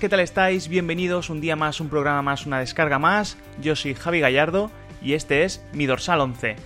¿qué 0.00 0.08
tal 0.10 0.20
estáis? 0.20 0.68
Bienvenidos 0.68 1.30
un 1.30 1.40
día 1.40 1.56
más, 1.56 1.80
un 1.80 1.88
programa 1.88 2.20
más, 2.20 2.44
una 2.44 2.58
descarga 2.58 2.98
más. 2.98 3.38
Yo 3.62 3.74
soy 3.74 3.94
Javi 3.94 4.20
Gallardo 4.20 4.70
y 5.00 5.14
este 5.14 5.44
es 5.44 5.64
mi 5.72 5.86
dorsal 5.86 6.20
11. 6.20 6.56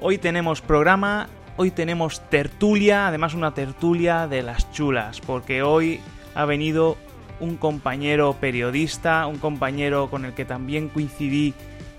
Hoy 0.00 0.18
tenemos 0.18 0.60
programa, 0.60 1.28
hoy 1.56 1.72
tenemos 1.72 2.20
tertulia, 2.30 3.08
además 3.08 3.34
una 3.34 3.52
tertulia 3.52 4.28
de 4.28 4.42
las 4.42 4.70
chulas, 4.70 5.20
porque 5.20 5.62
hoy 5.62 6.00
ha 6.36 6.44
venido 6.44 6.96
un 7.40 7.56
compañero 7.56 8.34
periodista, 8.34 9.26
un 9.26 9.38
compañero 9.38 10.08
con 10.08 10.24
el 10.24 10.34
que 10.34 10.44
también 10.44 10.88
coincidí 10.88 11.54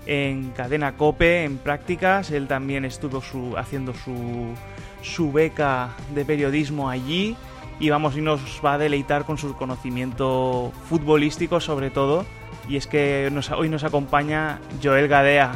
en 0.06 0.50
Cadena 0.50 0.96
Cope, 0.96 1.44
en 1.44 1.58
prácticas. 1.58 2.30
Él 2.30 2.46
también 2.46 2.86
estuvo 2.86 3.22
haciendo 3.58 3.92
su, 3.92 4.54
su 5.02 5.30
beca 5.30 5.90
de 6.14 6.24
periodismo 6.24 6.88
allí 6.88 7.36
y 7.80 7.90
vamos 7.90 8.16
y 8.16 8.20
nos 8.20 8.40
va 8.64 8.74
a 8.74 8.78
deleitar 8.78 9.24
con 9.24 9.38
su 9.38 9.56
conocimiento 9.56 10.70
futbolístico 10.88 11.58
sobre 11.58 11.90
todo. 11.90 12.24
Y 12.68 12.76
es 12.76 12.86
que 12.86 13.32
hoy 13.56 13.68
nos 13.68 13.84
acompaña 13.84 14.60
Joel 14.82 15.08
Gadea. 15.08 15.52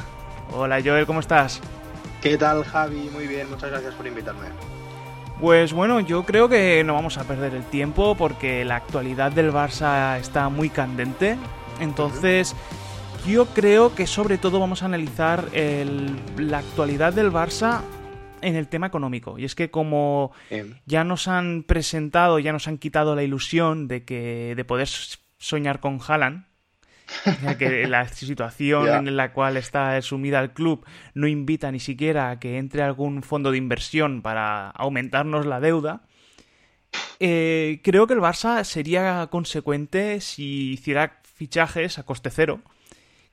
Hola 0.52 0.80
Joel, 0.84 1.06
¿cómo 1.06 1.20
estás? 1.20 1.60
¿Qué 2.20 2.36
tal 2.38 2.64
Javi? 2.64 3.10
Muy 3.12 3.28
bien, 3.28 3.48
muchas 3.50 3.70
gracias 3.70 3.94
por 3.94 4.06
invitarme. 4.06 4.46
Pues 5.38 5.72
bueno, 5.72 6.00
yo 6.00 6.24
creo 6.24 6.48
que 6.48 6.82
no 6.84 6.94
vamos 6.94 7.18
a 7.18 7.24
perder 7.24 7.54
el 7.54 7.64
tiempo 7.64 8.14
porque 8.14 8.64
la 8.64 8.76
actualidad 8.76 9.30
del 9.30 9.52
Barça 9.52 10.18
está 10.18 10.48
muy 10.48 10.70
candente. 10.70 11.36
Entonces, 11.80 12.56
yo 13.26 13.46
creo 13.46 13.94
que 13.94 14.06
sobre 14.06 14.38
todo 14.38 14.60
vamos 14.60 14.82
a 14.82 14.86
analizar 14.86 15.44
la 16.38 16.58
actualidad 16.58 17.12
del 17.12 17.30
Barça 17.30 17.80
en 18.44 18.56
el 18.56 18.68
tema 18.68 18.86
económico. 18.86 19.38
Y 19.38 19.44
es 19.44 19.54
que 19.54 19.70
como 19.70 20.32
ya 20.86 21.04
nos 21.04 21.28
han 21.28 21.62
presentado, 21.64 22.38
ya 22.38 22.52
nos 22.52 22.68
han 22.68 22.78
quitado 22.78 23.16
la 23.16 23.22
ilusión 23.22 23.88
de 23.88 24.04
que 24.04 24.54
de 24.56 24.64
poder 24.64 24.88
soñar 25.38 25.80
con 25.80 25.98
Haaland, 26.06 26.44
ya 27.42 27.58
que 27.58 27.86
la 27.86 28.08
situación 28.08 29.08
en 29.08 29.16
la 29.16 29.32
cual 29.32 29.56
está 29.56 30.00
sumida 30.02 30.40
el 30.40 30.52
club 30.52 30.86
no 31.14 31.26
invita 31.26 31.72
ni 31.72 31.80
siquiera 31.80 32.30
a 32.30 32.38
que 32.38 32.58
entre 32.58 32.82
algún 32.82 33.22
fondo 33.22 33.50
de 33.50 33.58
inversión 33.58 34.22
para 34.22 34.70
aumentarnos 34.70 35.46
la 35.46 35.60
deuda. 35.60 36.02
Eh, 37.18 37.80
creo 37.82 38.06
que 38.06 38.14
el 38.14 38.20
Barça 38.20 38.62
sería 38.64 39.26
consecuente 39.30 40.20
si 40.20 40.72
hiciera 40.72 41.20
fichajes 41.22 41.98
a 41.98 42.04
coste 42.04 42.30
cero, 42.30 42.60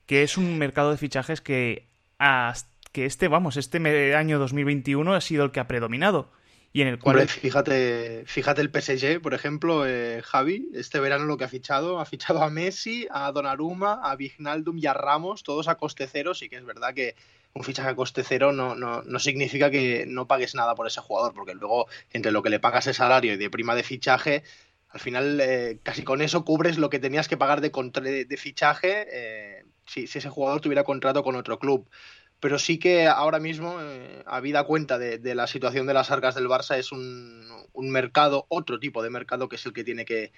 que 0.06 0.22
es 0.22 0.36
un 0.36 0.58
mercado 0.58 0.90
de 0.90 0.96
fichajes 0.96 1.40
que 1.40 1.88
hasta 2.18 2.71
que 2.92 3.06
este, 3.06 3.28
vamos, 3.28 3.56
este 3.56 4.14
año 4.14 4.38
2021 4.38 5.14
ha 5.14 5.20
sido 5.20 5.44
el 5.44 5.50
que 5.50 5.60
ha 5.60 5.66
predominado. 5.66 6.30
Y 6.74 6.80
en 6.80 6.88
el 6.88 6.98
cual... 6.98 7.28
fíjate, 7.28 8.24
fíjate 8.26 8.62
el 8.62 8.70
PSG, 8.70 9.20
por 9.20 9.34
ejemplo, 9.34 9.86
eh, 9.86 10.22
Javi, 10.24 10.70
este 10.72 11.00
verano 11.00 11.26
lo 11.26 11.36
que 11.36 11.44
ha 11.44 11.48
fichado, 11.48 12.00
ha 12.00 12.06
fichado 12.06 12.42
a 12.42 12.48
Messi, 12.48 13.06
a 13.10 13.30
Donnarumma, 13.30 14.00
a 14.02 14.16
Vignaldum 14.16 14.78
y 14.78 14.86
a 14.86 14.94
Ramos, 14.94 15.42
todos 15.42 15.68
a 15.68 15.74
coste 15.74 16.08
cero, 16.10 16.32
sí 16.32 16.48
que 16.48 16.56
es 16.56 16.64
verdad 16.64 16.94
que 16.94 17.14
un 17.52 17.62
fichaje 17.62 17.90
a 17.90 17.94
coste 17.94 18.24
cero 18.24 18.52
no, 18.52 18.74
no, 18.74 19.02
no, 19.02 19.18
significa 19.18 19.70
que 19.70 20.06
no 20.08 20.26
pagues 20.26 20.54
nada 20.54 20.74
por 20.74 20.86
ese 20.86 21.02
jugador, 21.02 21.34
porque 21.34 21.54
luego 21.54 21.88
entre 22.10 22.32
lo 22.32 22.42
que 22.42 22.48
le 22.48 22.60
pagas 22.60 22.86
de 22.86 22.94
salario 22.94 23.34
y 23.34 23.36
de 23.36 23.50
prima 23.50 23.74
de 23.74 23.82
fichaje, 23.82 24.42
al 24.88 25.00
final 25.00 25.40
eh, 25.42 25.78
casi 25.82 26.04
con 26.04 26.22
eso 26.22 26.42
cubres 26.42 26.78
lo 26.78 26.88
que 26.88 26.98
tenías 26.98 27.28
que 27.28 27.36
pagar 27.36 27.60
de, 27.60 28.24
de, 28.24 28.36
fichaje 28.38 29.06
eh, 29.10 29.64
si, 29.86 30.06
si, 30.06 30.18
ese 30.18 30.30
jugador 30.30 30.62
tuviera 30.62 30.84
contrato 30.84 31.22
con 31.22 31.36
otro 31.36 31.58
club 31.58 31.86
pero 32.42 32.58
sí 32.58 32.78
que 32.78 33.06
ahora 33.06 33.38
mismo, 33.38 33.78
eh, 33.80 34.24
habida 34.26 34.64
cuenta 34.64 34.98
de, 34.98 35.34
la 35.36 35.46
situación 35.46 35.86
de 35.86 35.94
las 35.94 36.10
arcas 36.10 36.34
del 36.34 36.48
Barça, 36.48 36.76
es 36.76 36.90
un, 36.90 37.46
mercado, 37.72 38.46
otro 38.48 38.80
tipo 38.80 39.00
de 39.00 39.10
mercado 39.10 39.48
que 39.48 39.54
es 39.54 39.64
el 39.64 39.72
que 39.72 39.84
tiene 39.84 40.04
que, 40.04 40.32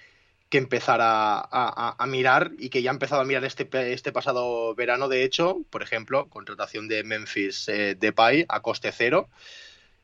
empezar 0.50 1.00
a, 1.02 1.96
mirar 2.06 2.52
y 2.58 2.68
que 2.68 2.82
ya 2.82 2.90
ha 2.90 2.92
empezado 2.92 3.22
a 3.22 3.24
mirar 3.24 3.44
este, 3.44 3.66
este 3.92 4.12
pasado 4.12 4.74
verano, 4.74 5.08
de 5.08 5.24
hecho, 5.24 5.62
por 5.70 5.82
ejemplo, 5.82 6.28
contratación 6.28 6.88
de 6.88 7.02
Memphis 7.04 7.68
eh, 7.68 7.96
Depay 7.98 8.44
a 8.50 8.60
coste 8.60 8.92
cero. 8.92 9.30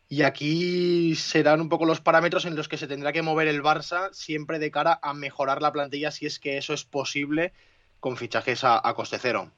Y 0.08 0.22
aquí 0.22 1.14
serán 1.16 1.60
un 1.60 1.68
poco 1.68 1.84
los 1.84 2.00
parámetros 2.00 2.46
en 2.46 2.56
los 2.56 2.66
que 2.66 2.78
se 2.78 2.88
tendrá 2.88 3.12
que 3.12 3.22
mover 3.22 3.46
el 3.46 3.62
Barça 3.62 4.08
siempre 4.12 4.58
de 4.58 4.70
cara 4.70 4.98
a 5.02 5.12
mejorar 5.12 5.60
la 5.60 5.70
plantilla 5.70 6.10
si 6.10 6.24
es 6.24 6.38
que 6.38 6.56
eso 6.56 6.72
es 6.72 6.84
posible 6.84 7.52
con 8.00 8.16
fichajes 8.16 8.64
a 8.64 8.92
coste 8.96 9.18
cero. 9.20 9.52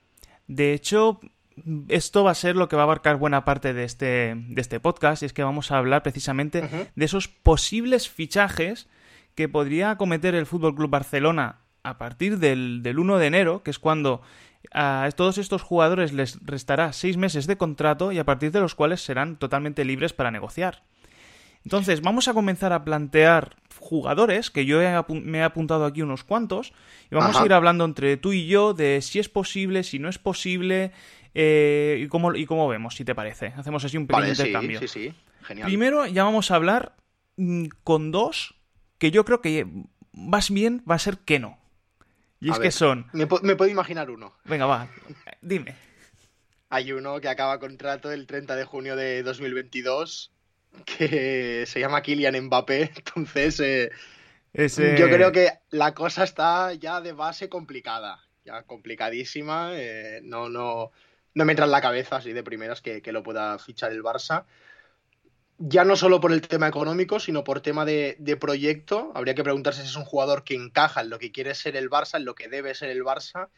De 0.48 0.74
hecho, 0.74 1.20
esto 1.88 2.24
va 2.24 2.30
a 2.30 2.34
ser 2.34 2.56
lo 2.56 2.68
que 2.68 2.76
va 2.76 2.82
a 2.82 2.84
abarcar 2.84 3.16
buena 3.16 3.44
parte 3.44 3.72
de 3.74 3.84
este, 3.84 4.34
de 4.36 4.60
este 4.60 4.80
podcast, 4.80 5.22
y 5.22 5.26
es 5.26 5.32
que 5.32 5.42
vamos 5.42 5.70
a 5.70 5.78
hablar 5.78 6.02
precisamente 6.02 6.90
de 6.94 7.04
esos 7.04 7.28
posibles 7.28 8.08
fichajes 8.08 8.88
que 9.34 9.48
podría 9.48 9.96
cometer 9.96 10.34
el 10.34 10.46
Fútbol 10.46 10.74
Club 10.74 10.90
Barcelona 10.90 11.60
a 11.82 11.98
partir 11.98 12.38
del, 12.38 12.82
del 12.82 12.98
1 12.98 13.18
de 13.18 13.26
enero, 13.26 13.62
que 13.62 13.70
es 13.70 13.78
cuando 13.78 14.22
a 14.72 15.08
todos 15.16 15.38
estos 15.38 15.62
jugadores 15.62 16.12
les 16.12 16.38
restará 16.44 16.92
seis 16.92 17.16
meses 17.16 17.46
de 17.46 17.56
contrato 17.56 18.12
y 18.12 18.18
a 18.18 18.24
partir 18.24 18.52
de 18.52 18.60
los 18.60 18.74
cuales 18.74 19.02
serán 19.02 19.36
totalmente 19.36 19.84
libres 19.84 20.12
para 20.12 20.30
negociar. 20.30 20.82
Entonces, 21.64 22.00
vamos 22.02 22.28
a 22.28 22.34
comenzar 22.34 22.72
a 22.72 22.84
plantear 22.84 23.56
jugadores, 23.78 24.50
que 24.50 24.64
yo 24.64 24.78
me 25.08 25.38
he 25.38 25.42
apuntado 25.42 25.84
aquí 25.84 26.02
unos 26.02 26.24
cuantos, 26.24 26.72
y 27.10 27.14
vamos 27.14 27.36
a 27.36 27.44
ir 27.44 27.52
hablando 27.52 27.84
entre 27.84 28.16
tú 28.16 28.32
y 28.32 28.46
yo 28.46 28.74
de 28.74 29.00
si 29.02 29.18
es 29.18 29.28
posible, 29.28 29.82
si 29.84 29.98
no 29.98 30.08
es 30.08 30.18
posible, 30.18 30.92
eh, 31.34 31.98
y, 32.00 32.08
cómo, 32.08 32.34
¿Y 32.34 32.46
cómo 32.46 32.68
vemos, 32.68 32.94
si 32.94 33.04
te 33.04 33.14
parece? 33.14 33.46
Hacemos 33.56 33.84
así 33.84 33.96
un 33.96 34.06
pequeño 34.06 34.28
intercambio. 34.28 34.80
Sí, 34.80 34.88
sí, 34.88 35.14
Genial. 35.42 35.66
Primero 35.66 36.06
ya 36.06 36.24
vamos 36.24 36.50
a 36.50 36.56
hablar 36.56 36.94
mm, 37.36 37.66
con 37.84 38.10
dos 38.10 38.54
que 38.98 39.10
yo 39.10 39.24
creo 39.24 39.40
que 39.40 39.66
más 40.12 40.50
bien 40.50 40.82
va 40.88 40.96
a 40.96 40.98
ser 40.98 41.18
que 41.18 41.38
no. 41.38 41.58
Y 42.40 42.50
es 42.50 42.58
que 42.58 42.70
son... 42.72 43.06
Me, 43.12 43.26
puedo 43.26 43.68
imaginar 43.68 44.10
uno. 44.10 44.34
Venga, 44.44 44.66
va. 44.66 44.88
Dime. 45.40 45.76
Hay 46.70 46.90
uno 46.90 47.20
que 47.20 47.28
acaba 47.28 47.60
contrato 47.60 48.10
el 48.10 48.26
30 48.26 48.56
de 48.56 48.64
junio 48.64 48.96
de 48.96 49.22
2022 49.22 50.32
que 50.84 51.64
se 51.66 51.80
llama 51.80 52.02
Kylian 52.02 52.46
Mbappé. 52.46 52.90
Entonces, 52.96 53.60
eh, 53.60 53.90
yo 54.98 55.08
creo 55.08 55.30
que 55.30 55.50
la 55.70 55.94
cosa 55.94 56.24
está 56.24 56.72
ya 56.74 57.00
de 57.00 57.12
base 57.12 57.48
complicada. 57.48 58.20
Ya 58.44 58.62
complicadísima. 58.64 59.70
Eh, 59.74 60.20
no, 60.24 60.48
no 60.48 60.90
no 61.34 61.44
me 61.44 61.52
entra 61.52 61.64
en 61.64 61.70
la 61.70 61.80
cabeza 61.80 62.16
así 62.16 62.32
de 62.32 62.42
primeras 62.42 62.80
que, 62.80 63.00
lo 63.12 63.22
pueda 63.22 63.58
fichar 63.58 63.92
el 63.92 64.02
Barça. 64.02 64.44
Ya 65.58 65.84
no 65.84 65.96
solo 65.96 66.20
por 66.20 66.32
el 66.32 66.40
tema 66.40 66.66
económico, 66.68 67.20
sino 67.20 67.44
por 67.44 67.60
tema 67.60 67.84
de, 67.84 68.36
proyecto. 68.40 69.12
Habría 69.14 69.34
que 69.34 69.44
preguntarse 69.44 69.82
si 69.82 69.88
es 69.88 69.96
un 69.96 70.04
jugador 70.04 70.44
que 70.44 70.54
encaja 70.54 71.00
en 71.00 71.10
lo 71.10 71.18
que 71.18 71.32
quiere 71.32 71.54
ser 71.54 71.76
el 71.76 71.88
Barça, 71.88 72.16
en 72.16 72.24
lo 72.24 72.34
que 72.34 72.48
debe 72.48 72.74
ser 72.74 72.90
el 72.90 73.04
Barça. 73.04 73.48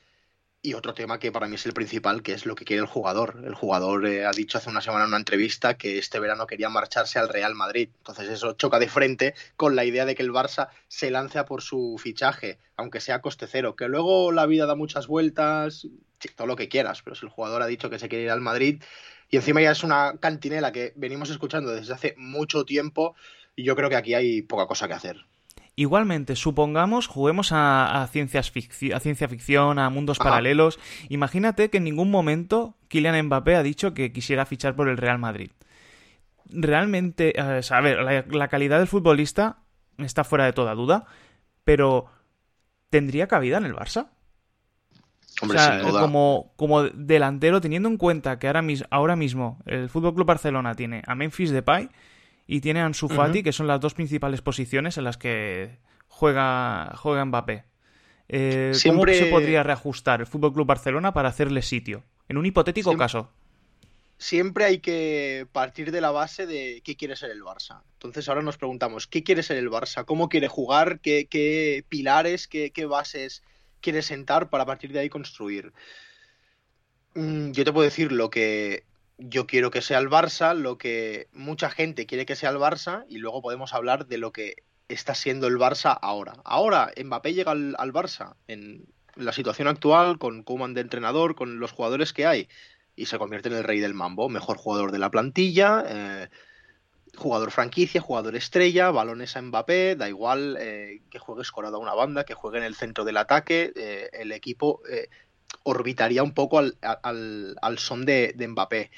Y 0.66 0.72
otro 0.72 0.94
tema 0.94 1.18
que 1.18 1.30
para 1.30 1.46
mí 1.46 1.56
es 1.56 1.66
el 1.66 1.74
principal, 1.74 2.22
que 2.22 2.32
es 2.32 2.46
lo 2.46 2.54
que 2.54 2.64
quiere 2.64 2.80
el 2.80 2.88
jugador. 2.88 3.42
El 3.44 3.54
jugador 3.54 4.06
eh, 4.06 4.24
ha 4.24 4.30
dicho 4.30 4.56
hace 4.56 4.70
una 4.70 4.80
semana 4.80 5.04
en 5.04 5.08
una 5.08 5.18
entrevista 5.18 5.76
que 5.76 5.98
este 5.98 6.18
verano 6.18 6.46
quería 6.46 6.70
marcharse 6.70 7.18
al 7.18 7.28
Real 7.28 7.54
Madrid. 7.54 7.90
Entonces 7.98 8.30
eso 8.30 8.54
choca 8.54 8.78
de 8.78 8.88
frente 8.88 9.34
con 9.56 9.76
la 9.76 9.84
idea 9.84 10.06
de 10.06 10.14
que 10.14 10.22
el 10.22 10.32
Barça 10.32 10.70
se 10.88 11.10
lance 11.10 11.38
a 11.38 11.44
por 11.44 11.60
su 11.60 12.00
fichaje, 12.02 12.56
aunque 12.78 13.02
sea 13.02 13.20
coste 13.20 13.46
cero. 13.46 13.76
Que 13.76 13.88
luego 13.88 14.32
la 14.32 14.46
vida 14.46 14.64
da 14.64 14.74
muchas 14.74 15.06
vueltas, 15.06 15.86
todo 16.34 16.46
lo 16.46 16.56
que 16.56 16.70
quieras, 16.70 17.02
pero 17.02 17.14
si 17.14 17.26
el 17.26 17.30
jugador 17.30 17.60
ha 17.60 17.66
dicho 17.66 17.90
que 17.90 17.98
se 17.98 18.08
quiere 18.08 18.24
ir 18.24 18.30
al 18.30 18.40
Madrid 18.40 18.82
y 19.28 19.36
encima 19.36 19.60
ya 19.60 19.72
es 19.72 19.84
una 19.84 20.14
cantinela 20.18 20.72
que 20.72 20.94
venimos 20.96 21.28
escuchando 21.28 21.72
desde 21.72 21.92
hace 21.92 22.14
mucho 22.16 22.64
tiempo 22.64 23.14
y 23.54 23.64
yo 23.64 23.76
creo 23.76 23.90
que 23.90 23.96
aquí 23.96 24.14
hay 24.14 24.40
poca 24.40 24.66
cosa 24.66 24.88
que 24.88 24.94
hacer. 24.94 25.26
Igualmente, 25.76 26.36
supongamos, 26.36 27.08
juguemos 27.08 27.50
a, 27.52 28.08
ciencias 28.12 28.52
a 28.94 29.00
ciencia 29.00 29.28
ficción, 29.28 29.80
a 29.80 29.90
mundos 29.90 30.18
paralelos. 30.18 30.78
Imagínate 31.08 31.68
que 31.68 31.78
en 31.78 31.84
ningún 31.84 32.12
momento 32.12 32.76
Kylian 32.88 33.26
Mbappé 33.26 33.56
ha 33.56 33.62
dicho 33.64 33.92
que 33.92 34.12
quisiera 34.12 34.46
fichar 34.46 34.76
por 34.76 34.88
el 34.88 34.96
Real 34.96 35.18
Madrid. 35.18 35.50
Realmente, 36.46 37.32
eh, 37.36 37.60
a 37.68 37.80
ver, 37.80 38.26
la 38.32 38.48
calidad 38.48 38.78
del 38.78 38.86
futbolista 38.86 39.58
está 39.98 40.22
fuera 40.22 40.44
de 40.44 40.52
toda 40.52 40.74
duda, 40.74 41.06
pero 41.64 42.06
¿tendría 42.90 43.26
cabida 43.26 43.56
en 43.56 43.64
el 43.64 43.74
Barça? 43.74 44.10
Como, 45.40 46.52
como 46.54 46.84
delantero, 46.84 47.60
teniendo 47.60 47.88
en 47.88 47.96
cuenta 47.96 48.38
que 48.38 48.46
ahora, 48.46 48.62
ahora 48.90 49.16
mismo 49.16 49.58
el 49.66 49.88
Fútbol 49.88 50.14
Club 50.14 50.26
Barcelona 50.26 50.76
tiene 50.76 51.02
a 51.06 51.16
Memphis 51.16 51.50
Depay 51.50 51.88
y 52.46 52.60
tiene 52.60 52.80
a 52.80 52.86
Ansu 52.86 53.08
Fati, 53.08 53.42
que 53.42 53.52
son 53.52 53.66
las 53.66 53.80
dos 53.80 53.94
principales 53.94 54.42
posiciones 54.42 54.98
en 54.98 55.04
las 55.04 55.16
que 55.16 55.78
juega, 56.08 56.92
juega 56.96 57.24
Mbappé. 57.24 57.64
Eh, 58.28 58.72
¿Cómo 58.86 59.04
se 59.06 59.26
podría 59.26 59.62
reajustar 59.62 60.20
el 60.20 60.26
Fútbol 60.26 60.52
Club 60.52 60.66
Barcelona 60.66 61.12
para 61.12 61.28
hacerle 61.28 61.62
sitio? 61.62 62.04
En 62.28 62.36
un 62.36 62.46
hipotético 62.46 62.96
caso. 62.96 63.30
Siempre 64.16 64.64
hay 64.64 64.78
que 64.78 65.46
partir 65.52 65.90
de 65.90 66.00
la 66.00 66.10
base 66.10 66.46
de 66.46 66.80
qué 66.84 66.96
quiere 66.96 67.16
ser 67.16 67.30
el 67.30 67.42
Barça. 67.42 67.82
Entonces 67.94 68.28
ahora 68.28 68.42
nos 68.42 68.56
preguntamos, 68.56 69.06
¿qué 69.06 69.22
quiere 69.22 69.42
ser 69.42 69.56
el 69.58 69.70
Barça? 69.70 70.04
¿Cómo 70.04 70.28
quiere 70.28 70.48
jugar? 70.48 71.00
¿Qué, 71.00 71.26
qué 71.28 71.84
pilares? 71.88 72.46
Qué, 72.46 72.70
¿Qué 72.70 72.86
bases 72.86 73.42
quiere 73.84 74.00
sentar 74.00 74.48
para 74.48 74.62
a 74.62 74.66
partir 74.66 74.92
de 74.92 75.00
ahí 75.00 75.10
construir. 75.10 75.72
Mm, 77.14 77.50
yo 77.52 77.64
te 77.64 77.72
puedo 77.72 77.84
decir 77.84 78.10
lo 78.12 78.30
que 78.30 78.84
yo 79.18 79.46
quiero 79.46 79.70
que 79.70 79.82
sea 79.82 79.98
el 79.98 80.08
Barça, 80.08 80.54
lo 80.54 80.78
que 80.78 81.28
mucha 81.32 81.70
gente 81.70 82.06
quiere 82.06 82.26
que 82.26 82.36
sea 82.36 82.50
el 82.50 82.56
Barça, 82.56 83.04
y 83.08 83.18
luego 83.18 83.42
podemos 83.42 83.72
hablar 83.72 84.06
de 84.06 84.18
lo 84.18 84.32
que 84.32 84.56
está 84.88 85.14
siendo 85.14 85.46
el 85.46 85.56
Barça 85.56 85.98
ahora. 86.00 86.34
Ahora 86.44 86.92
Mbappé 87.02 87.34
llega 87.34 87.52
al, 87.52 87.92
Barça 87.92 88.34
en 88.48 88.86
la 89.16 89.32
situación 89.32 89.68
actual, 89.68 90.18
con 90.18 90.42
Koeman 90.42 90.74
de 90.74 90.80
entrenador, 90.80 91.34
con 91.34 91.60
los 91.60 91.72
jugadores 91.72 92.12
que 92.12 92.26
hay, 92.26 92.48
y 92.96 93.06
se 93.06 93.18
convierte 93.18 93.48
en 93.48 93.56
el 93.56 93.64
rey 93.64 93.80
del 93.80 93.94
mambo, 93.94 94.28
mejor 94.28 94.56
jugador 94.56 94.92
de 94.92 94.98
la 94.98 95.10
plantilla, 95.10 95.84
eh, 95.86 96.28
jugador 97.16 97.52
franquicia, 97.52 98.00
jugador 98.00 98.34
estrella, 98.34 98.90
balones 98.90 99.36
a 99.36 99.42
Mbappé, 99.42 99.94
da 99.94 100.08
igual 100.08 100.56
eh, 100.58 101.02
que 101.10 101.20
juegue 101.20 101.42
escorado 101.42 101.76
a 101.76 101.80
una 101.80 101.94
banda, 101.94 102.24
que 102.24 102.34
juegue 102.34 102.58
en 102.58 102.64
el 102.64 102.74
centro 102.74 103.04
del 103.04 103.16
ataque, 103.16 103.72
eh, 103.76 104.10
el 104.12 104.32
equipo 104.32 104.80
orbitaría 105.64 106.22
un 106.22 106.32
poco 106.32 106.58
al, 106.58 106.76
al, 106.80 107.78
son 107.78 108.04
de, 108.04 108.32
de 108.36 108.48
Mbappé. 108.48 108.90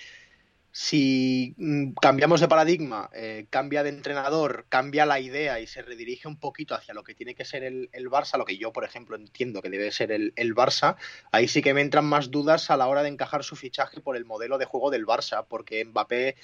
Si 0.72 1.54
mm, 1.56 1.92
cambiamos 1.92 2.40
de 2.40 2.48
paradigma, 2.48 3.08
eh, 3.14 3.46
cambia 3.48 3.82
de 3.82 3.88
entrenador, 3.88 4.66
cambia 4.68 5.06
la 5.06 5.20
idea 5.20 5.58
y 5.58 5.66
se 5.66 5.80
redirige 5.80 6.28
un 6.28 6.38
poquito 6.38 6.74
hacia 6.74 6.92
lo 6.92 7.02
que 7.02 7.14
tiene 7.14 7.34
que 7.34 7.46
ser 7.46 7.64
el, 7.64 7.88
Barça, 8.10 8.36
lo 8.36 8.44
que 8.44 8.58
yo, 8.58 8.72
por 8.74 8.84
ejemplo, 8.84 9.16
entiendo 9.16 9.62
que 9.62 9.70
debe 9.70 9.90
ser 9.90 10.12
el, 10.12 10.54
Barça, 10.54 10.96
ahí 11.32 11.48
sí 11.48 11.62
que 11.62 11.72
me 11.72 11.80
entran 11.80 12.04
más 12.04 12.30
dudas 12.30 12.68
a 12.70 12.76
la 12.76 12.88
hora 12.88 13.02
de 13.02 13.08
encajar 13.08 13.42
su 13.42 13.56
fichaje 13.56 14.02
por 14.02 14.18
el 14.18 14.26
modelo 14.26 14.58
de 14.58 14.66
juego 14.66 14.90
del 14.90 15.06
Barça, 15.06 15.46
porque 15.48 15.82
Mbappé 15.82 16.36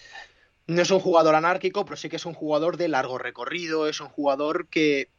no 0.66 0.80
es 0.80 0.90
un 0.90 1.00
jugador 1.00 1.34
anárquico, 1.34 1.84
pero 1.84 1.96
sí 1.96 2.08
que 2.08 2.16
es 2.16 2.24
un 2.24 2.34
jugador 2.34 2.78
de 2.78 2.88
largo 2.88 3.18
recorrido, 3.18 3.86
es 3.86 4.00
un 4.00 4.08
jugador 4.08 4.68
que 4.68 5.10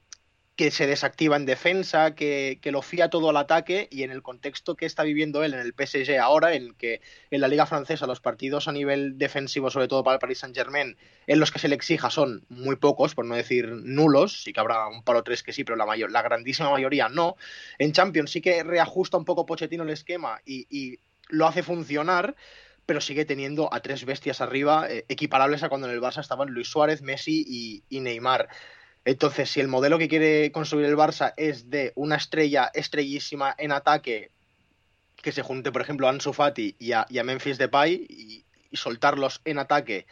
que 0.55 0.69
se 0.69 0.85
desactiva 0.85 1.35
en 1.35 1.45
defensa, 1.45 2.13
que, 2.13 2.59
lo 2.65 2.81
fía 2.83 3.09
todo 3.09 3.29
al 3.29 3.38
ataque 3.38 3.88
y 3.89 4.03
en 4.03 4.11
el 4.11 4.21
contexto 4.21 4.75
que 4.75 4.85
está 4.85 5.01
viviendo 5.03 5.44
él 5.44 5.55
en 5.55 5.59
el 5.59 5.73
PSG 5.73 6.19
ahora, 6.19 6.53
en 6.53 6.73
que 6.75 7.01
en 7.31 7.41
la 7.41 7.47
Liga 7.47 7.65
Francesa 7.65 8.05
los 8.05 8.19
partidos 8.19 8.67
a 8.67 8.71
nivel 8.71 9.17
defensivo, 9.17 9.71
sobre 9.71 9.88
todo 9.88 10.03
para 10.03 10.15
el 10.15 10.19
Paris 10.19 10.39
Saint 10.39 10.55
Germain, 10.55 10.95
en 11.25 11.39
los 11.39 11.51
que 11.51 11.57
se 11.57 11.67
le 11.67 11.75
exija 11.75 12.11
son 12.11 12.45
muy 12.50 12.75
pocos, 12.75 13.15
por 13.15 13.25
no 13.25 13.35
decir 13.35 13.67
nulos, 13.67 14.44
sí 14.44 14.53
que 14.53 14.59
habrá 14.59 14.88
un 14.88 15.03
par 15.03 15.15
o 15.15 15.23
tres 15.23 15.41
que 15.41 15.53
sí, 15.53 15.63
pero 15.63 15.75
la, 15.75 15.88
mayor, 15.88 16.11
la 16.11 16.21
grandísima 16.21 16.69
mayoría 16.69 17.09
no. 17.09 17.35
En 17.79 17.91
Champions 17.91 18.31
sí 18.31 18.41
que 18.41 18.63
reajusta 18.63 19.17
un 19.17 19.25
poco 19.25 19.47
Pochettino 19.47 19.83
el 19.83 19.89
esquema 19.89 20.39
y, 20.45 20.99
lo 21.29 21.47
hace 21.47 21.63
funcionar, 21.63 22.35
pero 22.85 22.99
sigue 22.99 23.23
teniendo 23.25 23.73
a 23.73 23.79
tres 23.79 24.06
bestias 24.06 24.41
arriba 24.41 24.88
eh, 24.89 25.06
equiparables 25.07 25.63
a 25.63 25.69
cuando 25.69 25.88
en 25.88 25.94
el 25.94 26.01
Barça 26.01 26.19
estaban 26.19 26.49
Luis 26.49 26.67
Suárez, 26.67 27.01
Messi 27.01 27.81
y 27.89 27.99
Neymar. 28.01 28.49
Entonces, 29.05 29.50
si 29.50 29.59
el 29.59 29.67
modelo 29.67 29.97
que 29.97 30.07
quiere 30.07 30.51
construir 30.51 30.85
el 30.85 30.95
Barça 30.95 31.33
es 31.35 31.69
de 31.69 31.91
una 31.95 32.15
estrella 32.15 32.71
estrellísima 32.73 33.53
en 33.57 33.71
ataque, 33.71 34.31
que 35.21 35.31
se 35.31 35.41
junte, 35.41 35.71
por 35.71 35.81
ejemplo, 35.81 36.07
a 36.07 36.11
Ansu 36.11 36.33
Fati 36.33 36.75
y 36.79 36.91
a, 36.91 37.05
Memphis 37.23 37.57
Depay 37.57 38.05
y, 38.09 38.45
y, 38.71 38.77
soltarlos 38.77 39.41
en 39.45 39.59
ataque 39.59 40.05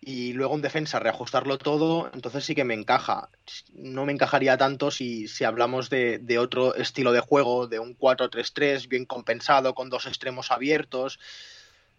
y 0.00 0.32
luego 0.32 0.54
en 0.54 0.62
defensa 0.62 0.98
reajustarlo 0.98 1.58
todo, 1.58 2.10
entonces 2.14 2.44
sí 2.44 2.54
que 2.54 2.64
me 2.64 2.74
encaja. 2.74 3.28
No 3.74 4.06
me 4.06 4.12
encajaría 4.12 4.56
tanto 4.56 4.90
si, 4.90 5.28
si 5.28 5.44
hablamos 5.44 5.90
de, 5.90 6.18
de, 6.18 6.38
otro 6.38 6.74
estilo 6.74 7.12
de 7.12 7.20
juego, 7.20 7.66
de 7.66 7.78
un 7.78 7.96
4-3-3 7.98 8.88
bien 8.88 9.04
compensado, 9.04 9.74
con 9.74 9.90
dos 9.90 10.06
extremos 10.06 10.50
abiertos. 10.50 11.18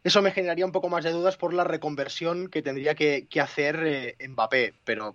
Eso 0.03 0.23
me 0.23 0.31
generaría 0.31 0.65
un 0.65 0.71
poco 0.71 0.89
más 0.89 1.03
de 1.03 1.11
dudas 1.11 1.37
por 1.37 1.53
la 1.53 1.63
reconversión 1.63 2.47
que 2.47 2.63
tendría 2.63 2.95
que, 2.95 3.27
hacer 3.39 3.83
eh, 3.85 4.27
Mbappé, 4.27 4.73
pero 4.83 5.13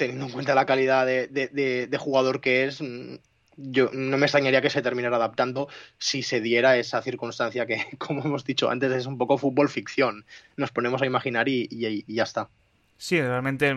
teniendo 0.00 0.24
en 0.24 0.32
cuenta 0.32 0.54
la 0.54 0.64
calidad 0.64 1.04
de, 1.04 1.98
jugador 1.98 2.40
que 2.40 2.64
es, 2.64 2.80
mm, 2.80 3.16
yo 3.56 3.90
no 3.92 4.16
me 4.16 4.24
extrañaría 4.24 4.62
que 4.62 4.70
se 4.70 4.80
terminara 4.80 5.16
adaptando 5.16 5.68
si 5.98 6.22
se 6.22 6.40
diera 6.40 6.78
esa 6.78 7.02
circunstancia 7.02 7.66
que, 7.66 7.84
como 7.98 8.24
hemos 8.24 8.44
dicho 8.44 8.70
antes, 8.70 8.90
es 8.92 9.06
un 9.06 9.18
poco 9.18 9.36
fútbol 9.36 9.68
ficción. 9.68 10.24
Nos 10.56 10.72
ponemos 10.72 11.02
a 11.02 11.06
imaginar 11.06 11.48
y, 11.48 11.68
ya 12.08 12.22
está. 12.22 12.48
Sí, 12.96 13.20
realmente 13.20 13.74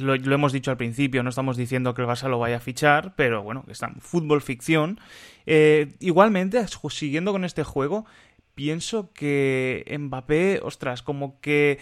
lo, 0.00 0.34
hemos 0.34 0.52
dicho 0.52 0.70
al 0.70 0.76
principio, 0.76 1.24
no 1.24 1.30
estamos 1.30 1.56
diciendo 1.56 1.94
que 1.94 2.02
el 2.02 2.08
Barça 2.08 2.28
lo 2.28 2.38
vaya 2.38 2.58
a 2.58 2.60
fichar, 2.60 3.14
pero 3.16 3.42
bueno, 3.42 3.64
está 3.68 3.86
en 3.86 4.00
fútbol 4.00 4.40
ficción. 4.40 5.00
Eh, 5.46 5.94
igualmente, 5.98 6.64
siguiendo 6.90 7.32
con 7.32 7.44
este 7.44 7.64
juego, 7.64 8.06
pienso 8.54 9.12
que 9.12 9.84
Mbappé, 9.98 10.60
ostras, 10.62 11.02
como 11.02 11.40
que 11.40 11.80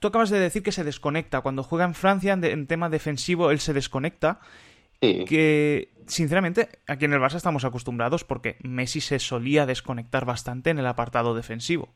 tú 0.00 0.08
acabas 0.08 0.30
de 0.30 0.38
decir 0.38 0.62
que 0.62 0.72
se 0.72 0.84
desconecta. 0.84 1.40
Cuando 1.40 1.62
juega 1.62 1.84
en 1.84 1.94
Francia 1.94 2.32
en, 2.32 2.66
tema 2.66 2.88
defensivo, 2.88 3.50
él 3.50 3.60
se 3.60 3.72
desconecta. 3.72 4.40
Que, 5.00 5.88
sinceramente, 6.06 6.68
aquí 6.86 7.06
en 7.06 7.12
el 7.12 7.18
Barça 7.18 7.34
estamos 7.34 7.64
acostumbrados 7.64 8.22
porque 8.22 8.56
Messi 8.62 9.00
se 9.00 9.18
solía 9.18 9.66
desconectar 9.66 10.24
bastante 10.24 10.70
en 10.70 10.78
el 10.78 10.86
apartado 10.86 11.34
defensivo. 11.34 11.92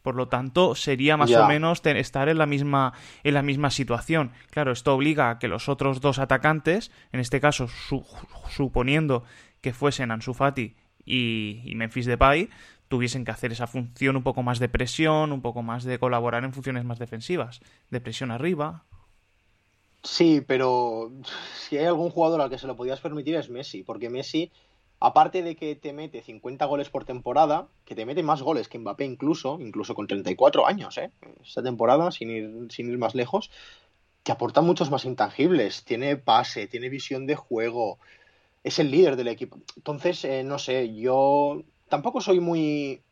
Por 0.00 0.14
lo 0.14 0.28
tanto, 0.28 0.74
sería 0.74 1.18
más 1.18 1.32
o 1.32 1.46
menos 1.48 1.82
estar 1.84 2.30
en 2.30 2.38
la 2.38 2.46
misma 2.46 2.94
en 3.24 3.34
la 3.34 3.42
misma 3.42 3.70
situación. 3.70 4.30
Claro, 4.50 4.72
esto 4.72 4.94
obliga 4.94 5.28
a 5.28 5.38
que 5.38 5.48
los 5.48 5.68
otros 5.68 6.00
dos 6.00 6.18
atacantes, 6.18 6.92
en 7.12 7.20
este 7.20 7.40
caso 7.40 7.68
suponiendo 8.48 9.24
que 9.60 9.74
fuesen 9.74 10.12
Ansu 10.12 10.32
Fati 10.32 10.76
y, 11.04 11.60
y 11.64 11.74
Memphis 11.74 12.06
Depay, 12.06 12.48
tuviesen 12.88 13.24
que 13.24 13.30
hacer 13.30 13.52
esa 13.52 13.66
función 13.66 14.16
un 14.16 14.22
poco 14.22 14.42
más 14.42 14.58
de 14.58 14.68
presión, 14.68 15.32
un 15.32 15.42
poco 15.42 15.62
más 15.62 15.84
de 15.84 15.98
colaborar 15.98 16.44
en 16.44 16.52
funciones 16.52 16.84
más 16.84 16.98
defensivas, 16.98 17.60
de 17.90 18.00
presión 18.00 18.30
arriba. 18.30 18.84
Sí, 20.02 20.40
pero 20.46 21.10
si 21.58 21.78
hay 21.78 21.86
algún 21.86 22.10
jugador 22.10 22.40
al 22.40 22.50
que 22.50 22.58
se 22.58 22.66
lo 22.66 22.76
podías 22.76 23.00
permitir 23.00 23.34
es 23.34 23.50
Messi, 23.50 23.82
porque 23.82 24.08
Messi, 24.08 24.52
aparte 25.00 25.42
de 25.42 25.56
que 25.56 25.74
te 25.74 25.92
mete 25.92 26.22
50 26.22 26.64
goles 26.66 26.90
por 26.90 27.04
temporada, 27.04 27.66
que 27.84 27.96
te 27.96 28.06
mete 28.06 28.22
más 28.22 28.40
goles 28.40 28.68
que 28.68 28.78
Mbappé 28.78 29.04
incluso, 29.04 29.58
incluso 29.60 29.94
con 29.94 30.06
34 30.06 30.66
años, 30.66 30.96
¿eh? 30.98 31.10
esta 31.44 31.62
temporada, 31.62 32.12
sin 32.12 32.30
ir, 32.30 32.66
sin 32.70 32.88
ir 32.88 32.98
más 32.98 33.16
lejos, 33.16 33.50
te 34.22 34.32
aporta 34.32 34.60
muchos 34.60 34.90
más 34.90 35.04
intangibles. 35.04 35.84
Tiene 35.84 36.16
pase, 36.16 36.66
tiene 36.66 36.88
visión 36.88 37.26
de 37.26 37.36
juego, 37.36 37.98
es 38.64 38.78
el 38.78 38.90
líder 38.90 39.16
del 39.16 39.28
equipo. 39.28 39.58
Entonces, 39.76 40.24
eh, 40.24 40.42
no 40.42 40.58
sé, 40.58 40.94
yo 40.94 41.62
tampoco 41.88 42.20
soy 42.20 42.40
muy, 42.40 43.02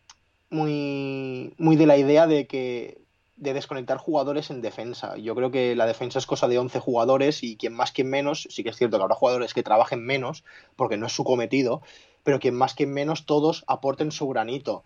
muy, 0.51 1.55
muy 1.59 1.77
de 1.77 1.87
la 1.87 1.97
idea 1.97 2.27
de 2.27 2.47
que 2.47 3.05
de 3.37 3.53
desconectar 3.53 3.99
jugadores 3.99 4.51
en 4.51 4.63
defensa. 4.63 5.17
Yo 5.17 5.35
creo 5.35 5.51
que 5.51 5.75
la 5.75 5.87
defensa 5.87 6.19
es 6.19 6.27
cosa 6.27 6.47
de 6.49 6.59
11 6.59 6.79
jugadores 6.79 7.43
y 7.43 7.57
quien 7.57 7.75
más, 7.75 7.93
quien 7.93 8.09
menos, 8.09 8.47
sí 8.51 8.63
que 8.63 8.71
es 8.71 8.77
cierto 8.77 8.97
que 8.97 9.03
habrá 9.03 9.17
jugadores 9.17 9.55
que 9.55 9.63
trabajen 9.63 10.05
menos, 10.05 10.45
porque 10.77 10.97
no 10.97 11.07
es 11.07 11.13
su 11.13 11.25
cometido, 11.25 11.83
pero 12.23 12.39
quien 12.39 12.55
más, 12.55 12.75
quien 12.75 12.93
menos, 12.93 13.27
todos 13.27 13.65
aporten 13.67 14.13
su 14.13 14.29
granito. 14.29 14.85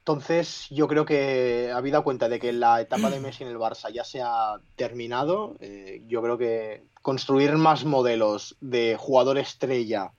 Entonces, 0.00 0.66
yo 0.70 0.88
creo 0.88 1.04
que, 1.04 1.70
habida 1.74 2.00
cuenta 2.00 2.28
de 2.28 2.38
que 2.38 2.52
la 2.52 2.80
etapa 2.80 3.10
de 3.10 3.20
Messi 3.20 3.44
en 3.44 3.50
el 3.50 3.58
Barça 3.58 3.92
ya 3.92 4.02
se 4.02 4.22
ha 4.22 4.56
terminado, 4.76 5.56
eh, 5.60 6.02
yo 6.06 6.22
creo 6.22 6.38
que 6.38 6.84
construir 7.02 7.52
más 7.52 7.84
modelos 7.84 8.56
de 8.60 8.96
jugador 8.98 9.38
estrella, 9.38 10.12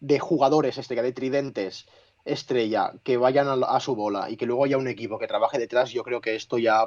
de 0.00 0.18
jugadores 0.18 0.78
estrella, 0.78 1.02
de 1.02 1.12
tridentes, 1.12 1.86
estrella 2.24 2.92
que 3.02 3.16
vayan 3.16 3.48
a, 3.48 3.80
su 3.80 3.94
bola 3.94 4.30
y 4.30 4.36
que 4.36 4.46
luego 4.46 4.64
haya 4.64 4.78
un 4.78 4.88
equipo 4.88 5.18
que 5.18 5.26
trabaje 5.26 5.58
detrás, 5.58 5.90
yo 5.90 6.02
creo 6.02 6.20
que 6.20 6.34
esto 6.34 6.58
ya 6.58 6.86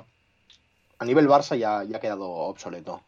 a 0.99 1.05
nivel 1.05 1.27
Barça 1.27 1.55
ya, 1.55 1.83
ya 1.83 1.97
ha 1.97 1.99
quedado 1.99 2.29
obsoleto. 2.29 3.01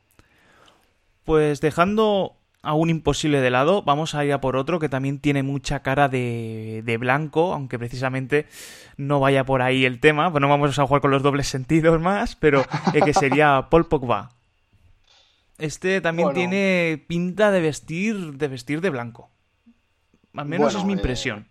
Pues 1.26 1.60
dejando 1.62 2.36
a 2.62 2.74
un 2.74 2.90
imposible 2.90 3.42
de 3.42 3.50
lado, 3.50 3.82
vamos 3.84 4.16
a 4.16 4.26
ir 4.26 4.34
a 4.34 4.42
por 4.42 4.56
otro 4.56 4.80
que 4.80 4.90
también 4.90 5.20
tiene 5.20 5.44
mucha 5.44 5.80
cara 5.80 6.08
de, 6.08 6.82
de 6.86 6.98
blanco, 6.98 7.54
aunque 7.54 7.80
precisamente 7.80 8.46
no 8.98 9.20
vaya 9.20 9.46
por 9.46 9.62
ahí 9.62 9.86
el 9.86 10.00
tema, 10.00 10.32
pues 10.32 10.42
no 10.42 10.50
vamos 10.50 10.78
a 10.78 10.86
jugar 10.86 11.02
con 11.02 11.12
los 11.12 11.24
dobles 11.24 11.48
sentidos 11.48 12.00
más, 12.00 12.36
pero 12.36 12.64
eh, 12.94 13.02
que 13.04 13.14
sería 13.14 13.68
Paul 13.72 13.88
Pogba. 13.88 14.32
Este 15.58 16.00
también 16.00 16.34
tiene 16.34 17.04
pinta 17.08 17.52
de 17.52 17.60
vestir 17.60 18.38
de 18.38 18.48
vestir 18.48 18.82
de 18.82 18.90
blanco. 18.90 19.30
Al 20.34 20.46
menos 20.46 20.76
es 20.76 20.86
mi 20.86 20.94
eh, 20.94 20.96
impresión 20.96 21.48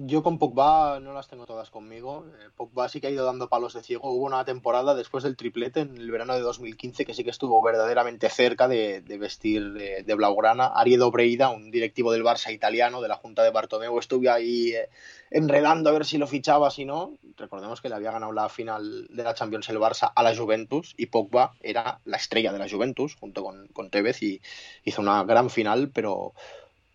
yo 0.00 0.22
con 0.22 0.38
Pogba 0.38 1.00
no 1.00 1.12
las 1.12 1.26
tengo 1.26 1.44
todas 1.44 1.70
conmigo. 1.70 2.24
Eh, 2.28 2.50
Pogba 2.54 2.88
sí 2.88 3.00
que 3.00 3.08
ha 3.08 3.10
ido 3.10 3.24
dando 3.24 3.48
palos 3.48 3.74
de 3.74 3.82
ciego. 3.82 4.12
Hubo 4.12 4.26
una 4.26 4.44
temporada 4.44 4.94
después 4.94 5.24
del 5.24 5.36
triplete 5.36 5.80
en 5.80 5.96
el 5.96 6.10
verano 6.10 6.34
de 6.34 6.40
2015 6.40 7.04
que 7.04 7.14
sí 7.14 7.24
que 7.24 7.30
estuvo 7.30 7.60
verdaderamente 7.60 8.30
cerca 8.30 8.68
de, 8.68 9.02
vestir 9.18 9.72
de, 9.72 10.14
blaugrana. 10.14 10.66
Ariedo 10.66 11.10
Breida, 11.10 11.50
un 11.50 11.72
directivo 11.72 12.12
del 12.12 12.22
Barça 12.22 12.52
italiano 12.52 13.00
de 13.00 13.08
la 13.08 13.16
Junta 13.16 13.42
de 13.42 13.50
Bartomeu, 13.50 13.98
estuve 13.98 14.30
ahí 14.30 14.70
eh, 14.70 14.88
enredando 15.32 15.90
a 15.90 15.92
ver 15.92 16.04
si 16.04 16.16
lo 16.16 16.28
fichaba, 16.28 16.70
si 16.70 16.84
no. 16.84 17.14
Recordemos 17.36 17.80
que 17.80 17.88
le 17.88 17.96
había 17.96 18.12
ganado 18.12 18.32
la 18.32 18.48
final 18.48 19.08
de 19.10 19.24
la 19.24 19.34
Champions 19.34 19.68
el 19.68 19.78
Barça 19.78 20.12
a 20.14 20.22
la 20.22 20.36
Juventus 20.36 20.94
y 20.96 21.06
Pogba 21.06 21.54
era 21.60 22.00
la 22.04 22.18
estrella 22.18 22.52
de 22.52 22.60
la 22.60 22.68
Juventus 22.68 23.16
junto 23.16 23.42
con, 23.42 23.66
con 23.68 23.90
Tevez 23.90 24.22
y 24.22 24.40
hizo 24.84 25.02
una 25.02 25.24
gran 25.24 25.50
final, 25.50 25.90
pero 25.90 26.34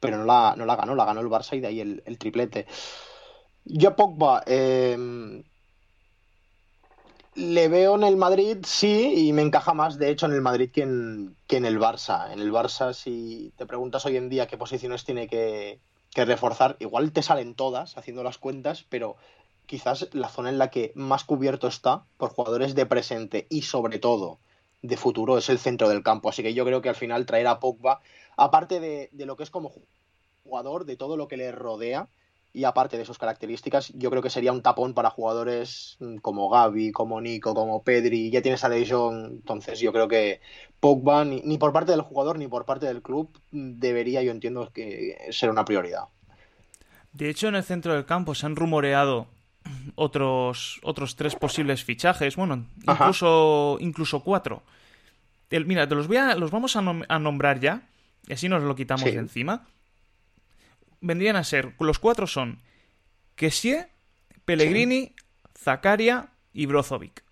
pero 0.04 0.18
no 0.18 0.26
la, 0.26 0.54
no 0.58 0.66
la 0.66 0.76
ganó, 0.76 0.96
la 0.96 1.06
ganó 1.06 1.22
el 1.22 1.30
Barça 1.30 1.56
y 1.56 1.62
de 1.62 1.68
ahí 1.68 1.80
el, 1.80 2.18
triplete. 2.18 2.68
Yo 3.64 3.96
Pogba 3.96 4.44
em, 4.46 5.44
le 7.36 7.68
veo 7.70 7.96
en 7.96 8.04
el 8.04 8.18
Madrid, 8.18 8.58
sí, 8.66 9.14
y 9.16 9.32
me 9.32 9.44
encaja 9.44 9.74
más, 9.74 9.98
de 9.98 10.10
hecho, 10.10 10.26
en 10.26 10.34
el 10.34 10.42
Madrid 10.42 10.72
que 10.72 10.82
en, 10.82 11.38
que 11.48 11.56
en 11.56 11.64
el 11.64 11.80
Barça. 11.80 12.34
En 12.34 12.40
el 12.40 12.52
Barça, 12.52 12.92
si 12.92 13.54
te 13.56 13.66
preguntas 13.66 14.06
hoy 14.06 14.18
en 14.18 14.28
día 14.28 14.46
qué 14.46 14.58
posiciones 14.58 15.06
tiene 15.06 15.30
que, 15.30 15.80
que 16.14 16.26
reforzar, 16.26 16.76
igual 16.82 17.14
te 17.14 17.24
salen 17.24 17.56
todas 17.56 17.98
haciendo 17.98 18.24
las 18.24 18.38
cuentas, 18.38 18.86
pero 18.90 19.16
quizás 19.68 20.10
la 20.12 20.28
zona 20.28 20.50
en 20.50 20.58
la 20.58 20.70
que 20.70 20.92
más 20.96 21.24
cubierto 21.24 21.70
está 21.70 22.04
por 22.18 22.32
jugadores 22.32 22.76
de 22.76 22.86
presente 22.86 23.48
y 23.50 23.62
sobre 23.62 24.00
todo 24.00 24.40
de 24.84 24.98
futuro 24.98 25.40
es 25.40 25.50
el 25.50 25.58
centro 25.58 25.90
del 25.90 26.04
campo. 26.04 26.30
Así 26.30 26.44
que 26.44 26.54
yo 26.54 26.64
creo 26.66 26.84
que 26.84 26.90
al 26.90 26.96
final 26.96 27.26
traer 27.26 27.48
a 27.48 27.60
Pogba, 27.60 28.02
aparte 28.38 28.80
de, 28.80 29.10
de 29.12 29.26
lo 29.26 29.36
que 29.36 29.44
es 29.44 29.50
como 29.50 29.72
jugador, 30.44 30.86
de 30.86 30.96
todo 30.96 31.18
lo 31.18 31.28
que 31.28 31.38
le 31.38 31.52
rodea, 31.52 32.08
y 32.54 32.66
aparte 32.66 33.00
de 33.00 33.06
sus 33.06 33.18
características, 33.18 33.92
yo 33.96 34.12
creo 34.12 34.22
que 34.22 34.30
sería 34.30 34.52
un 34.52 34.62
tapón 34.62 34.94
para 34.94 35.10
jugadores 35.10 35.98
mm, 36.00 36.18
como 36.18 36.50
Gaby, 36.50 36.92
como 36.92 37.20
Nico, 37.20 37.56
como 37.56 37.84
Pedri, 37.84 38.30
ya 38.30 38.44
tienes 38.44 38.64
a 38.64 38.70
De 38.70 38.84
entonces 38.84 39.80
yo 39.80 39.92
creo 39.92 40.08
que 40.08 40.40
Pogba, 40.80 41.26
ni, 41.26 41.58
por 41.58 41.74
parte 41.74 41.92
del 41.92 42.02
jugador 42.02 42.38
ni 42.38 42.48
por 42.48 42.66
parte 42.66 42.86
del 42.86 43.02
club, 43.02 43.30
mm, 43.52 43.80
debería, 43.80 44.22
yo 44.22 44.32
entiendo, 44.32 44.70
que 44.72 45.18
ser 45.32 45.50
una 45.50 45.66
prioridad. 45.66 46.04
De 47.12 47.30
hecho, 47.30 47.48
en 47.48 47.56
el 47.56 47.64
centro 47.64 47.94
del 47.94 48.06
campo 48.06 48.36
se 48.36 48.46
han 48.46 48.56
rumoreado 48.56 49.28
otros, 49.96 50.80
otros 50.84 51.16
tres 51.16 51.36
posibles 51.36 51.84
fichajes, 51.84 52.36
bueno, 52.36 52.66
incluso, 52.88 53.78
incluso 53.80 54.20
cuatro. 54.22 54.64
mira, 55.66 55.88
te 55.88 55.96
los, 55.96 56.08
voy 56.08 56.18
a, 56.18 56.36
los 56.36 56.52
vamos 56.52 56.76
a, 56.76 56.82
nombrar 57.20 57.60
ya, 57.60 57.88
y 58.28 58.34
así 58.34 58.50
nos 58.50 58.64
lo 58.64 58.76
quitamos 58.76 59.06
de 59.06 59.18
encima 59.18 59.66
vendrían 61.04 61.36
a 61.36 61.44
ser, 61.44 61.74
los 61.80 62.00
cuatro 62.00 62.26
son 62.26 62.60
Kessie, 63.36 63.88
Pellegrini, 64.46 65.14
Zakaria 65.56 66.30
y 66.54 66.66
Brozovic. 66.66 67.24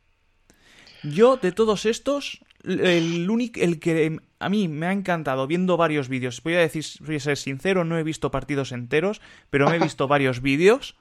Yo, 1.04 1.38
de 1.38 1.52
todos 1.52 1.86
estos, 1.86 2.44
el 2.64 3.28
único, 3.30 3.60
el 3.60 3.80
que 3.80 4.20
a 4.40 4.50
mí 4.50 4.68
me 4.68 4.86
ha 4.86 4.92
encantado 4.92 5.48
viendo 5.48 5.78
varios 5.78 6.10
vídeos, 6.10 6.44
voy 6.44 6.56
a 6.56 6.60
decir, 6.60 6.86
voy 7.00 7.16
a 7.16 7.20
ser 7.20 7.38
sincero, 7.38 7.84
no 7.84 7.98
he 7.98 8.04
visto 8.04 8.30
partidos 8.30 8.72
enteros, 8.72 9.22
pero 9.50 9.68
me 9.70 9.78
he 9.78 9.80
visto 9.80 10.08
varios 10.08 10.42
vídeos. 10.42 10.96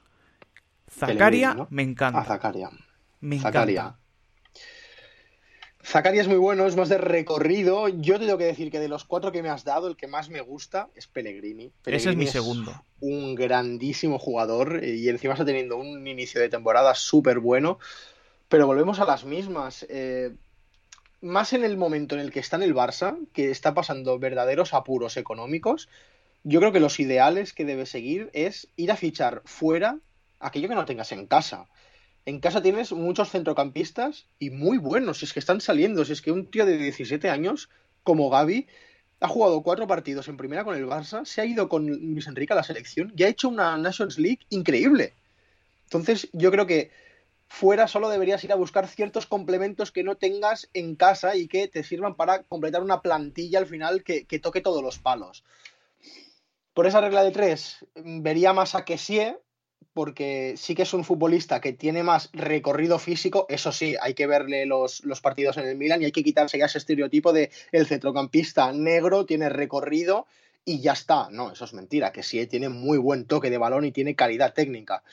Zakaria 0.91 1.67
me 1.69 1.83
encanta. 1.83 2.19
A 2.19 2.25
Zakaria. 2.25 2.69
Me 3.21 3.37
encanta. 3.37 3.97
Zakaria 5.83 6.21
es 6.21 6.27
muy 6.27 6.37
bueno, 6.37 6.67
es 6.67 6.75
más 6.75 6.89
de 6.89 6.97
recorrido. 6.97 7.87
Yo 7.87 8.19
te 8.19 8.25
tengo 8.25 8.37
que 8.37 8.45
decir 8.45 8.69
que 8.69 8.79
de 8.79 8.87
los 8.87 9.03
cuatro 9.03 9.31
que 9.31 9.41
me 9.41 9.49
has 9.49 9.63
dado, 9.63 9.87
el 9.87 9.95
que 9.95 10.07
más 10.07 10.29
me 10.29 10.41
gusta 10.41 10.89
es 10.95 11.07
Pellegrini. 11.07 11.71
Ese 11.85 12.11
es 12.11 12.15
mi 12.15 12.27
segundo. 12.27 12.83
Un 12.99 13.33
grandísimo 13.35 14.19
jugador 14.19 14.83
y 14.83 15.09
encima 15.09 15.33
está 15.33 15.45
teniendo 15.45 15.77
un 15.77 16.05
inicio 16.07 16.39
de 16.39 16.49
temporada 16.49 16.93
súper 16.93 17.39
bueno. 17.39 17.79
Pero 18.47 18.67
volvemos 18.67 18.99
a 18.99 19.05
las 19.05 19.25
mismas. 19.25 19.85
Eh, 19.89 20.35
más 21.21 21.53
en 21.53 21.63
el 21.63 21.77
momento 21.77 22.15
en 22.15 22.21
el 22.21 22.31
que 22.31 22.39
está 22.39 22.57
en 22.57 22.63
el 22.63 22.75
Barça, 22.75 23.17
que 23.33 23.49
está 23.49 23.73
pasando 23.73 24.19
verdaderos 24.19 24.73
apuros 24.73 25.17
económicos, 25.17 25.89
yo 26.43 26.59
creo 26.59 26.71
que 26.71 26.79
los 26.79 26.99
ideales 26.99 27.53
que 27.53 27.65
debe 27.65 27.85
seguir 27.85 28.29
es 28.33 28.67
ir 28.75 28.91
a 28.91 28.97
fichar 28.97 29.41
fuera 29.45 29.97
aquello 30.41 30.67
que 30.67 30.75
no 30.75 30.85
tengas 30.85 31.11
en 31.11 31.27
casa 31.27 31.67
en 32.25 32.39
casa 32.39 32.61
tienes 32.61 32.91
muchos 32.91 33.31
centrocampistas 33.31 34.27
y 34.37 34.51
muy 34.51 34.77
buenos, 34.77 35.19
si 35.19 35.25
es 35.25 35.33
que 35.33 35.39
están 35.39 35.61
saliendo, 35.61 36.05
si 36.05 36.13
es 36.13 36.21
que 36.21 36.31
un 36.31 36.45
tío 36.45 36.65
de 36.65 36.77
17 36.77 37.29
años 37.29 37.69
como 38.03 38.29
Gaby 38.29 38.67
ha 39.19 39.27
jugado 39.27 39.61
cuatro 39.61 39.87
partidos 39.87 40.27
en 40.27 40.37
primera 40.37 40.63
con 40.63 40.75
el 40.75 40.85
Barça, 40.85 41.25
se 41.25 41.41
ha 41.41 41.45
ido 41.45 41.69
con 41.69 41.87
Luis 41.87 42.27
Enrique 42.27 42.53
a 42.53 42.55
la 42.55 42.63
selección 42.63 43.13
y 43.15 43.23
ha 43.23 43.27
hecho 43.27 43.49
una 43.49 43.77
Nations 43.77 44.17
League 44.17 44.39
increíble. 44.49 45.13
Entonces 45.85 46.29
yo 46.31 46.51
creo 46.51 46.65
que 46.65 46.91
fuera 47.47 47.87
solo 47.87 48.09
deberías 48.09 48.43
ir 48.43 48.51
a 48.51 48.55
buscar 48.55 48.87
ciertos 48.87 49.25
complementos 49.25 49.91
que 49.91 50.03
no 50.03 50.15
tengas 50.15 50.69
en 50.73 50.95
casa 50.95 51.35
y 51.35 51.47
que 51.47 51.67
te 51.67 51.83
sirvan 51.83 52.15
para 52.15 52.43
completar 52.43 52.81
una 52.81 53.01
plantilla 53.01 53.59
al 53.59 53.67
final 53.67 54.03
que, 54.03 54.25
que 54.25 54.39
toque 54.39 54.61
todos 54.61 54.83
los 54.83 54.99
palos. 54.99 55.43
Por 56.73 56.87
esa 56.87 57.01
regla 57.01 57.23
de 57.23 57.31
tres, 57.31 57.85
vería 57.95 58.53
más 58.53 58.75
a 58.75 58.85
Kessie, 58.85 59.35
porque 59.93 60.55
sí 60.57 60.75
que 60.75 60.83
es 60.83 60.93
un 60.93 61.03
futbolista 61.03 61.59
que 61.59 61.73
tiene 61.73 62.03
más 62.03 62.29
recorrido 62.33 62.99
físico, 62.99 63.45
eso 63.49 63.71
sí, 63.71 63.95
hay 64.01 64.13
que 64.13 64.27
verle 64.27 64.65
los, 64.65 65.01
partidos 65.21 65.57
en 65.57 65.67
el 65.67 65.77
Milan 65.77 66.01
y 66.01 66.05
hay 66.05 66.11
que 66.11 66.23
quitarse 66.23 66.57
ya 66.57 66.65
ese 66.65 66.77
estereotipo 66.77 67.33
de 67.33 67.51
el 67.71 67.85
centrocampista 67.85 68.71
negro 68.71 69.25
tiene 69.25 69.49
recorrido 69.49 70.27
y 70.63 70.81
ya 70.81 70.93
está. 70.93 71.29
No, 71.31 71.51
eso 71.51 71.65
es 71.65 71.73
mentira, 71.73 72.11
que 72.11 72.23
sí 72.23 72.45
tiene 72.47 72.69
muy 72.69 72.97
buen 72.97 73.25
toque 73.25 73.49
de 73.49 73.57
balón 73.57 73.85
y 73.85 73.91
tiene 73.91 74.15
calidad 74.15 74.53
técnica. 74.53 75.03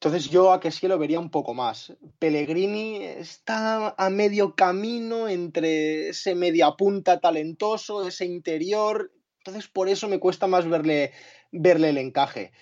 Entonces 0.00 0.30
yo 0.30 0.52
a 0.52 0.60
que 0.60 0.70
sí 0.70 0.86
lo 0.86 0.98
vería 0.98 1.18
un 1.18 1.30
poco 1.30 1.54
más. 1.54 1.92
Pellegrini 2.20 3.02
está 3.02 3.94
a 3.98 4.10
medio 4.10 4.54
camino 4.54 5.28
entre 5.28 6.10
ese 6.10 6.36
media 6.36 6.70
punta 6.72 7.18
talentoso, 7.20 8.06
ese 8.06 8.24
interior. 8.24 9.12
Entonces 9.38 9.68
por 9.68 9.88
eso 9.88 10.08
me 10.08 10.20
cuesta 10.20 10.46
más 10.46 10.68
verle, 10.68 11.12
verle 11.50 11.88
el 11.88 11.98
encaje. 11.98 12.52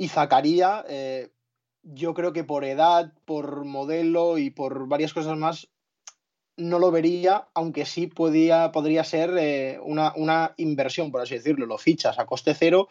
Y 0.00 0.08
Zacaría, 0.08 0.82
eh, 0.88 1.28
yo 1.82 2.14
creo 2.14 2.32
que 2.32 2.42
por 2.42 2.64
edad, 2.64 3.12
por 3.26 3.66
modelo 3.66 4.38
y 4.38 4.48
por 4.48 4.88
varias 4.88 5.12
cosas 5.12 5.36
más, 5.36 5.68
no 6.56 6.78
lo 6.78 6.90
vería, 6.90 7.48
aunque 7.52 7.84
sí 7.84 8.06
podía, 8.06 8.72
podría 8.72 9.04
ser 9.04 9.36
eh, 9.38 9.78
una, 9.82 10.14
una, 10.16 10.54
inversión, 10.56 11.12
por 11.12 11.20
así 11.20 11.34
decirlo. 11.34 11.66
Lo 11.66 11.76
fichas 11.76 12.18
a 12.18 12.24
coste 12.24 12.54
cero, 12.54 12.88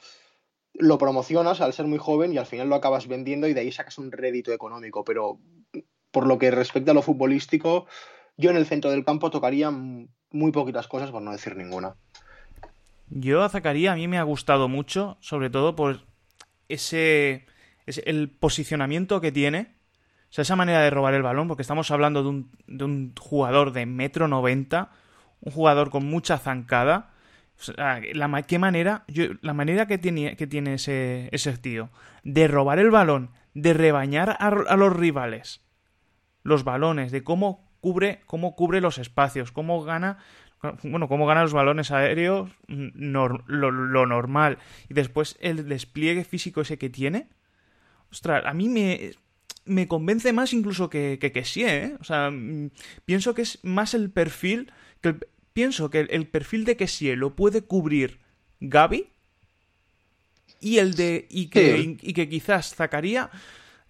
lo 0.75 0.99
promocionas 0.99 1.61
al 1.61 1.73
ser 1.73 1.87
muy 1.87 1.97
joven 1.97 2.31
y 2.31 2.37
al 2.37 2.45
final 2.45 2.69
lo 2.69 2.75
acabas 2.75 3.07
vendiendo 3.07 3.47
y 3.47 3.55
de 3.55 3.61
ahí 3.61 3.71
sacas 3.71 3.97
un 3.97 4.11
rédito 4.11 4.53
económico. 4.53 5.03
Pero 5.03 5.39
por 6.11 6.27
lo 6.27 6.37
que 6.37 6.51
respecta 6.51 6.91
a 6.91 6.93
lo 6.93 7.01
futbolístico, 7.01 7.87
yo 8.37 8.51
en 8.51 8.55
el 8.55 8.67
centro 8.67 8.91
del 8.91 9.03
campo 9.03 9.31
tocaría 9.31 9.71
muy 9.71 10.51
poquitas 10.51 10.87
cosas, 10.87 11.09
por 11.09 11.23
no 11.23 11.31
decir 11.31 11.55
ninguna. 11.55 11.95
Yo 13.09 13.41
a 13.41 13.49
Zacaría 13.49 13.93
a 13.93 13.95
mí 13.95 14.07
me 14.07 14.19
ha 14.19 14.23
gustado 14.23 14.67
mucho, 14.67 15.17
sobre 15.21 15.49
todo 15.49 15.75
por 15.75 16.07
ese, 16.69 17.45
el 17.85 18.29
posicionamiento 18.29 19.19
que 19.19 19.31
tiene, 19.31 19.75
o 20.29 20.33
sea, 20.33 20.43
esa 20.43 20.55
manera 20.55 20.81
de 20.81 20.89
robar 20.89 21.13
el 21.15 21.23
balón, 21.23 21.47
porque 21.47 21.63
estamos 21.63 21.91
hablando 21.91 22.23
de 22.23 22.29
un, 22.29 22.51
de 22.67 22.83
un 22.85 23.13
jugador 23.19 23.73
de 23.73 23.85
metro 23.85 24.27
noventa, 24.27 24.91
un 25.41 25.51
jugador 25.51 25.89
con 25.89 26.05
mucha 26.05 26.38
zancada. 26.38 27.11
la, 27.75 28.43
¿qué 28.43 28.59
manera, 28.59 29.03
la 29.41 29.53
manera 29.53 29.88
que 29.88 29.97
tiene, 29.97 30.35
que 30.35 30.47
tiene 30.47 30.75
ese, 30.75 31.29
ese 31.31 31.57
tío 31.57 31.89
de 32.23 32.47
robar 32.47 32.79
el 32.79 32.91
balón, 32.91 33.31
de 33.53 33.73
rebañar 33.73 34.29
a, 34.29 34.47
a, 34.47 34.77
los 34.77 34.95
rivales 34.95 35.61
los 36.43 36.63
balones, 36.63 37.11
de 37.11 37.23
cómo 37.23 37.69
cubre, 37.81 38.21
cómo 38.25 38.55
cubre 38.55 38.81
los 38.81 38.97
espacios, 38.97 39.51
cómo 39.51 39.83
gana 39.83 40.17
bueno, 40.83 41.07
cómo 41.07 41.25
gana 41.25 41.43
los 41.43 41.53
balones 41.53 41.91
aéreos, 41.91 42.49
mm, 42.67 42.89
lo, 42.97 44.05
normal. 44.05 44.57
Y 44.89 44.93
después 44.93 45.37
el 45.39 45.67
despliegue 45.67 46.23
físico 46.23 46.61
ese 46.61 46.77
que 46.77 46.89
tiene. 46.89 47.27
Ostras, 48.11 48.43
a 48.45 48.53
mí 48.53 48.67
me, 48.67 49.11
me 49.65 49.87
convence 49.87 50.33
más 50.33 50.53
incluso 50.53 50.89
que, 50.89 51.17
que, 51.19 51.45
sí, 51.45 51.63
¿eh? 51.63 51.95
O 51.99 52.03
sea, 52.03 52.29
mm, 52.31 52.71
pienso 53.05 53.33
que 53.33 53.43
es 53.43 53.59
más 53.63 53.93
el 53.93 54.09
perfil. 54.09 54.71
Que 55.01 55.15
pienso 55.53 55.89
que 55.89 56.01
el, 56.01 56.27
perfil 56.27 56.65
de 56.65 56.75
que 56.75 56.87
sí 56.87 57.15
lo 57.15 57.35
puede 57.35 57.61
cubrir 57.61 58.19
Gaby. 58.59 59.07
Y 60.59 60.79
el 60.79 60.95
de. 60.95 61.25
Y 61.29 61.47
que, 61.47 61.97
y, 62.01 62.13
que 62.13 62.27
quizás 62.27 62.75
Zacaría 62.75 63.29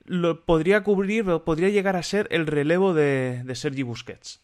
lo 0.05 0.45
podría 0.45 0.83
cubrir, 0.83 1.25
podría 1.45 1.69
llegar 1.69 1.95
a 1.95 2.03
ser 2.03 2.27
el 2.31 2.45
relevo 2.45 2.93
de, 2.93 3.43
de 3.43 3.55
Sergi 3.55 3.83
Busquets. 3.83 4.41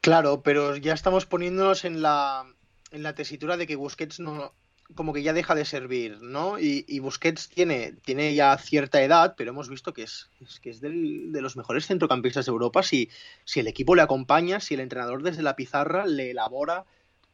Claro, 0.00 0.42
pero 0.42 0.76
ya 0.76 0.94
estamos 0.94 1.26
poniéndonos 1.26 1.84
en 1.84 2.02
la, 2.02 2.44
en 2.90 3.02
la 3.02 3.14
tesitura 3.14 3.56
de 3.56 3.66
que 3.66 3.76
Busquets 3.76 4.20
no, 4.20 4.52
como 4.94 5.12
que 5.12 5.22
ya 5.22 5.32
deja 5.32 5.54
de 5.54 5.64
servir, 5.64 6.20
¿no? 6.22 6.58
Y, 6.58 6.98
Busquets 7.00 7.48
tiene, 7.48 7.94
tiene 8.04 8.34
ya 8.34 8.56
cierta 8.58 9.02
edad, 9.02 9.34
pero 9.36 9.50
hemos 9.50 9.68
visto 9.68 9.92
que 9.92 10.04
es, 10.04 10.30
que 10.62 10.70
es 10.70 10.80
de 10.80 11.40
los 11.40 11.56
mejores 11.56 11.86
centrocampistas 11.86 12.46
de 12.46 12.50
Europa. 12.50 12.82
Si, 12.82 13.10
si 13.44 13.60
el 13.60 13.66
equipo 13.66 13.94
le 13.94 14.02
acompaña, 14.02 14.60
si 14.60 14.74
el 14.74 14.80
entrenador 14.80 15.22
desde 15.22 15.42
la 15.42 15.56
pizarra 15.56 16.06
le 16.06 16.30
elabora 16.30 16.84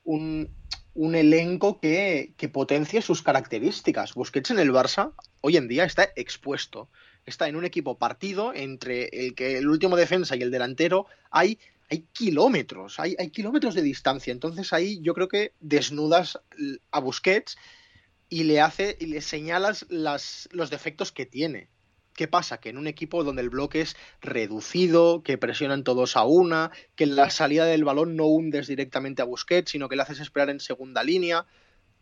un, 0.04 0.49
un 0.95 1.14
elenco 1.14 1.78
que, 1.78 2.33
que 2.37 2.49
potencie 2.49 3.02
sus 3.02 3.23
características. 3.23 4.14
Busquets 4.14 4.50
en 4.50 4.59
el 4.59 4.73
Barça 4.73 5.12
hoy 5.42 5.57
en 5.57 5.69
día 5.69 5.85
está 5.85 6.09
expuesto. 6.16 6.88
Está 7.25 7.49
en 7.49 7.57
un 7.57 7.64
equipo 7.64 7.99
partido 7.99 8.52
entre 8.54 9.04
el 9.12 9.35
que 9.35 9.59
el 9.59 9.69
último 9.69 9.97
defensa 9.97 10.35
y 10.37 10.42
el 10.42 10.50
delantero. 10.50 11.07
Hay 11.31 11.59
hay 11.92 12.06
kilómetros, 12.14 12.99
hay, 12.99 13.14
kilómetros 13.32 13.75
de 13.75 13.82
distancia. 13.82 14.32
Entonces 14.32 14.72
ahí 14.72 14.99
yo 15.02 15.12
creo 15.12 15.28
que 15.28 15.52
desnudas 15.61 16.40
a 16.90 17.00
Busquets 17.00 17.58
y 18.30 18.44
le 18.44 18.62
hace 18.62 18.96
y 18.99 19.06
le 19.06 19.20
señalas 19.20 19.84
las, 19.90 20.49
los 20.52 20.70
defectos 20.70 21.12
que 21.12 21.26
tiene. 21.26 21.68
¿Qué 22.14 22.28
pasa? 22.28 22.61
Que 22.61 22.70
en 22.70 22.78
un 22.78 22.87
equipo 22.87 23.25
donde 23.25 23.42
el 23.42 23.50
bloque 23.50 23.82
es 23.82 23.94
reducido, 24.22 25.22
que 25.22 25.37
presionan 25.37 25.84
todos 25.84 26.16
a 26.16 26.25
una, 26.25 26.70
que 26.94 27.04
en 27.04 27.14
la 27.14 27.28
salida 27.28 27.66
del 27.66 27.84
balón 27.84 28.16
no 28.16 28.25
hundes 28.25 28.68
directamente 28.68 29.20
a 29.20 29.26
Busquets, 29.26 29.72
sino 29.72 29.90
que 29.90 29.96
le 29.96 30.02
haces 30.02 30.20
esperar 30.20 30.49
en 30.49 30.61
segunda 30.61 31.04
línea. 31.04 31.44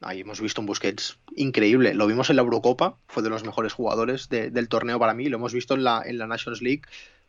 Ahí 0.00 0.20
hemos 0.20 0.40
visto 0.40 0.60
un 0.60 0.68
Busquets 0.68 1.18
increíble. 1.34 1.94
Lo 1.94 2.06
vimos 2.06 2.30
en 2.30 2.36
la 2.36 2.42
Eurocopa, 2.42 2.96
fue 3.08 3.24
de 3.24 3.30
los 3.30 3.42
mejores 3.42 3.72
jugadores 3.72 4.28
del 4.28 4.68
torneo 4.68 5.00
para 5.00 5.14
mí. 5.14 5.28
Lo 5.28 5.38
hemos 5.38 5.52
visto 5.52 5.74
en 5.74 5.82
la, 5.82 6.00
en 6.06 6.16
la 6.16 6.28
Nations 6.28 6.62
League 6.62 6.82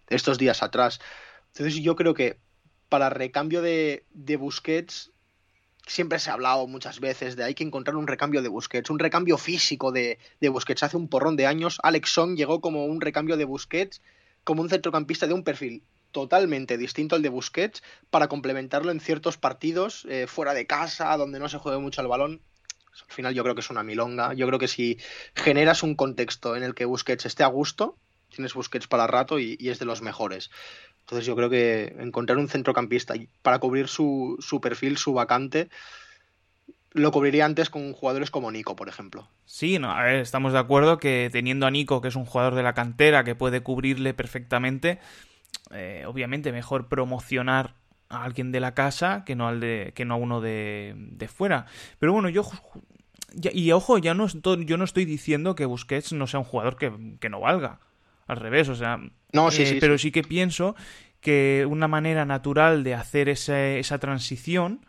estos 0.09 0.37
días 0.37 0.61
atrás. 0.61 0.99
Entonces 1.53 1.81
yo 1.81 1.95
creo 1.95 2.13
que 2.13 2.37
para 2.91 3.10
recambio 3.10 3.62
de, 3.62 4.03
Busquets, 4.38 5.12
siempre 5.88 6.19
se 6.19 6.29
ha 6.29 6.33
hablado 6.33 6.67
muchas 6.67 7.00
veces 7.00 7.38
de 7.38 7.45
hay 7.45 7.55
que 7.55 7.63
encontrar 7.63 7.95
un 7.95 8.05
recambio 8.05 8.41
de 8.41 8.50
Busquets, 8.50 8.89
un 8.89 9.00
recambio 9.00 9.38
físico 9.38 9.93
de, 9.93 10.19
de 10.41 10.50
Busquets. 10.50 10.83
Hace 10.83 10.98
un 10.98 11.07
porrón 11.07 11.38
de 11.38 11.48
años, 11.48 11.79
Alex 11.83 12.10
Song 12.10 12.36
llegó 12.36 12.60
como 12.60 12.83
un 12.83 13.00
recambio 13.00 13.38
de 13.38 13.45
Busquets, 13.45 14.01
como 14.43 14.62
un 14.62 14.69
centrocampista 14.69 15.25
de 15.25 15.33
un 15.33 15.45
perfil 15.45 15.83
totalmente 16.12 16.77
distinto 16.77 17.15
al 17.15 17.21
de 17.21 17.29
Busquets 17.29 17.81
para 18.10 18.27
complementarlo 18.27 18.91
en 18.91 19.00
ciertos 19.00 19.38
partidos 19.38 20.05
eh, 20.10 20.27
fuera 20.27 20.53
de 20.53 20.67
casa, 20.67 21.15
donde 21.15 21.39
no 21.39 21.48
se 21.48 21.60
juegue 21.60 21.79
mucho 21.79 22.01
el 22.01 22.10
balón. 22.10 22.41
Al 23.07 23.15
final 23.15 23.33
yo 23.33 23.43
creo 23.43 23.55
que 23.55 23.62
es 23.62 23.69
una 23.69 23.83
milonga. 23.83 24.33
Yo 24.33 24.48
creo 24.48 24.60
que 24.60 24.67
si 24.67 24.98
generas 25.33 25.81
un 25.81 25.95
contexto 25.95 26.57
en 26.57 26.63
el 26.63 26.75
que 26.75 26.83
Busquets 26.83 27.25
esté 27.25 27.43
a 27.43 27.48
gusto, 27.48 27.98
tienes 28.31 28.53
Busquets 28.53 28.88
para 28.88 29.07
rato 29.07 29.39
y, 29.39 29.57
es 29.60 29.79
de 29.79 29.86
los 29.86 30.01
mejores. 30.01 30.50
Entonces 31.01 31.25
yo 31.25 31.36
creo 31.36 31.50
que 31.50 31.96
encontrar 32.00 32.38
un 32.38 32.48
centrocampista 32.48 33.13
para 33.41 33.60
cubrir 33.60 33.88
su, 33.88 34.38
su 34.39 34.62
perfil, 34.62 34.98
su 34.98 35.13
vacante, 35.13 35.70
lo 36.93 37.12
cubriría 37.12 37.46
antes 37.46 37.70
con 37.70 37.93
jugadores 37.93 38.31
como 38.31 38.51
Nico, 38.51 38.75
por 38.75 38.89
ejemplo. 38.89 39.27
Sí, 39.46 39.79
no, 39.79 39.91
a 39.91 40.03
ver, 40.03 40.15
estamos 40.15 40.53
de 40.53 40.60
acuerdo 40.60 40.98
que 40.98 41.29
teniendo 41.31 41.65
a 41.65 41.72
Nico, 41.72 42.01
que 42.01 42.10
es 42.10 42.15
un 42.15 42.25
jugador 42.25 42.55
de 42.55 42.63
la 42.63 42.74
cantera, 42.74 43.24
que 43.24 43.36
puede 43.36 43.62
cubrirle 43.62 44.13
perfectamente, 44.13 45.00
eh, 45.72 46.03
obviamente 46.08 46.51
mejor 46.51 46.88
promocionar 46.88 47.75
a 48.10 48.24
alguien 48.24 48.51
de 48.51 48.60
la 48.60 48.74
casa 48.74 49.24
que 49.25 49.36
no, 49.36 49.48
al 49.48 49.60
de, 49.60 49.93
que 49.96 50.05
no 50.05 50.15
a 50.15 50.17
uno 50.17 50.41
de, 50.41 50.93
de 50.98 51.27
fuera. 51.27 51.65
Pero 52.00 52.13
bueno, 52.13 52.29
yo... 52.29 52.43
y 53.34 53.72
ojo, 53.72 53.98
ya 53.98 54.13
no 54.13 54.25
estoy, 54.25 54.65
yo 54.65 54.77
no 54.77 54.84
estoy 54.84 55.05
diciendo 55.05 55.55
que 55.55 55.65
Busquets 55.65 56.12
no 56.12 56.27
sea 56.27 56.41
un 56.41 56.46
jugador 56.46 56.75
que, 56.75 56.91
que 57.20 57.29
no 57.29 57.39
valga. 57.39 57.79
Al 58.31 58.38
revés, 58.38 58.69
o 58.69 58.75
sea... 58.75 59.00
No, 59.33 59.51
sí, 59.51 59.63
eh, 59.63 59.65
sí, 59.65 59.77
pero 59.79 59.97
sí 59.97 60.11
que 60.11 60.23
pienso 60.23 60.75
que 61.19 61.67
una 61.69 61.88
manera 61.88 62.25
natural 62.25 62.83
de 62.83 62.95
hacer 62.95 63.29
esa 63.29 64.00
transición 64.00 64.85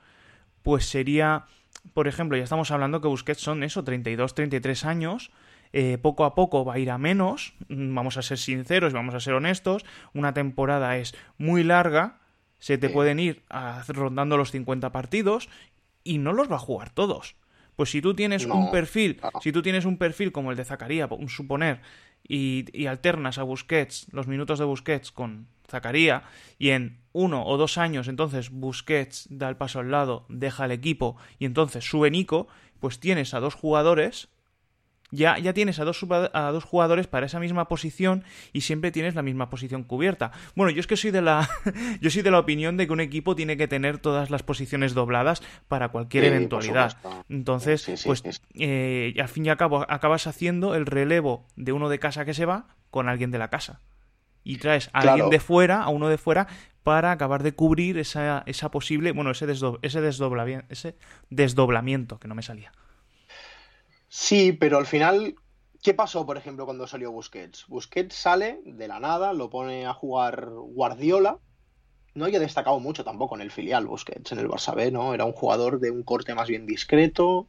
pues 0.62 0.86
sería 0.86 1.46
por 1.94 2.08
ejemplo, 2.08 2.36
ya 2.36 2.44
estamos 2.44 2.70
hablando 2.70 3.00
que 3.00 3.08
Busquets 3.08 3.40
son 3.40 3.62
eso, 3.62 3.84
32, 3.84 4.34
33 4.34 4.84
años. 4.84 5.30
Eh, 5.74 5.98
poco 6.00 6.24
a 6.24 6.34
poco 6.34 6.66
va 6.66 6.74
a 6.74 6.78
ir 6.78 6.90
a 6.90 6.98
menos, 6.98 7.54
mm, 7.68 7.94
vamos 7.94 8.18
a 8.18 8.22
ser 8.22 8.36
sinceros, 8.36 8.92
vamos 8.92 9.14
a 9.14 9.20
ser 9.20 9.32
honestos, 9.32 9.86
una 10.12 10.34
temporada 10.34 10.98
es 10.98 11.14
muy 11.38 11.64
larga, 11.64 12.20
se 12.58 12.76
te 12.76 12.90
pueden 12.90 13.18
ir 13.18 13.42
rondando 13.88 14.36
los 14.36 14.50
50 14.50 14.92
partidos 14.92 15.48
y 16.04 16.18
no 16.18 16.34
los 16.34 16.50
va 16.52 16.56
a 16.56 16.58
jugar 16.58 16.90
todos. 16.90 17.36
Pues 17.74 17.90
si 17.90 18.02
tú 18.02 18.12
tienes 18.12 18.44
un 18.44 18.70
perfil, 18.70 19.18
si 19.40 19.50
tú 19.50 19.62
tienes 19.62 19.86
un 19.86 19.96
perfil 19.96 20.30
como 20.30 20.50
el 20.50 20.58
de 20.58 20.64
Zacarías, 20.66 21.08
suponer, 21.28 21.80
y, 22.26 22.66
y, 22.72 22.86
alternas 22.86 23.38
a 23.38 23.42
Busquets, 23.42 24.06
los 24.12 24.26
minutos 24.26 24.58
de 24.58 24.64
Busquets 24.64 25.12
con 25.12 25.48
Zacarías, 25.68 26.22
y 26.58 26.70
en 26.70 26.98
uno 27.12 27.44
o 27.46 27.56
dos 27.56 27.78
años 27.78 28.08
entonces 28.08 28.50
Busquets 28.50 29.26
da 29.30 29.48
el 29.48 29.56
paso 29.56 29.80
al 29.80 29.90
lado, 29.90 30.24
deja 30.28 30.64
el 30.64 30.70
equipo 30.70 31.16
y 31.38 31.44
entonces 31.44 31.84
sube 31.84 32.10
Nico, 32.10 32.48
pues 32.80 33.00
tienes 33.00 33.34
a 33.34 33.40
dos 33.40 33.54
jugadores, 33.54 34.28
ya, 35.12 35.38
ya 35.38 35.52
tienes 35.52 35.78
a 35.78 35.84
dos, 35.84 36.04
a 36.10 36.50
dos 36.50 36.64
jugadores 36.64 37.06
para 37.06 37.26
esa 37.26 37.38
misma 37.38 37.68
posición 37.68 38.24
y 38.52 38.62
siempre 38.62 38.90
tienes 38.90 39.14
la 39.14 39.22
misma 39.22 39.50
posición 39.50 39.84
cubierta. 39.84 40.32
Bueno, 40.56 40.70
yo 40.70 40.80
es 40.80 40.86
que 40.88 40.96
soy 40.96 41.12
de 41.12 41.22
la, 41.22 41.48
yo 42.00 42.10
soy 42.10 42.22
de 42.22 42.30
la 42.30 42.40
opinión 42.40 42.76
de 42.76 42.86
que 42.86 42.92
un 42.92 43.00
equipo 43.00 43.36
tiene 43.36 43.56
que 43.56 43.68
tener 43.68 43.98
todas 43.98 44.30
las 44.30 44.42
posiciones 44.42 44.94
dobladas 44.94 45.42
para 45.68 45.90
cualquier 45.90 46.24
eventualidad. 46.24 46.96
Entonces, 47.28 48.02
pues 48.04 48.22
eh, 48.54 49.14
al 49.20 49.28
fin 49.28 49.46
y 49.46 49.50
al 49.50 49.56
cabo 49.56 49.86
acabas 49.88 50.26
haciendo 50.26 50.74
el 50.74 50.86
relevo 50.86 51.46
de 51.54 51.72
uno 51.72 51.88
de 51.88 51.98
casa 51.98 52.24
que 52.24 52.34
se 52.34 52.46
va 52.46 52.66
con 52.90 53.08
alguien 53.08 53.30
de 53.30 53.38
la 53.38 53.48
casa 53.48 53.80
y 54.44 54.56
traes 54.56 54.90
a 54.92 55.00
alguien 55.00 55.30
de 55.30 55.40
fuera, 55.40 55.82
a 55.82 55.88
uno 55.88 56.08
de 56.08 56.18
fuera, 56.18 56.48
para 56.82 57.12
acabar 57.12 57.42
de 57.42 57.52
cubrir 57.52 57.98
esa, 57.98 58.42
esa 58.46 58.70
posible, 58.70 59.12
bueno, 59.12 59.30
ese, 59.30 59.46
ese, 59.82 60.00
desdoblamiento, 60.00 60.66
ese 60.68 60.96
desdoblamiento 61.30 62.18
que 62.18 62.28
no 62.28 62.34
me 62.34 62.42
salía. 62.42 62.72
Sí, 64.14 64.52
pero 64.52 64.76
al 64.76 64.84
final, 64.86 65.36
¿qué 65.82 65.94
pasó, 65.94 66.26
por 66.26 66.36
ejemplo, 66.36 66.66
cuando 66.66 66.86
salió 66.86 67.10
Busquets? 67.10 67.66
Busquets 67.66 68.14
sale 68.14 68.60
de 68.66 68.86
la 68.86 69.00
nada, 69.00 69.32
lo 69.32 69.48
pone 69.48 69.86
a 69.86 69.94
jugar 69.94 70.50
Guardiola. 70.50 71.38
No 72.14 72.26
había 72.26 72.38
destacado 72.38 72.78
mucho 72.78 73.04
tampoco 73.04 73.36
en 73.36 73.40
el 73.40 73.50
filial 73.50 73.86
Busquets, 73.86 74.32
en 74.32 74.38
el 74.38 74.48
Barça 74.48 74.74
B, 74.74 74.90
¿no? 74.90 75.14
Era 75.14 75.24
un 75.24 75.32
jugador 75.32 75.80
de 75.80 75.90
un 75.90 76.02
corte 76.02 76.34
más 76.34 76.46
bien 76.48 76.66
discreto, 76.66 77.48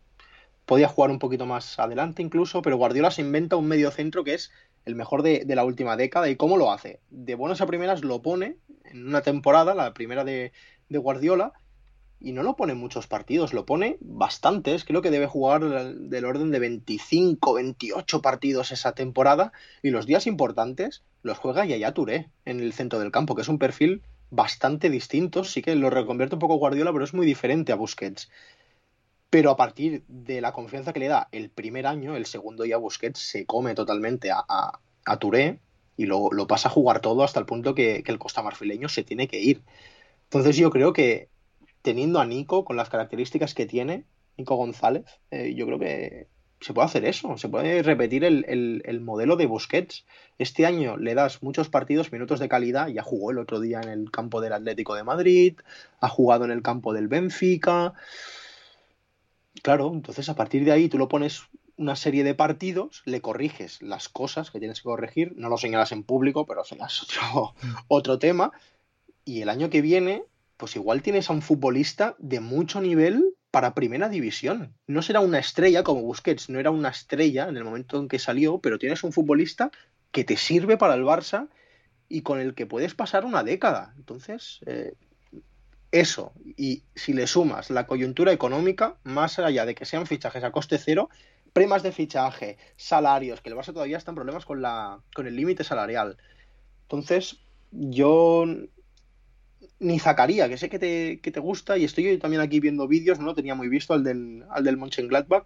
podía 0.65 0.87
jugar 0.87 1.11
un 1.11 1.19
poquito 1.19 1.45
más 1.45 1.79
adelante 1.79 2.21
incluso, 2.21 2.61
pero 2.61 2.77
Guardiola 2.77 3.11
se 3.11 3.21
inventa 3.21 3.57
un 3.57 3.67
medio 3.67 3.91
centro 3.91 4.23
que 4.23 4.35
es 4.35 4.49
el 4.85 4.95
mejor 4.95 5.21
de, 5.21 5.43
la 5.45 5.65
última 5.65 5.97
década. 5.97 6.29
¿Y 6.29 6.37
cómo 6.37 6.55
lo 6.55 6.71
hace? 6.71 7.01
De 7.09 7.35
buenas 7.35 7.59
a 7.59 7.67
primeras 7.67 8.05
lo 8.05 8.21
pone 8.21 8.55
en 8.85 9.05
una 9.05 9.21
temporada, 9.21 9.75
la 9.75 9.93
primera 9.93 10.23
de, 10.23 10.53
Guardiola, 10.87 11.51
y 12.23 12.31
no 12.31 12.41
lo 12.41 12.55
pone 12.55 12.73
muchos 12.73 13.05
partidos, 13.05 13.53
lo 13.53 13.65
pone 13.65 13.97
bastantes. 13.99 14.85
Creo 14.85 15.01
que 15.01 15.11
debe 15.11 15.27
jugar 15.27 15.61
del 15.63 16.25
orden 16.25 16.51
de 16.51 16.59
25, 16.59 17.53
28 17.53 18.21
partidos 18.21 18.71
esa 18.71 18.93
temporada, 18.93 19.51
y 19.81 19.89
los 19.89 20.05
días 20.05 20.25
importantes 20.25 21.03
los 21.21 21.37
juega 21.37 21.65
Yaya 21.65 21.93
Touré 21.93 22.29
en 22.45 22.61
el 22.61 22.73
centro 22.73 22.99
del 22.99 23.11
campo, 23.11 23.35
que 23.35 23.41
es 23.41 23.49
un 23.49 23.59
perfil 23.59 24.01
bastante 24.29 24.89
distinto. 24.89 25.43
Sí 25.43 25.61
que 25.61 25.75
lo 25.75 25.89
reconvierte 25.89 26.35
un 26.35 26.39
poco 26.39 26.55
Guardiola, 26.55 26.93
pero 26.93 27.03
es 27.03 27.13
muy 27.13 27.25
diferente 27.25 27.71
a 27.71 27.75
Busquets. 27.75 28.29
Pero 29.29 29.51
a 29.51 29.57
partir 29.57 30.03
de 30.07 30.41
la 30.41 30.53
confianza 30.53 30.93
que 30.93 30.99
le 30.99 31.07
da 31.07 31.27
el 31.31 31.49
primer 31.49 31.87
año, 31.87 32.15
el 32.15 32.25
segundo 32.25 32.65
ya 32.65 32.77
Busquets 32.77 33.19
se 33.19 33.45
come 33.45 33.75
totalmente 33.75 34.31
a, 34.31 34.45
a, 34.47 35.17
Touré 35.17 35.59
y 35.97 36.05
lo, 36.05 36.29
pasa 36.47 36.69
a 36.69 36.71
jugar 36.71 37.01
todo 37.01 37.23
hasta 37.23 37.39
el 37.39 37.45
punto 37.45 37.75
que, 37.75 38.03
el 38.05 38.19
costa 38.19 38.43
marfileño 38.43 38.89
se 38.89 39.03
tiene 39.03 39.27
que 39.27 39.39
ir. 39.39 39.61
Entonces 40.25 40.55
yo 40.55 40.69
creo 40.69 40.93
que 40.93 41.29
teniendo 41.83 42.19
a 42.19 42.25
Nico 42.25 42.65
con 42.65 42.75
las 42.75 42.89
características 42.89 43.53
que 43.53 43.67
tiene, 43.67 44.05
Nico 44.37 44.55
González, 44.55 45.05
eh, 45.29 45.53
yo 45.55 45.67
creo 45.67 45.77
que 45.77 46.27
se 46.59 46.73
puede 46.73 46.85
hacer 46.85 47.05
eso, 47.05 47.37
se 47.37 47.49
puede 47.49 47.83
repetir 47.83 48.23
el, 48.23 48.45
el, 48.85 49.01
modelo 49.01 49.35
de 49.35 49.45
Busquets. 49.45 50.05
Este 50.37 50.65
año 50.65 50.95
le 50.95 51.13
das 51.13 51.43
muchos 51.43 51.67
partidos, 51.67 52.11
minutos 52.13 52.39
de 52.39 52.47
calidad, 52.47 52.87
ya 52.87 53.03
jugó 53.03 53.31
el 53.31 53.37
otro 53.37 53.59
día 53.59 53.81
en 53.81 53.89
el 53.89 54.11
campo 54.11 54.39
del 54.39 54.53
Atlético 54.53 54.95
de 54.95 55.03
Madrid, 55.03 55.59
ha 55.99 56.07
jugado 56.07 56.45
en 56.45 56.51
el 56.51 56.61
campo 56.61 56.93
del 56.93 57.09
Benfica. 57.09 57.93
Claro, 59.61 59.91
entonces 59.93 60.29
a 60.29 60.35
partir 60.35 60.63
de 60.63 60.71
ahí 60.71 60.87
tú 60.87 60.97
lo 60.97 61.09
pones 61.09 61.43
una 61.75 61.97
serie 61.97 62.23
de 62.23 62.33
partidos, 62.33 63.01
le 63.05 63.19
corriges 63.19 63.81
las 63.81 64.07
cosas 64.07 64.49
que 64.49 64.59
tienes 64.59 64.79
que 64.79 64.85
corregir, 64.85 65.33
no 65.35 65.49
lo 65.49 65.57
señalas 65.57 65.91
en 65.91 66.03
público, 66.03 66.45
pero 66.45 66.63
señalas 66.63 67.05
otro 67.89 68.19
tema, 68.19 68.53
y 69.25 69.41
el 69.41 69.49
año 69.49 69.69
que 69.69 69.81
viene, 69.81 70.23
pues 70.63 70.77
igual 70.77 71.01
tienes 71.01 71.29
a 71.29 71.33
un 71.33 71.41
futbolista 71.41 72.15
de 72.19 72.39
mucho 72.39 72.79
nivel 72.79 73.35
para 73.51 73.73
primera 73.73 74.07
división. 74.07 74.73
No 74.87 75.01
será 75.01 75.19
una 75.19 75.37
estrella 75.37 75.83
como 75.83 76.03
Busquets, 76.03 76.49
no 76.49 76.57
era 76.57 76.71
una 76.71 76.87
estrella 76.87 77.49
en 77.49 77.57
el 77.57 77.65
momento 77.65 77.99
en 77.99 78.07
que 78.07 78.17
salió, 78.17 78.59
pero 78.59 78.79
tienes 78.79 79.03
un 79.03 79.11
futbolista 79.11 79.71
que 80.13 80.23
te 80.23 80.37
sirve 80.37 80.77
para 80.77 80.93
el 80.93 81.03
Barça 81.03 81.49
y 82.07 82.21
con 82.21 82.39
el 82.39 82.55
que 82.55 82.65
puedes 82.65 82.95
pasar 82.95 83.25
una 83.25 83.43
década. 83.43 83.93
Entonces, 83.97 84.61
eh, 84.65 84.93
eso, 85.91 86.31
y 86.55 86.83
si 86.95 87.11
le 87.11 87.27
sumas 87.27 87.69
la 87.69 87.85
coyuntura 87.85 88.31
económica, 88.31 88.95
más 89.03 89.39
allá 89.39 89.65
de 89.65 89.75
que 89.75 89.83
sean 89.83 90.07
fichajes 90.07 90.45
a 90.45 90.53
coste 90.53 90.77
cero, 90.77 91.09
premas 91.51 91.83
de 91.83 91.91
fichaje, 91.91 92.57
salarios, 92.77 93.41
que 93.41 93.49
el 93.49 93.57
Barça 93.57 93.73
todavía 93.73 93.97
está 93.97 94.11
en 94.11 94.15
problemas 94.15 94.45
con, 94.45 94.61
la, 94.61 95.01
con 95.13 95.27
el 95.27 95.35
límite 95.35 95.65
salarial. 95.65 96.15
Entonces, 96.83 97.41
yo 97.71 98.45
ni 99.83 99.99
sacaría, 99.99 100.49
que 100.49 100.57
sé 100.57 100.69
que 100.69 100.79
te, 100.79 101.19
que 101.19 101.31
te 101.31 101.39
gusta, 101.39 101.77
y 101.77 101.83
estoy 101.83 102.17
también 102.17 102.41
aquí 102.41 102.59
viendo 102.59 102.87
vídeos, 102.87 103.19
no 103.19 103.25
lo 103.25 103.35
tenía 103.35 103.55
muy 103.55 103.69
visto 103.69 103.93
al 103.93 104.03
del, 104.03 104.43
al 104.49 104.63
del 104.63 104.77
Mönchengladbach, 104.77 105.45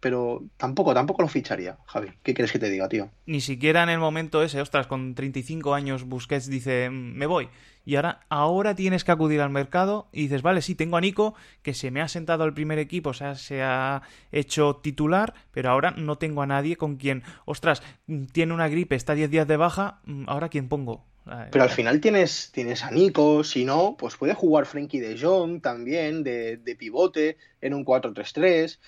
pero 0.00 0.44
tampoco, 0.56 0.94
tampoco 0.94 1.22
lo 1.22 1.28
ficharía, 1.28 1.78
Javi. 1.86 2.08
¿Qué 2.22 2.34
quieres 2.34 2.52
que 2.52 2.58
te 2.58 2.70
diga, 2.70 2.88
tío? 2.88 3.10
Ni 3.24 3.40
siquiera 3.40 3.82
en 3.82 3.88
el 3.88 3.98
momento 3.98 4.42
ese, 4.42 4.60
ostras, 4.60 4.86
con 4.86 5.14
35 5.14 5.74
años 5.74 6.04
Busquets 6.04 6.48
dice, 6.48 6.90
mm, 6.90 7.14
me 7.16 7.26
voy. 7.26 7.48
Y 7.84 7.96
ahora, 7.96 8.20
ahora 8.28 8.74
tienes 8.74 9.04
que 9.04 9.12
acudir 9.12 9.40
al 9.40 9.50
mercado 9.50 10.08
y 10.12 10.22
dices, 10.22 10.42
vale, 10.42 10.60
sí, 10.60 10.74
tengo 10.74 10.96
a 10.96 11.00
Nico, 11.00 11.34
que 11.62 11.72
se 11.72 11.90
me 11.90 12.02
ha 12.02 12.08
sentado 12.08 12.44
al 12.44 12.52
primer 12.52 12.78
equipo, 12.78 13.10
o 13.10 13.14
sea, 13.14 13.36
se 13.36 13.62
ha 13.62 14.02
hecho 14.32 14.76
titular, 14.76 15.34
pero 15.52 15.70
ahora 15.70 15.92
no 15.92 16.18
tengo 16.18 16.42
a 16.42 16.46
nadie 16.46 16.76
con 16.76 16.96
quien, 16.96 17.22
ostras, 17.44 17.82
mm, 18.06 18.26
tiene 18.26 18.52
una 18.52 18.68
gripe, 18.68 18.96
está 18.96 19.14
10 19.14 19.30
días 19.30 19.48
de 19.48 19.56
baja, 19.56 20.00
mm, 20.04 20.24
ahora 20.26 20.48
quién 20.50 20.68
pongo. 20.68 21.04
Pero 21.50 21.64
al 21.64 21.70
final 21.70 22.00
tienes, 22.00 22.52
tienes 22.52 22.84
a 22.84 22.90
Nico, 22.92 23.42
si 23.42 23.64
no, 23.64 23.96
pues 23.98 24.16
puede 24.16 24.34
jugar 24.34 24.64
Frenkie 24.64 25.00
de 25.00 25.18
Jong 25.18 25.60
también, 25.60 26.22
de, 26.22 26.56
de 26.56 26.76
pivote, 26.76 27.36
en 27.60 27.74
un 27.74 27.84
4-3-3 27.84 28.78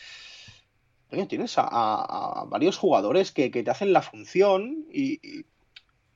tienes 1.29 1.55
a, 1.57 2.44
varios 2.48 2.77
jugadores 2.77 3.33
que, 3.33 3.51
te 3.51 3.70
hacen 3.70 3.92
la 3.92 4.03
función 4.03 4.87
y, 4.92 5.44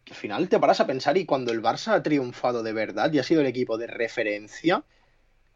al 0.08 0.16
final 0.16 0.48
te 0.48 0.58
paras 0.58 0.80
a 0.80 0.86
pensar 0.86 1.16
y 1.16 1.24
cuando 1.24 1.52
el 1.52 1.62
Barça 1.62 1.94
ha 1.94 2.02
triunfado 2.02 2.62
de 2.62 2.72
verdad 2.72 3.10
y 3.12 3.18
ha 3.18 3.22
sido 3.22 3.40
el 3.40 3.46
equipo 3.46 3.78
de 3.78 3.86
referencia, 3.86 4.84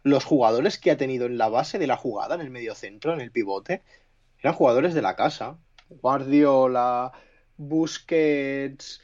los 0.03 0.25
jugadores 0.25 0.79
que 0.79 0.91
ha 0.91 0.97
tenido 0.97 1.27
en 1.27 1.37
la 1.37 1.49
base 1.49 1.79
de 1.79 1.87
la 1.87 1.97
jugada, 1.97 2.37
en 2.37 2.41
el 2.41 2.51
medio 2.51 2.75
centro, 2.75 3.13
en 3.13 3.21
el 3.21 3.33
pivote, 3.33 3.83
eran 4.41 4.55
jugadores 4.55 4.95
de 4.95 5.03
la 5.03 5.17
casa. 5.17 5.59
Guardiola, 5.89 7.13
Busquets... 7.57 9.01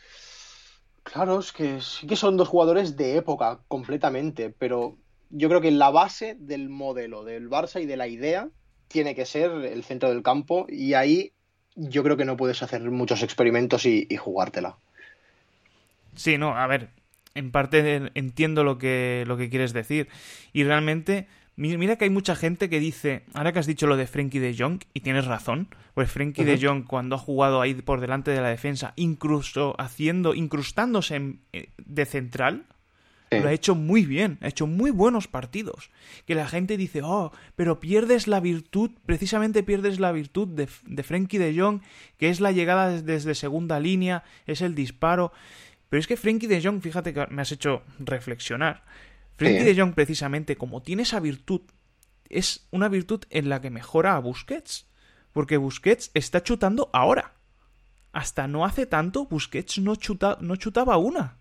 Claro, 1.03 1.41
es 1.41 1.53
que 1.53 1.81
sí 1.81 2.07
que 2.07 2.17
son 2.17 2.37
dos 2.37 2.49
jugadores 2.49 2.97
de 2.97 3.17
época 3.17 3.59
completamente, 3.69 4.51
pero 4.51 4.97
yo 5.31 5.49
creo 5.49 5.61
que 5.61 5.71
la 5.71 5.91
base 5.91 6.37
del 6.39 6.69
modelo 6.69 7.25
del 7.25 7.49
Barça 7.49 7.83
y 7.83 7.87
de 7.87 7.97
la 7.97 8.07
idea 8.07 8.49
tiene 8.89 9.15
que 9.15 9.27
ser 9.27 9.51
el 9.51 9.83
centro 9.85 10.11
del 10.11 10.23
campo 10.23 10.67
y 10.69 10.95
ahí 10.95 11.33
yo 11.75 12.03
creo 12.03 12.17
que 12.17 12.25
no 12.25 12.37
puedes 12.37 12.63
hacer 12.63 12.83
muchos 12.91 13.23
experimentos 13.23 13.87
y, 13.87 14.07
jugártela. 14.17 14.77
Sí, 16.15 16.37
no, 16.37 16.57
a 16.57 16.67
ver, 16.67 16.91
en 17.35 17.51
parte 17.51 18.11
entiendo 18.15 18.63
lo 18.63 18.77
que, 18.77 19.25
lo 19.27 19.39
que 19.39 19.49
quieres 19.49 19.73
decir. 19.73 20.09
Y 20.53 20.65
realmente, 20.65 21.27
mira 21.57 21.97
que 21.97 22.05
hay 22.05 22.11
mucha 22.11 22.35
gente 22.35 22.71
que 22.71 22.81
dice, 22.81 23.25
ahora 23.35 23.53
que 23.53 23.59
has 23.59 23.67
dicho 23.67 23.87
lo 23.87 23.97
de 23.97 24.07
Frenkie 24.07 24.39
de 24.39 24.57
Jong, 24.57 24.81
y 24.95 25.01
tienes 25.01 25.27
razón, 25.27 25.69
pues 25.95 26.11
Frenkie 26.11 26.45
de 26.45 26.59
Jong 26.61 26.85
cuando 26.85 27.17
ha 27.17 27.19
jugado 27.19 27.61
ahí 27.61 27.75
por 27.75 28.01
delante 28.01 28.31
de 28.31 28.41
la 28.41 28.49
defensa, 28.49 28.93
incluso 28.97 29.75
haciendo, 29.79 30.35
incrustándose 30.35 31.37
eh, 31.53 31.69
de 31.79 32.07
central, 32.07 32.67
lo 33.41 33.49
ha 33.49 33.53
hecho 33.53 33.75
muy 33.75 34.05
bien, 34.05 34.39
ha 34.43 34.49
hecho 34.49 34.67
muy 34.67 34.91
buenos 34.91 35.29
partidos. 35.29 35.91
Que 36.27 36.35
la 36.35 36.47
gente 36.47 36.77
dice, 36.77 37.01
oh, 37.03 37.33
pero 37.57 37.81
pierdes 37.81 38.27
la 38.27 38.41
virtud, 38.41 38.91
precisamente 39.07 39.63
pierdes 39.63 40.01
la 40.01 40.13
virtud 40.13 40.49
de, 40.49 40.69
de 40.85 41.03
Frenkie 41.03 41.39
de 41.39 41.59
Jong, 41.59 41.81
que 42.19 42.29
es 42.29 42.41
la 42.41 42.53
llegada 42.53 43.01
desde 43.01 43.35
segunda 43.35 43.81
línea, 43.81 44.25
es 44.47 44.61
el 44.61 44.75
disparo. 44.75 45.33
Pero 45.89 46.01
es 46.01 46.07
que 46.07 46.17
Frenkie 46.17 46.47
de 46.47 46.63
Jong, 46.63 46.83
fíjate 46.83 47.15
que 47.15 47.27
me 47.31 47.43
has 47.43 47.53
hecho 47.53 47.83
reflexionar. 47.99 48.85
Frenkie 49.43 49.65
de 49.65 49.81
Jong, 49.81 49.95
precisamente, 49.95 50.57
como 50.57 50.83
tiene 50.83 51.03
esa 51.03 51.21
virtud, 51.21 51.63
es 52.29 52.67
una 52.71 52.89
virtud 52.89 53.25
en 53.31 53.49
la 53.49 53.61
que 53.61 53.71
mejora 53.71 54.17
a 54.17 54.19
Busquets. 54.19 54.89
Porque 55.33 55.57
Busquets 55.57 56.11
está 56.15 56.43
chutando 56.43 56.91
ahora. 56.93 57.35
Hasta 58.13 58.47
no 58.47 58.65
hace 58.65 58.87
tanto, 58.87 59.27
Busquets 59.27 59.79
no, 59.79 59.97
chuta, 59.97 60.39
no 60.41 60.57
chutaba 60.57 60.97
una. 60.99 61.39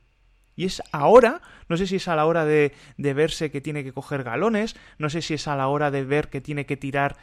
Y 0.56 0.66
es 0.66 0.82
ahora, 0.92 1.42
no 1.70 1.78
sé 1.78 1.88
si 1.88 1.98
es 1.98 2.08
a 2.08 2.16
la 2.16 2.26
hora 2.26 2.46
de, 2.46 2.74
de, 2.98 3.14
verse 3.14 3.52
que 3.52 3.62
tiene 3.62 3.84
que 3.84 3.94
coger 3.94 4.24
galones, 4.24 4.76
no 4.98 5.10
sé 5.10 5.22
si 5.22 5.34
es 5.34 5.48
a 5.48 5.56
la 5.56 5.68
hora 5.68 5.92
de 5.92 6.04
ver 6.04 6.30
que 6.30 6.42
tiene 6.42 6.66
que 6.66 6.78
tirar 6.78 7.18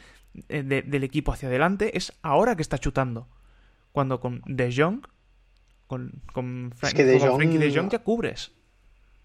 eh, 0.49 0.63
del 0.63 1.03
equipo 1.03 1.31
hacia 1.31 1.47
adelante, 1.47 1.97
es 1.97 2.13
ahora 2.21 2.55
que 2.55 2.61
está 2.61 2.77
chutando. 2.77 3.27
Cuando 3.91 4.19
con 4.19 4.41
De 4.45 4.73
Jong 4.75 5.05
con, 5.89 6.21
con, 6.33 6.71
es 6.83 6.93
que 6.93 7.03
de 7.03 7.19
Jong, 7.19 7.57
de 7.57 7.75
Jong 7.75 7.89
ya 7.89 7.99
cubres. 7.99 8.51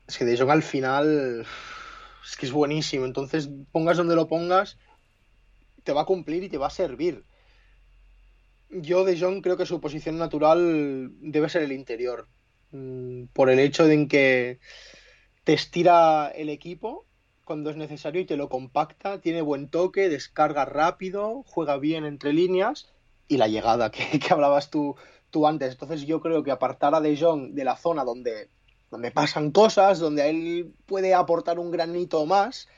Es 0.07 0.19
que 0.19 0.25
De 0.25 0.37
Jong 0.37 0.51
al 0.51 0.63
final 0.63 1.47
es 2.25 2.37
que 2.37 2.47
es 2.47 2.53
buenísimo. 2.53 3.05
Entonces, 3.05 3.49
pongas 3.73 3.97
donde 3.97 4.17
lo 4.17 4.29
pongas, 4.29 4.79
te 5.83 5.93
va 5.93 6.03
a 6.03 6.07
cumplir 6.07 6.43
y 6.43 6.49
te 6.49 6.59
va 6.59 6.69
a 6.69 6.71
servir. 6.71 7.25
Yo 8.71 9.05
de 9.05 9.19
Jong 9.19 9.41
creo 9.43 9.57
que 9.57 9.67
su 9.67 9.81
posición 9.81 10.19
natural 10.19 11.11
debe 11.21 11.49
ser 11.49 11.63
el 11.63 11.73
interior. 11.73 12.27
Mm, 12.73 13.27
por 13.33 13.51
el 13.51 13.61
hecho 13.61 13.87
de 13.87 14.09
que 14.09 14.59
te 15.45 15.53
estira 15.53 16.29
el 16.35 16.49
equipo 16.49 17.07
cuando 17.45 17.71
es 17.71 17.77
necesario 17.77 18.23
y 18.23 18.25
te 18.25 18.37
lo 18.37 18.49
compacta, 18.49 19.21
tiene 19.21 19.43
buen 19.43 19.69
toque, 19.69 20.09
descarga 20.09 20.65
rápido, 20.65 21.45
juega 21.47 21.77
bien 21.77 22.05
entre 22.05 22.33
líneas 22.33 22.89
y 23.29 23.37
la 23.37 23.49
llegada 23.49 23.91
que, 23.91 24.19
que 24.19 24.33
hablabas 24.33 24.71
tú 24.71 24.97
antes. 25.47 25.73
Entonces 25.73 26.07
yo 26.07 26.21
creo 26.21 26.43
que 26.43 26.51
apartar 26.51 26.95
a 26.95 27.01
De 27.01 27.17
Jong 27.17 27.53
de 27.53 27.65
la 27.65 27.77
zona 27.77 28.05
donde, 28.05 28.49
donde 28.95 29.11
pasan 29.11 29.51
cosas, 29.51 29.99
donde 29.99 30.31
él 30.31 30.73
puede 30.87 31.15
aportar 31.15 31.59
un 31.59 31.73
granito 31.73 32.27
más 32.27 32.69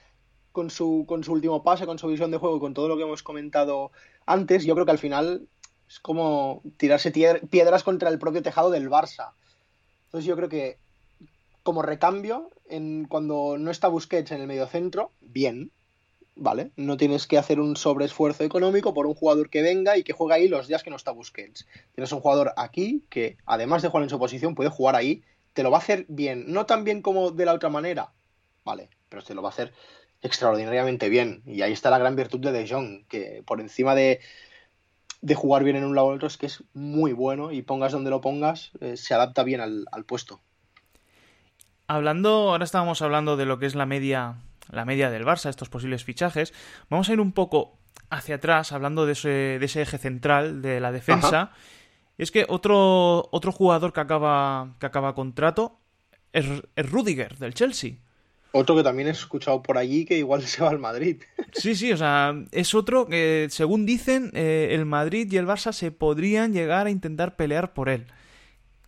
con 0.51 0.71
su, 0.71 1.05
con 1.07 1.23
su 1.23 1.33
último 1.35 1.63
pase, 1.63 1.85
con 1.85 1.99
su 1.99 2.07
visión 2.07 2.31
de 2.31 2.39
juego, 2.39 2.59
con 2.59 2.73
todo 2.73 2.89
lo 2.89 2.97
que 2.97 3.03
hemos 3.03 3.23
comentado 3.23 3.93
antes, 4.25 4.65
yo 4.65 4.73
creo 4.73 4.87
que 4.87 4.93
al 4.93 4.99
final 4.99 5.47
es 5.87 6.01
como 6.01 6.63
tirarse 6.79 7.11
piedras 7.51 7.83
contra 7.83 8.09
el 8.09 8.19
propio 8.19 8.43
tejado 8.43 8.71
del 8.71 8.89
Barça. 8.89 9.33
Entonces 10.07 10.27
yo 10.27 10.37
creo 10.37 10.49
que 10.49 10.79
como 11.63 11.83
recambio, 11.83 12.49
en, 12.71 13.05
cuando 13.05 13.59
no 13.59 13.71
está 13.71 13.89
Busquets 13.89 14.31
en 14.31 14.41
el 14.41 14.47
medio 14.47 14.67
centro, 14.67 15.11
bien, 15.21 15.71
¿vale? 16.35 16.71
No 16.77 16.97
tienes 16.97 17.27
que 17.27 17.37
hacer 17.37 17.61
un 17.61 17.77
sobreesfuerzo 17.77 18.43
económico 18.43 18.95
por 18.95 19.07
un 19.07 19.15
jugador 19.15 19.51
que 19.51 19.61
venga 19.61 19.99
y 19.99 20.03
que 20.03 20.15
juegue 20.15 20.35
ahí 20.35 20.49
los 20.49 20.67
días 20.67 20.83
que 20.83 20.89
no 20.89 20.97
está 20.97 21.11
Busquets. 21.11 21.67
Tienes 21.95 22.11
un 22.13 22.21
jugador 22.21 22.55
aquí 22.57 23.05
que, 23.11 23.37
además 23.45 23.83
de 23.83 23.89
jugar 23.89 24.05
en 24.05 24.09
su 24.09 24.19
posición, 24.19 24.55
puede 24.55 24.71
jugar 24.71 24.97
ahí, 24.97 25.23
te 25.57 25.63
lo 25.63 25.71
va 25.71 25.79
a 25.79 25.81
hacer 25.81 26.05
bien, 26.09 26.45
no 26.49 26.67
tan 26.67 26.85
bien 26.85 27.01
como 27.01 27.31
de 27.31 27.47
la 27.47 27.55
otra 27.55 27.71
manera, 27.71 28.13
¿vale? 28.63 28.91
Pero 29.09 29.23
te 29.23 29.35
lo 29.35 29.41
va 29.41 29.49
a 29.49 29.53
hacer 29.53 29.73
extraordinariamente 30.21 31.09
bien. 31.09 31.43
Y 31.47 31.63
ahí 31.63 31.73
está 31.73 31.89
la 31.89 31.99
gran 31.99 32.15
virtud 32.15 32.41
de 32.41 32.53
De 32.53 32.69
Jong, 32.69 33.07
que 33.09 33.43
por 33.47 33.63
encima 33.63 33.95
de, 33.95 34.21
de 35.23 35.35
jugar 35.35 35.65
bien 35.65 35.77
en 35.77 35.85
un 35.85 35.95
lado 35.95 36.09
o 36.09 36.15
otro 36.15 36.29
es 36.29 36.37
que 36.37 36.45
es 36.45 36.63
muy 36.75 37.15
bueno 37.15 37.53
y 37.53 37.63
pongas 37.63 37.93
donde 37.93 38.11
lo 38.11 38.21
pongas, 38.21 38.73
eh, 38.83 38.99
se 38.99 39.15
adapta 39.15 39.45
bien 39.45 39.63
al, 39.63 39.87
al 39.93 40.05
puesto. 40.05 40.43
Hablando, 41.87 42.51
ahora 42.51 42.65
estábamos 42.65 43.01
hablando 43.01 43.39
de 43.39 43.47
lo 43.47 43.59
que 43.59 43.65
es 43.65 43.75
la 43.75 43.87
media 43.87 44.37
la 44.71 44.85
media 44.85 45.11
del 45.11 45.25
Barça, 45.25 45.49
estos 45.49 45.71
posibles 45.71 46.05
fichajes, 46.05 46.53
vamos 46.91 47.09
a 47.09 47.15
ir 47.15 47.21
un 47.21 47.33
poco 47.33 47.79
hacia 48.11 48.35
atrás, 48.35 48.73
hablando 48.73 49.07
de 49.07 49.13
ese, 49.13 49.29
de 49.29 49.65
ese 49.65 49.83
eje 49.83 49.97
central 49.97 50.61
de 50.61 50.81
la 50.81 50.93
defensa. 50.93 51.53
Es 52.19 52.31
que 52.31 52.47
otro, 52.49 53.29
otro 53.31 53.53
jugador 53.53 53.93
que 53.93 54.01
acaba, 54.01 54.75
que 54.81 54.87
acaba 54.87 55.15
contrato 55.15 55.79
es, 56.33 56.47
es 56.75 56.91
Rudiger, 56.91 57.37
del 57.37 57.55
Chelsea. 57.55 57.97
Otro 58.53 58.75
que 58.75 58.83
también 58.83 59.09
he 59.09 59.11
escuchado 59.11 59.63
por 59.63 59.77
allí 59.77 60.07
que 60.07 60.17
igual 60.17 60.43
se 60.47 60.63
va 60.63 60.71
al 60.71 60.79
Madrid. 60.79 61.23
Sí, 61.53 61.75
sí, 61.75 61.93
o 61.93 61.97
sea, 61.97 62.35
es 62.53 62.75
otro 62.75 63.07
que, 63.07 63.49
según 63.51 63.85
dicen, 63.85 64.31
eh, 64.33 64.69
el 64.73 64.87
Madrid 64.87 65.31
y 65.31 65.37
el 65.37 65.47
Barça 65.47 65.73
se 65.73 65.91
podrían 65.91 66.53
llegar 66.53 66.87
a 66.87 66.91
intentar 66.91 67.37
pelear 67.37 67.75
por 67.75 67.89
él. 67.89 68.07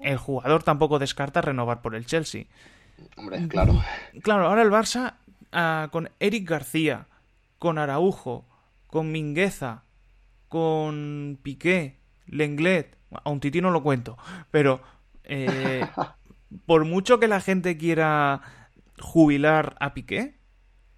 El 0.01 0.17
jugador 0.17 0.63
tampoco 0.63 0.99
descarta 0.99 1.41
renovar 1.41 1.83
por 1.83 1.95
el 1.95 2.07
Chelsea. 2.07 2.45
Hombre, 3.17 3.47
claro. 3.49 3.83
Claro, 4.23 4.47
ahora 4.47 4.63
el 4.63 4.71
Barça 4.71 5.15
con 5.91 6.11
Eric 6.21 6.49
García, 6.49 7.07
con 7.59 7.79
Araujo, 7.79 8.47
con 8.87 9.13
Mingueza, 9.13 9.85
con 10.49 11.39
Piqué, 11.43 11.97
Lenglet, 12.27 12.98
a 13.11 13.31
un 13.31 13.41
tití 13.41 13.61
no 13.61 13.71
lo 13.71 13.83
cuento, 13.83 14.17
pero 14.51 14.81
eh, 15.25 15.87
por 16.67 16.85
mucho 16.85 17.19
que 17.19 17.29
la 17.29 17.41
gente 17.41 17.77
quiera 17.77 18.43
jubilar 19.01 19.77
a 19.81 19.95
Piqué, 19.95 20.35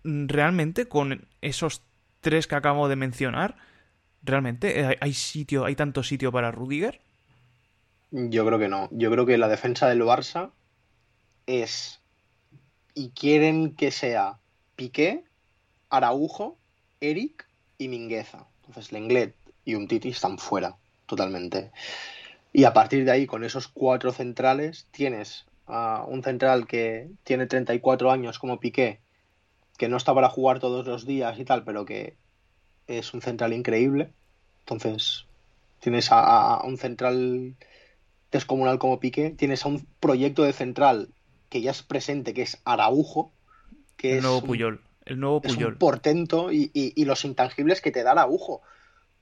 realmente 0.04 0.88
con 0.88 1.28
esos 1.40 1.82
tres 2.20 2.46
que 2.46 2.54
acabo 2.54 2.88
de 2.88 2.96
mencionar, 2.96 3.56
realmente 4.22 4.98
hay 5.00 5.14
sitio, 5.14 5.64
hay 5.64 5.76
tanto 5.76 6.02
sitio 6.02 6.32
para 6.32 6.50
Rudiger. 6.50 7.00
Yo 8.10 8.44
creo 8.44 8.58
que 8.58 8.68
no. 8.68 8.88
Yo 8.90 9.10
creo 9.10 9.24
que 9.24 9.38
la 9.38 9.48
defensa 9.48 9.88
del 9.88 10.02
Barça 10.02 10.50
es 11.46 12.00
y 12.94 13.10
quieren 13.10 13.74
que 13.76 13.90
sea 13.90 14.38
Piqué, 14.76 15.24
Araujo, 15.90 16.58
Eric 17.00 17.46
y 17.78 17.88
Mingueza. 17.88 18.46
Entonces 18.66 18.92
Lenglet 18.92 19.36
y 19.64 19.74
un 19.74 19.86
Titi 19.86 20.08
están 20.08 20.38
fuera 20.38 20.76
totalmente. 21.10 21.70
Y 22.52 22.64
a 22.64 22.72
partir 22.72 23.04
de 23.04 23.10
ahí, 23.10 23.26
con 23.26 23.44
esos 23.44 23.68
cuatro 23.68 24.12
centrales, 24.12 24.86
tienes 24.90 25.44
a 25.66 26.04
un 26.08 26.22
central 26.22 26.66
que 26.66 27.10
tiene 27.22 27.46
34 27.46 28.10
años 28.10 28.38
como 28.38 28.58
Piqué, 28.58 29.00
que 29.76 29.88
no 29.88 29.96
está 29.96 30.14
para 30.14 30.28
jugar 30.28 30.58
todos 30.58 30.86
los 30.86 31.06
días 31.06 31.38
y 31.38 31.44
tal, 31.44 31.64
pero 31.64 31.84
que 31.84 32.16
es 32.86 33.12
un 33.14 33.22
central 33.22 33.52
increíble. 33.52 34.10
Entonces, 34.60 35.26
tienes 35.80 36.10
a, 36.10 36.54
a 36.54 36.64
un 36.64 36.78
central 36.78 37.54
descomunal 38.32 38.78
como 38.78 39.00
Piqué, 39.00 39.30
tienes 39.30 39.64
a 39.64 39.68
un 39.68 39.86
proyecto 40.00 40.42
de 40.42 40.52
central 40.52 41.08
que 41.48 41.60
ya 41.60 41.72
es 41.72 41.82
presente, 41.82 42.34
que 42.34 42.42
es 42.42 42.60
Araujo, 42.64 43.32
el 44.02 44.22
nuevo 44.22 44.42
Puyol. 44.42 44.80
El 45.04 45.20
nuevo 45.20 45.40
Puyol. 45.40 45.76
portento 45.76 46.50
y, 46.52 47.04
los 47.04 47.24
intangibles 47.24 47.80
que 47.80 47.90
te 47.90 48.02
da 48.02 48.12
el 48.12 48.18
agujo. 48.18 48.62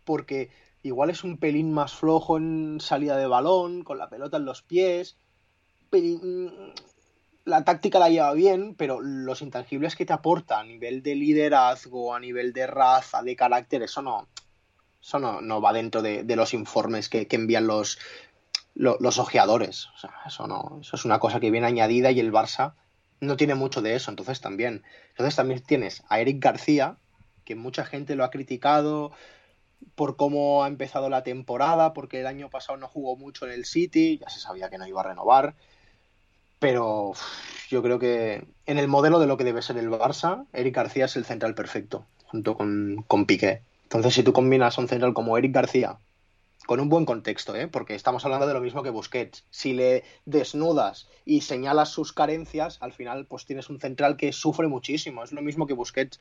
Porque 0.05 0.51
igual 0.83 1.11
es 1.11 1.25
un 1.25 1.39
pelín 1.39 1.73
más 1.73 1.95
flojo 1.95 2.37
en 2.37 2.79
salida 2.81 3.17
de 3.17 3.27
balón, 3.27 3.83
con 3.83 3.99
la 3.99 4.09
pelota 4.09 4.37
en 4.37 4.45
los 4.45 4.63
pies. 4.63 5.17
La 7.45 7.65
táctica 7.65 7.99
la 7.99 8.11
lleva 8.11 8.33
bien, 8.35 8.75
pero 8.75 9.01
los 9.01 9.43
intangibles 9.43 9.97
que 9.97 10.05
te 10.05 10.13
aporta 10.13 10.61
a 10.61 10.65
nivel 10.65 11.03
de 11.03 11.15
liderazgo, 11.15 12.15
a 12.15 12.21
nivel 12.21 12.53
de 12.53 12.67
raza, 12.67 13.23
de 13.23 13.37
carácter, 13.37 13.83
eso 13.83 14.03
no, 14.03 14.29
eso 15.01 15.19
no, 15.19 15.61
va 15.61 15.73
dentro 15.73 16.03
de, 16.03 16.25
los 16.37 16.53
informes 16.53 17.09
que, 17.09 17.27
envían 17.31 17.67
los, 17.67 17.99
los, 18.75 19.01
los, 19.01 19.19
ojeadores. 19.19 19.87
O 19.95 19.99
sea, 19.99 20.13
eso 20.27 20.47
no, 20.47 20.79
eso 20.83 20.97
es 20.97 21.05
una 21.05 21.19
cosa 21.19 21.41
que 21.41 21.51
viene 21.51 21.67
añadida 21.67 22.11
y 22.11 22.21
el 22.21 22.33
Barça 22.33 22.75
no 23.21 23.37
tiene 23.37 23.55
mucho 23.55 23.83
de 23.83 23.95
eso, 23.95 24.11
entonces 24.11 24.41
también. 24.41 24.83
Entonces 25.11 25.37
también 25.37 25.63
tienes 25.63 26.03
a 26.09 26.21
Eric 26.21 26.43
García, 26.43 26.97
que 27.45 27.55
mucha 27.55 27.85
gente 27.85 28.15
lo 28.15 28.25
ha 28.25 28.31
criticado 28.31 29.13
por 29.95 30.17
cómo 30.17 30.65
ha 30.65 30.69
empezado 30.69 31.09
la 31.09 31.23
temporada, 31.23 31.93
porque 31.93 32.21
el 32.21 32.27
año 32.27 32.51
pasado 32.51 32.79
no 32.79 32.89
jugó 32.89 33.17
mucho 33.17 33.47
en 33.47 33.53
el 33.53 33.65
City, 33.65 34.19
ya 34.19 34.29
se 34.29 34.41
sabía 34.41 34.71
que 34.71 34.79
no 34.79 34.87
iba 34.87 35.01
a 35.01 35.05
renovar, 35.05 35.55
pero 36.59 37.13
yo 37.69 37.83
creo 37.83 37.99
que 37.99 38.47
en 38.67 38.79
el 38.79 38.89
modelo 38.89 39.19
de 39.21 39.27
lo 39.27 39.37
que 39.37 39.45
debe 39.45 39.63
ser 39.63 39.79
el 39.79 39.91
Barça, 39.91 40.47
Eric 40.53 40.75
García 40.75 41.05
es 41.07 41.17
el 41.17 41.25
central 41.25 41.55
perfecto, 41.55 42.07
junto 42.25 42.57
con, 42.57 43.05
con 43.07 43.27
Piqué. 43.27 43.63
Entonces, 43.85 44.15
si 44.15 44.23
tú 44.23 44.33
combinas 44.33 44.79
un 44.79 44.89
central 44.89 45.15
como 45.15 45.39
Eric 45.39 45.53
García 45.55 45.99
con 46.69 46.81
un 46.81 46.91
buen 46.91 47.07
contexto, 47.07 47.57
¿eh? 47.57 47.67
porque 47.67 47.95
estamos 47.95 48.27
hablando 48.27 48.47
de 48.47 48.53
lo 48.53 48.61
mismo 48.61 48.83
que 48.83 48.91
Busquets. 48.91 49.47
Si 49.49 49.73
le 49.73 50.05
desnudas 50.27 51.09
y 51.25 51.41
señalas 51.41 51.89
sus 51.89 52.13
carencias, 52.13 52.77
al 52.83 52.93
final 52.93 53.25
pues 53.25 53.47
tienes 53.47 53.71
un 53.71 53.81
central 53.81 54.19
que 54.19 54.35
sufre 54.35 54.69
muchísimo. 54.69 55.25
Es 55.25 55.33
lo 55.33 55.41
mismo 55.41 55.67
que 55.67 55.73
Busquets. 55.73 56.21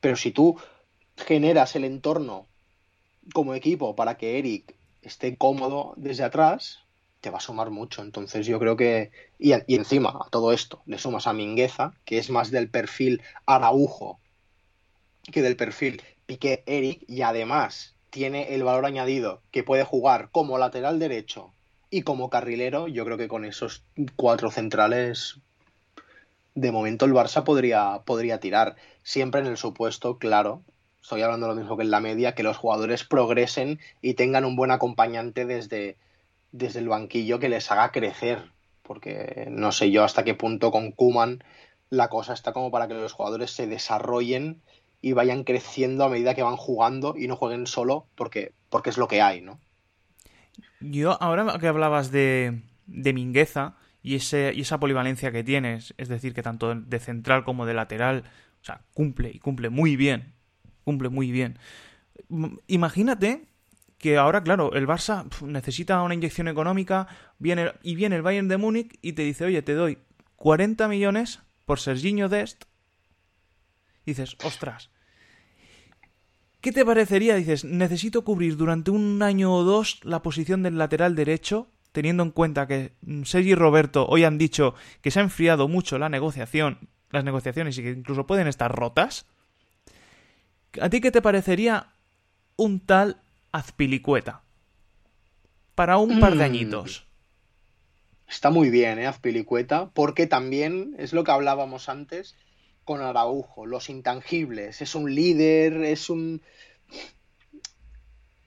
Pero 0.00 0.16
si 0.16 0.30
tú 0.30 0.58
generas 1.14 1.76
el 1.76 1.84
entorno 1.84 2.46
como 3.32 3.54
equipo 3.54 3.96
para 3.96 4.16
que 4.16 4.38
Eric 4.38 4.74
esté 5.02 5.36
cómodo 5.36 5.94
desde 5.96 6.24
atrás, 6.24 6.80
te 7.20 7.30
va 7.30 7.38
a 7.38 7.42
sumar 7.42 7.70
mucho. 7.70 8.02
Entonces 8.02 8.46
yo 8.46 8.58
creo 8.58 8.76
que... 8.76 9.10
Y, 9.38 9.52
y 9.66 9.76
encima 9.76 10.10
a 10.10 10.28
todo 10.30 10.52
esto 10.52 10.82
le 10.86 10.98
sumas 10.98 11.26
a 11.26 11.32
Mingueza, 11.32 11.94
que 12.04 12.18
es 12.18 12.30
más 12.30 12.50
del 12.50 12.68
perfil 12.68 13.22
Araujo 13.46 14.18
que 15.30 15.42
del 15.42 15.56
perfil 15.56 16.02
Piqué 16.26 16.62
Eric, 16.66 17.02
y 17.08 17.22
además 17.22 17.94
tiene 18.10 18.54
el 18.54 18.64
valor 18.64 18.86
añadido 18.86 19.40
que 19.50 19.62
puede 19.62 19.84
jugar 19.84 20.28
como 20.32 20.58
lateral 20.58 20.98
derecho 20.98 21.52
y 21.90 22.02
como 22.02 22.30
carrilero, 22.30 22.88
yo 22.88 23.04
creo 23.04 23.16
que 23.16 23.28
con 23.28 23.44
esos 23.44 23.82
cuatro 24.16 24.50
centrales 24.50 25.38
de 26.54 26.72
momento 26.72 27.04
el 27.04 27.12
Barça 27.12 27.42
podría, 27.44 28.02
podría 28.04 28.38
tirar. 28.38 28.76
Siempre 29.02 29.40
en 29.40 29.48
el 29.48 29.56
supuesto, 29.56 30.18
claro, 30.18 30.62
estoy 31.02 31.22
hablando 31.22 31.48
lo 31.48 31.54
mismo 31.54 31.76
que 31.76 31.82
en 31.82 31.90
la 31.90 32.00
media, 32.00 32.34
que 32.34 32.42
los 32.42 32.56
jugadores 32.56 33.04
progresen 33.04 33.80
y 34.02 34.14
tengan 34.14 34.44
un 34.44 34.56
buen 34.56 34.70
acompañante 34.70 35.46
desde, 35.46 35.96
desde 36.52 36.80
el 36.80 36.88
banquillo 36.88 37.38
que 37.38 37.48
les 37.48 37.70
haga 37.70 37.92
crecer. 37.92 38.50
Porque 38.82 39.46
no 39.50 39.70
sé 39.72 39.90
yo 39.90 40.02
hasta 40.04 40.24
qué 40.24 40.34
punto 40.34 40.72
con 40.72 40.90
Kuman 40.90 41.44
la 41.90 42.08
cosa 42.08 42.32
está 42.32 42.52
como 42.52 42.70
para 42.70 42.88
que 42.88 42.94
los 42.94 43.12
jugadores 43.12 43.50
se 43.50 43.66
desarrollen 43.66 44.62
y 45.02 45.12
vayan 45.12 45.44
creciendo 45.44 46.04
a 46.04 46.08
medida 46.08 46.34
que 46.34 46.42
van 46.42 46.56
jugando 46.56 47.14
y 47.16 47.26
no 47.26 47.36
jueguen 47.36 47.66
solo 47.66 48.06
porque, 48.14 48.52
porque 48.68 48.90
es 48.90 48.98
lo 48.98 49.08
que 49.08 49.22
hay, 49.22 49.40
¿no? 49.40 49.58
Yo, 50.80 51.20
ahora 51.22 51.58
que 51.58 51.66
hablabas 51.66 52.10
de, 52.10 52.62
de 52.86 53.12
Mingueza 53.12 53.76
y, 54.02 54.16
ese, 54.16 54.52
y 54.54 54.62
esa 54.62 54.78
polivalencia 54.78 55.32
que 55.32 55.44
tienes, 55.44 55.94
es 55.98 56.08
decir, 56.08 56.32
que 56.32 56.42
tanto 56.42 56.74
de 56.74 56.98
central 56.98 57.44
como 57.44 57.66
de 57.66 57.74
lateral, 57.74 58.24
o 58.60 58.64
sea, 58.64 58.82
cumple 58.94 59.30
y 59.32 59.38
cumple 59.38 59.70
muy 59.70 59.96
bien, 59.96 60.34
cumple 60.90 61.08
muy 61.08 61.30
bien. 61.30 61.58
Imagínate 62.66 63.46
que 63.98 64.16
ahora, 64.16 64.42
claro, 64.42 64.72
el 64.74 64.86
Barça 64.86 65.24
necesita 65.42 66.02
una 66.02 66.14
inyección 66.14 66.48
económica 66.48 67.06
viene, 67.38 67.72
y 67.82 67.94
viene 67.94 68.16
el 68.16 68.22
Bayern 68.22 68.48
de 68.48 68.56
Múnich 68.56 68.98
y 69.02 69.12
te 69.12 69.22
dice, 69.22 69.44
oye, 69.44 69.62
te 69.62 69.74
doy 69.74 69.98
40 70.36 70.88
millones 70.88 71.40
por 71.64 71.78
Serginho 71.78 72.28
Dest 72.28 72.64
dices, 74.04 74.36
ostras, 74.44 74.90
¿qué 76.60 76.72
te 76.72 76.84
parecería? 76.84 77.34
Dices, 77.34 77.64
necesito 77.64 78.24
cubrir 78.24 78.56
durante 78.56 78.90
un 78.90 79.22
año 79.22 79.54
o 79.54 79.64
dos 79.64 80.00
la 80.02 80.22
posición 80.22 80.62
del 80.62 80.78
lateral 80.78 81.14
derecho, 81.14 81.68
teniendo 81.92 82.22
en 82.22 82.30
cuenta 82.30 82.66
que 82.66 82.92
mm, 83.02 83.22
Sergi 83.24 83.50
y 83.50 83.54
Roberto 83.54 84.06
hoy 84.06 84.24
han 84.24 84.38
dicho 84.38 84.74
que 85.00 85.10
se 85.10 85.20
ha 85.20 85.22
enfriado 85.22 85.68
mucho 85.68 85.98
la 85.98 86.08
negociación, 86.08 86.88
las 87.10 87.24
negociaciones 87.24 87.76
y 87.78 87.82
que 87.82 87.90
incluso 87.90 88.26
pueden 88.26 88.46
estar 88.46 88.74
rotas. 88.74 89.26
¿A 90.80 90.88
ti 90.88 91.00
qué 91.00 91.10
te 91.10 91.22
parecería 91.22 91.88
un 92.56 92.80
tal 92.80 93.20
Azpilicueta? 93.52 94.42
Para 95.74 95.98
un 95.98 96.20
par 96.20 96.32
de 96.32 96.44
mm. 96.44 96.50
añitos. 96.50 97.06
Está 98.28 98.50
muy 98.50 98.70
bien, 98.70 98.98
¿eh? 99.00 99.06
Azpilicueta, 99.06 99.90
porque 99.92 100.26
también 100.28 100.94
es 100.98 101.12
lo 101.12 101.24
que 101.24 101.32
hablábamos 101.32 101.88
antes 101.88 102.36
con 102.84 103.02
Araujo, 103.02 103.66
los 103.66 103.90
intangibles, 103.90 104.80
es 104.80 104.94
un 104.94 105.14
líder, 105.14 105.84
es 105.84 106.10
un... 106.10 106.42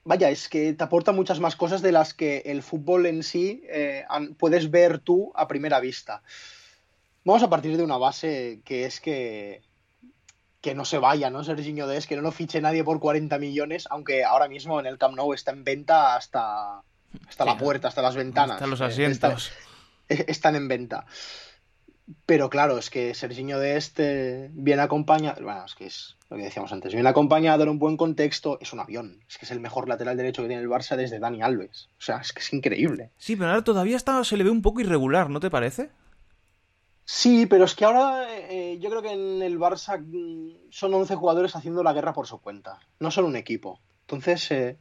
Vaya, 0.06 0.30
es 0.30 0.50
que 0.50 0.74
te 0.74 0.84
aporta 0.84 1.12
muchas 1.12 1.40
más 1.40 1.56
cosas 1.56 1.82
de 1.82 1.92
las 1.92 2.14
que 2.14 2.44
el 2.46 2.62
fútbol 2.62 3.06
en 3.06 3.24
sí 3.24 3.64
eh, 3.70 4.06
puedes 4.38 4.70
ver 4.70 5.00
tú 5.00 5.32
a 5.36 5.48
primera 5.48 5.80
vista. 5.80 6.24
Vamos 7.24 7.44
a 7.44 7.50
partir 7.50 7.78
de 7.78 7.84
una 7.84 7.98
base 7.98 8.62
que 8.66 8.86
es 8.86 9.00
que 9.00 9.62
que 10.64 10.74
no 10.74 10.86
se 10.86 10.98
vaya, 10.98 11.30
¿no? 11.30 11.44
Serginho 11.44 11.88
Des, 11.88 12.08
que 12.08 12.16
no 12.16 12.22
lo 12.22 12.32
fiche 12.32 12.62
nadie 12.62 12.86
por 12.86 13.02
40 13.02 13.38
millones, 13.38 13.86
aunque 13.90 14.24
ahora 14.24 14.48
mismo 14.48 14.80
en 14.80 14.86
el 14.86 14.98
Camp 14.98 15.14
Nou 15.14 15.34
está 15.36 15.52
en 15.52 15.66
venta 15.68 16.16
hasta, 16.16 16.80
hasta 17.28 17.44
la 17.44 17.58
puerta, 17.58 17.90
hasta 17.90 18.02
las 18.02 18.16
ventanas. 18.16 18.56
Hasta 18.56 18.68
los 18.68 18.80
asientos. 18.80 19.52
están 20.08 20.56
en 20.56 20.70
venta. 20.70 21.06
Pero 22.26 22.50
claro, 22.50 22.78
es 22.78 22.90
que 22.90 23.14
Serginho 23.14 23.60
de 23.60 23.76
este 23.76 24.50
viene 24.54 24.82
acompañado, 24.82 25.44
bueno, 25.44 25.66
es 25.66 25.76
que 25.76 25.86
es 25.86 26.16
lo 26.30 26.38
que 26.38 26.44
decíamos 26.44 26.72
antes, 26.72 26.94
viene 26.94 27.10
acompañado 27.10 27.64
en 27.64 27.70
un 27.70 27.80
buen 27.80 27.98
contexto, 27.98 28.58
es 28.62 28.72
un 28.72 28.80
avión, 28.80 29.20
es 29.28 29.38
que 29.38 29.44
es 29.44 29.52
el 29.52 29.60
mejor 29.60 29.90
lateral 29.90 30.16
derecho 30.16 30.44
que 30.44 30.48
tiene 30.48 30.64
el 30.64 30.70
Barça 30.70 30.96
desde 30.96 31.20
Dani 31.20 31.42
Alves. 31.42 31.90
O 32.00 32.02
sea, 32.02 32.20
es 32.20 32.32
que 32.32 32.40
es 32.40 32.54
increíble. 32.54 33.12
Sí, 33.18 33.36
pero 33.36 33.50
ahora 33.50 33.66
todavía 33.66 33.98
está, 33.98 34.24
se 34.24 34.38
le 34.38 34.46
ve 34.46 34.50
un 34.50 34.62
poco 34.62 34.80
irregular, 34.80 35.30
¿no 35.30 35.42
te 35.42 35.50
parece? 35.50 35.92
Sí, 37.06 37.46
pero 37.46 37.66
es 37.66 37.76
que 37.76 37.86
ahora 37.86 38.28
eh, 38.50 38.78
yo 38.80 38.90
creo 38.90 39.02
que 39.02 39.12
en 39.12 39.42
el 39.42 39.60
Barça 39.60 40.00
mm, 40.00 40.70
son 40.72 40.94
11 40.94 41.16
jugadores 41.16 41.56
haciendo 41.56 41.84
la 41.84 41.94
guerra 41.94 42.14
por 42.14 42.28
su 42.28 42.40
cuenta, 42.40 42.80
no 43.00 43.12
son 43.12 43.26
un 43.26 43.36
equipo. 43.36 43.80
Entonces, 44.02 44.50
eh, 44.52 44.78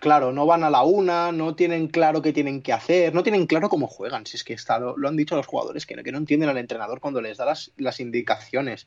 claro, 0.00 0.32
no 0.32 0.46
van 0.46 0.64
a 0.64 0.70
la 0.70 0.82
una, 0.82 1.32
no 1.32 1.54
tienen 1.54 1.88
claro 1.88 2.22
qué 2.22 2.32
tienen 2.32 2.62
que 2.62 2.72
hacer, 2.72 3.14
no 3.14 3.22
tienen 3.22 3.46
claro 3.46 3.68
cómo 3.68 3.86
juegan. 3.86 4.26
Si 4.26 4.36
es 4.36 4.44
que 4.44 4.54
está, 4.54 4.78
lo, 4.78 4.96
han 5.06 5.16
dicho 5.16 5.36
los 5.36 5.46
jugadores, 5.46 5.84
que, 5.84 5.94
que, 6.02 6.12
no 6.12 6.18
entienden 6.18 6.48
al 6.48 6.58
entrenador 6.58 7.00
cuando 7.00 7.20
les 7.20 7.36
da 7.36 7.44
las, 7.44 7.72
las, 7.76 8.00
indicaciones. 8.00 8.86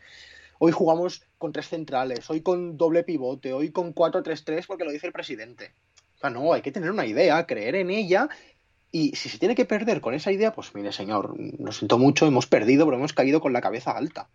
Hoy 0.59 0.71
jugamos 0.71 1.23
con 1.37 1.51
tres 1.51 1.69
centrales, 1.69 2.27
hoy 2.31 2.41
con 2.41 2.77
doble 2.77 3.03
pivote, 3.03 3.53
hoy 3.53 3.71
con 3.71 3.93
4-3-3 3.93 4.65
porque 4.65 4.83
lo 4.83 4.91
dice 4.91 5.05
el 5.05 5.13
presidente. 5.13 5.73
O 6.15 6.19
sea, 6.19 6.29
no, 6.31 6.53
hay 6.53 6.63
que 6.63 6.71
tener 6.71 6.89
una 6.89 7.05
idea, 7.05 7.45
creer 7.45 7.75
en 7.75 7.91
ella. 7.91 8.27
Y 8.91 9.15
si 9.15 9.29
se 9.29 9.37
tiene 9.37 9.55
que 9.55 9.65
perder 9.65 10.01
con 10.01 10.13
esa 10.13 10.31
idea, 10.31 10.53
pues 10.53 10.73
mire, 10.73 10.91
señor, 10.91 11.35
lo 11.59 11.71
siento 11.71 11.97
mucho, 11.97 12.25
hemos 12.25 12.47
perdido, 12.47 12.85
pero 12.85 12.97
hemos 12.97 13.13
caído 13.13 13.41
con 13.41 13.53
la 13.53 13.61
cabeza 13.61 13.91
alta. 13.91 14.29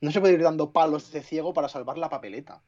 No 0.00 0.10
se 0.10 0.20
puede 0.20 0.34
ir 0.34 0.42
dando 0.42 0.72
palos 0.72 1.12
de 1.12 1.22
ciego 1.22 1.52
para 1.52 1.68
salvar 1.68 1.98
la 1.98 2.08
papeleta. 2.08 2.62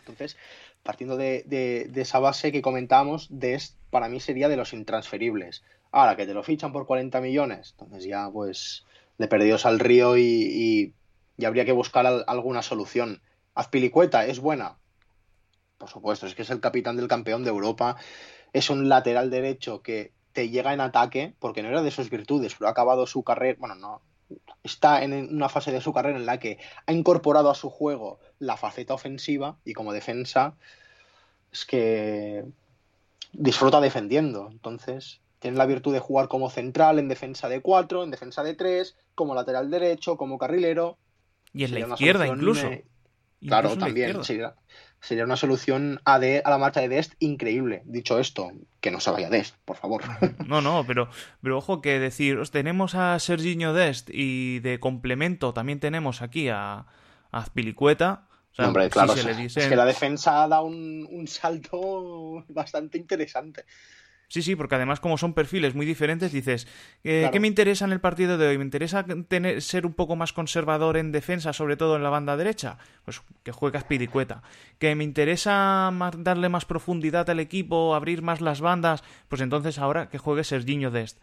Entonces, 0.00 0.36
partiendo 0.82 1.16
de, 1.16 1.90
esa 1.94 2.18
base 2.18 2.52
que 2.52 2.62
comentábamos, 2.62 3.28
Dest 3.30 3.76
para 3.90 4.08
mí 4.08 4.20
sería 4.20 4.48
de 4.48 4.56
los 4.56 4.72
intransferibles. 4.72 5.62
Ahora 5.92 6.16
que 6.16 6.26
te 6.26 6.34
lo 6.34 6.42
fichan 6.42 6.72
por 6.72 6.86
40 6.86 7.20
millones, 7.20 7.74
entonces 7.78 8.04
ya 8.04 8.30
pues 8.30 8.84
de 9.18 9.28
perdidos 9.28 9.66
al 9.66 9.80
río 9.80 10.16
y, 10.16 10.94
y, 11.36 11.44
habría 11.44 11.64
que 11.64 11.72
buscar 11.72 12.06
alguna 12.26 12.62
solución. 12.62 13.20
Azpilicueta 13.54 14.24
es 14.26 14.38
buena, 14.38 14.78
por 15.78 15.88
supuesto, 15.88 16.26
es 16.26 16.34
que 16.34 16.42
es 16.42 16.50
el 16.50 16.60
capitán 16.60 16.96
del 16.96 17.08
campeón 17.08 17.42
de 17.42 17.50
Europa, 17.50 17.96
es 18.52 18.70
un 18.70 18.88
lateral 18.88 19.30
derecho 19.30 19.82
que 19.82 20.12
te 20.32 20.48
llega 20.48 20.72
en 20.72 20.80
ataque, 20.80 21.34
porque 21.38 21.62
no 21.62 21.68
era 21.68 21.82
de 21.82 21.90
sus 21.90 22.10
virtudes, 22.10 22.54
pero 22.56 22.68
ha 22.68 22.72
acabado 22.72 23.06
su 23.06 23.22
carrera, 23.22 23.56
bueno, 23.58 23.74
no, 23.74 24.00
está 24.62 25.02
en 25.02 25.34
una 25.34 25.48
fase 25.48 25.72
de 25.72 25.80
su 25.80 25.92
carrera 25.92 26.18
en 26.18 26.26
la 26.26 26.38
que 26.38 26.58
ha 26.86 26.92
incorporado 26.92 27.50
a 27.50 27.54
su 27.54 27.70
juego 27.70 28.18
la 28.38 28.56
faceta 28.56 28.94
ofensiva 28.94 29.56
y 29.64 29.72
como 29.72 29.92
defensa 29.92 30.54
es 31.52 31.64
que 31.64 32.44
disfruta 33.32 33.80
defendiendo. 33.80 34.48
Entonces, 34.50 35.20
tiene 35.38 35.56
la 35.56 35.66
virtud 35.66 35.92
de 35.92 36.00
jugar 36.00 36.28
como 36.28 36.50
central 36.50 36.98
en 36.98 37.08
defensa 37.08 37.48
de 37.48 37.60
4, 37.60 38.04
en 38.04 38.10
defensa 38.10 38.42
de 38.42 38.54
3, 38.54 38.96
como 39.14 39.34
lateral 39.34 39.70
derecho, 39.70 40.16
como 40.16 40.38
carrilero. 40.38 40.98
Y 41.52 41.64
en 41.64 41.74
la 41.74 41.80
izquierda 41.80 42.26
incluso. 42.26 42.70
Claro, 43.40 43.76
también. 43.78 44.22
Sería, 44.22 44.54
sería, 45.00 45.24
una 45.24 45.36
solución 45.36 46.00
a, 46.04 46.14
a 46.16 46.50
la 46.50 46.58
marcha 46.58 46.80
de 46.80 46.88
Dest 46.88 47.14
increíble. 47.18 47.82
Dicho 47.84 48.18
esto, 48.18 48.52
que 48.80 48.90
no 48.90 49.00
se 49.00 49.10
vaya 49.10 49.30
Dest, 49.30 49.56
por 49.64 49.76
favor. 49.76 50.02
No, 50.46 50.60
no, 50.60 50.84
pero, 50.86 51.08
pero 51.42 51.58
ojo 51.58 51.80
que 51.80 51.98
decir, 51.98 52.40
tenemos 52.50 52.94
a 52.94 53.18
Serginho 53.18 53.72
Dest 53.72 54.10
y 54.12 54.58
de 54.60 54.80
complemento 54.80 55.52
también 55.52 55.80
tenemos 55.80 56.22
aquí 56.22 56.48
a, 56.48 56.86
a 57.30 57.38
Azpilicueta. 57.38 58.26
hombre, 58.58 58.90
claro, 58.90 59.14
es 59.14 59.54
que 59.54 59.76
la 59.76 59.84
defensa 59.84 60.48
da 60.48 60.60
un, 60.62 61.06
un 61.10 61.26
salto 61.28 62.44
bastante 62.48 62.98
interesante. 62.98 63.64
Sí, 64.30 64.42
sí, 64.42 64.54
porque 64.54 64.76
además 64.76 65.00
como 65.00 65.18
son 65.18 65.34
perfiles 65.34 65.74
muy 65.74 65.84
diferentes, 65.84 66.30
dices, 66.30 66.68
eh, 67.02 67.28
¿qué 67.32 67.40
me 67.40 67.48
interesa 67.48 67.84
en 67.84 67.90
el 67.90 68.00
partido 68.00 68.38
de 68.38 68.46
hoy? 68.46 68.58
¿Me 68.58 68.64
interesa 68.64 69.04
tener, 69.26 69.60
ser 69.60 69.86
un 69.86 69.92
poco 69.92 70.14
más 70.14 70.32
conservador 70.32 70.96
en 70.96 71.10
defensa, 71.10 71.52
sobre 71.52 71.76
todo 71.76 71.96
en 71.96 72.04
la 72.04 72.10
banda 72.10 72.36
derecha? 72.36 72.78
Pues 73.04 73.22
que 73.42 73.50
juegas 73.50 73.82
piricueta. 73.82 74.44
¿Que 74.78 74.94
me 74.94 75.02
interesa 75.02 75.90
darle 76.18 76.48
más 76.48 76.64
profundidad 76.64 77.28
al 77.28 77.40
equipo, 77.40 77.96
abrir 77.96 78.22
más 78.22 78.40
las 78.40 78.60
bandas? 78.60 79.02
Pues 79.26 79.40
entonces 79.40 79.80
ahora 79.80 80.08
que 80.08 80.18
juegue 80.18 80.44
Serginho 80.44 80.92
Dest 80.92 81.18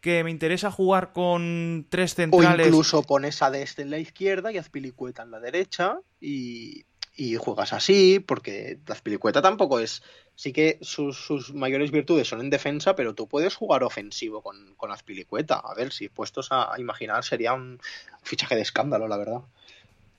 que 0.00 0.22
me 0.22 0.30
interesa 0.30 0.70
jugar 0.70 1.14
con 1.14 1.86
tres 1.88 2.14
centrales. 2.14 2.66
O 2.66 2.68
incluso 2.68 3.02
pones 3.04 3.40
a 3.40 3.50
Dest 3.50 3.78
en 3.78 3.88
la 3.88 3.98
izquierda 3.98 4.52
y 4.52 4.58
Azpilicueta 4.58 5.22
en 5.22 5.30
la 5.30 5.40
derecha 5.40 5.98
y, 6.20 6.84
y 7.16 7.36
juegas 7.36 7.72
así, 7.72 8.18
porque 8.18 8.78
Azpilicueta 8.88 9.40
tampoco 9.40 9.78
es 9.78 10.02
sí 10.34 10.52
que 10.52 10.78
sus, 10.80 11.54
mayores 11.54 11.92
virtudes 11.92 12.28
son 12.28 12.40
en 12.40 12.50
defensa, 12.50 12.96
pero 12.96 13.14
tú 13.14 13.28
puedes 13.28 13.54
jugar 13.54 13.84
ofensivo 13.84 14.42
con, 14.42 14.74
con 14.76 14.90
Azpilicueta. 14.90 15.56
A 15.56 15.74
ver, 15.74 15.92
si 15.92 16.08
puestos 16.08 16.48
a 16.50 16.74
imaginar, 16.78 17.22
sería 17.24 17.52
un 17.52 17.80
fichaje 18.22 18.56
de 18.56 18.62
escándalo, 18.62 19.06
la 19.06 19.16
verdad. 19.16 19.42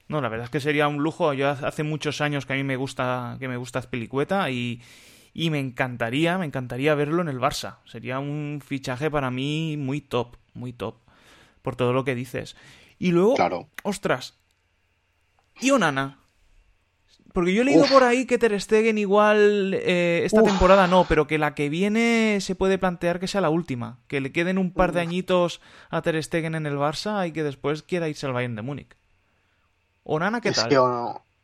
No, 0.08 0.22
la 0.22 0.30
verdad 0.30 0.46
es 0.46 0.52
que 0.52 0.62
sería 0.62 0.88
un 0.88 1.04
lujo. 1.04 1.34
Yo 1.34 1.50
hace 1.50 1.84
muchos 1.84 2.22
años 2.22 2.46
que 2.46 2.54
a 2.54 2.56
mí 2.56 2.64
me 2.64 2.78
gusta, 2.78 3.36
que 3.40 3.48
me 3.48 3.58
gusta 3.58 3.80
Azpilicueta 3.80 4.50
y, 4.50 4.82
y 5.34 5.50
me 5.50 5.60
encantaría, 5.60 6.38
me 6.38 6.46
encantaría 6.46 6.96
verlo 6.96 7.22
en 7.22 7.28
el 7.28 7.40
Barça. 7.40 7.80
Sería 7.86 8.20
un 8.20 8.62
fichaje 8.66 9.12
para 9.12 9.32
mí 9.32 9.76
muy 9.78 10.00
top, 10.00 10.38
muy 10.54 10.72
top, 10.72 10.96
por 11.62 11.76
todo 11.76 11.92
lo 11.92 12.06
que 12.06 12.16
dices. 12.16 12.56
Y 13.00 13.12
luego, 13.12 13.36
claro. 13.36 13.68
ostras, 13.84 14.36
y 15.60 15.72
Onana 15.72 16.20
Porque 17.36 17.54
yo 17.54 17.64
he 17.64 17.66
leído 17.66 17.86
por 17.88 18.04
ahí 18.04 18.26
que 18.26 18.38
Ter 18.38 18.58
Stegen 18.62 18.98
igual 18.98 19.74
eh, 19.74 20.22
esta 20.24 20.42
temporada 20.42 20.88
no, 20.88 21.04
pero 21.04 21.28
que 21.28 21.38
la 21.38 21.54
que 21.54 21.68
viene 21.68 22.38
se 22.40 22.56
puede 22.56 22.78
plantear 22.78 23.20
que 23.20 23.28
sea 23.28 23.42
la 23.42 23.50
última. 23.50 24.00
Que 24.08 24.22
le 24.22 24.32
queden 24.32 24.58
un 24.58 24.72
par 24.72 24.94
de 24.94 25.02
añitos 25.02 25.60
a 25.90 26.02
Ter 26.02 26.24
Stegen 26.24 26.56
en 26.56 26.66
el 26.66 26.78
Barça 26.78 27.28
y 27.28 27.34
que 27.34 27.44
después 27.44 27.84
quiera 27.84 28.08
irse 28.08 28.26
al 28.26 28.32
Bayern 28.32 28.56
de 28.56 28.62
Múnich. 28.62 28.96
Onana, 30.06 30.40
¿qué 30.40 30.54
tal? 30.54 30.64
Es 30.64 30.70
que 30.70 30.80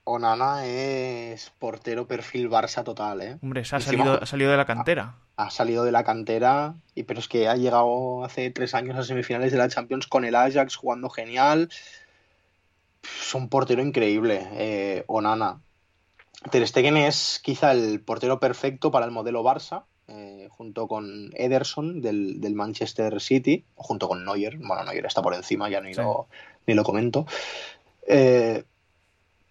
Onana 0.05 0.65
es 0.65 1.51
portero 1.59 2.07
perfil 2.07 2.49
Barça 2.49 2.85
total, 2.85 3.21
¿eh? 3.21 3.37
Hombre, 3.43 3.65
se 3.65 3.75
ha, 3.75 3.81
salido, 3.81 4.23
ha 4.23 4.25
salido 4.25 4.49
de 4.49 4.57
la 4.57 4.65
cantera. 4.65 5.15
Ha, 5.35 5.51
salido 5.51 5.83
de 5.83 5.91
la 5.91 6.05
cantera, 6.05 6.75
y 6.95 7.03
pero 7.03 7.19
es 7.19 7.27
que 7.27 7.49
ha 7.49 7.57
llegado 7.57 8.23
hace 8.23 8.49
tres 8.51 8.75
años 8.75 8.97
a 8.97 9.03
semifinales 9.03 9.51
de 9.51 9.57
la 9.57 9.67
Champions 9.67 10.07
con 10.07 10.23
el 10.23 10.35
Ajax 10.35 10.77
jugando 10.77 11.09
genial. 11.09 11.67
Es 13.03 13.35
un 13.35 13.49
portero 13.49 13.81
increíble, 13.81 14.47
eh, 14.53 15.03
Onana. 15.07 15.59
Ter 16.49 16.67
Stegen 16.67 16.97
es 16.97 17.39
quizá 17.43 17.71
el 17.71 18.01
portero 18.01 18.39
perfecto 18.39 18.91
para 18.91 19.05
el 19.05 19.11
modelo 19.11 19.43
Barça, 19.43 19.83
eh, 20.07 20.47
junto 20.49 20.87
con 20.87 21.31
Ederson 21.35 22.01
del, 22.01 22.53
Manchester 22.55 23.21
City, 23.21 23.63
junto 23.75 24.07
con 24.07 24.25
Neuer. 24.25 24.57
Bueno, 24.57 24.83
Neuer 24.83 25.05
está 25.05 25.21
por 25.21 25.35
encima, 25.35 25.69
ya 25.69 25.81
ni, 25.81 25.93
lo, 25.93 26.27
ni 26.65 26.73
lo 26.73 26.83
comento. 26.83 27.27
Eh, 28.07 28.63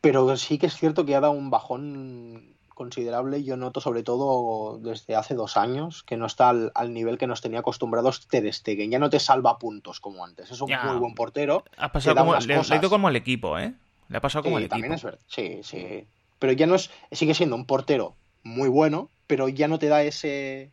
pero 0.00 0.36
sí 0.36 0.58
que 0.58 0.66
es 0.66 0.74
cierto 0.74 1.04
que 1.06 1.14
ha 1.14 1.20
dado 1.20 1.32
un 1.32 1.50
bajón 1.50 2.56
considerable. 2.74 3.44
Yo 3.44 3.56
noto 3.56 3.80
sobre 3.80 4.02
todo 4.02 4.78
desde 4.78 5.14
hace 5.14 5.34
dos 5.34 5.56
años 5.56 6.02
que 6.02 6.16
no 6.16 6.26
está 6.26 6.48
al, 6.48 6.92
nivel 6.92 7.18
que 7.18 7.28
nos 7.28 7.40
tenía 7.40 7.60
acostumbrados 7.60 8.26
Ter 8.26 8.52
Stegen. 8.52 8.90
Ya 8.90 8.98
no 8.98 9.10
te 9.10 9.20
salva 9.20 9.58
puntos 9.58 10.00
como 10.00 10.24
antes. 10.24 10.50
Es 10.50 10.60
un 10.60 10.70
muy 10.70 10.98
buen 10.98 11.14
portero. 11.14 11.62
Ha 11.76 11.92
pasado 11.92 12.16
como, 12.16 12.34
le, 12.34 12.54
ha 12.56 12.76
ido 12.76 12.90
como 12.90 13.06
al 13.06 13.16
equipo, 13.16 13.58
¿eh? 13.58 13.74
Le 14.08 14.16
ha 14.16 14.20
pasado 14.20 14.42
como 14.42 14.56
al 14.56 14.64
equipo. 14.64 14.74
También 14.74 14.94
es 14.94 15.04
verdad. 15.04 15.20
Sí, 15.28 15.60
sí 15.62 16.04
pero 16.40 16.52
ya 16.54 16.66
no 16.66 16.74
es, 16.74 16.90
sigue 17.12 17.34
siendo 17.34 17.54
un 17.54 17.66
portero 17.66 18.16
muy 18.42 18.68
bueno, 18.68 19.10
pero 19.28 19.48
ya 19.48 19.68
no 19.68 19.78
te 19.78 19.86
da 19.86 20.02
ese, 20.02 20.72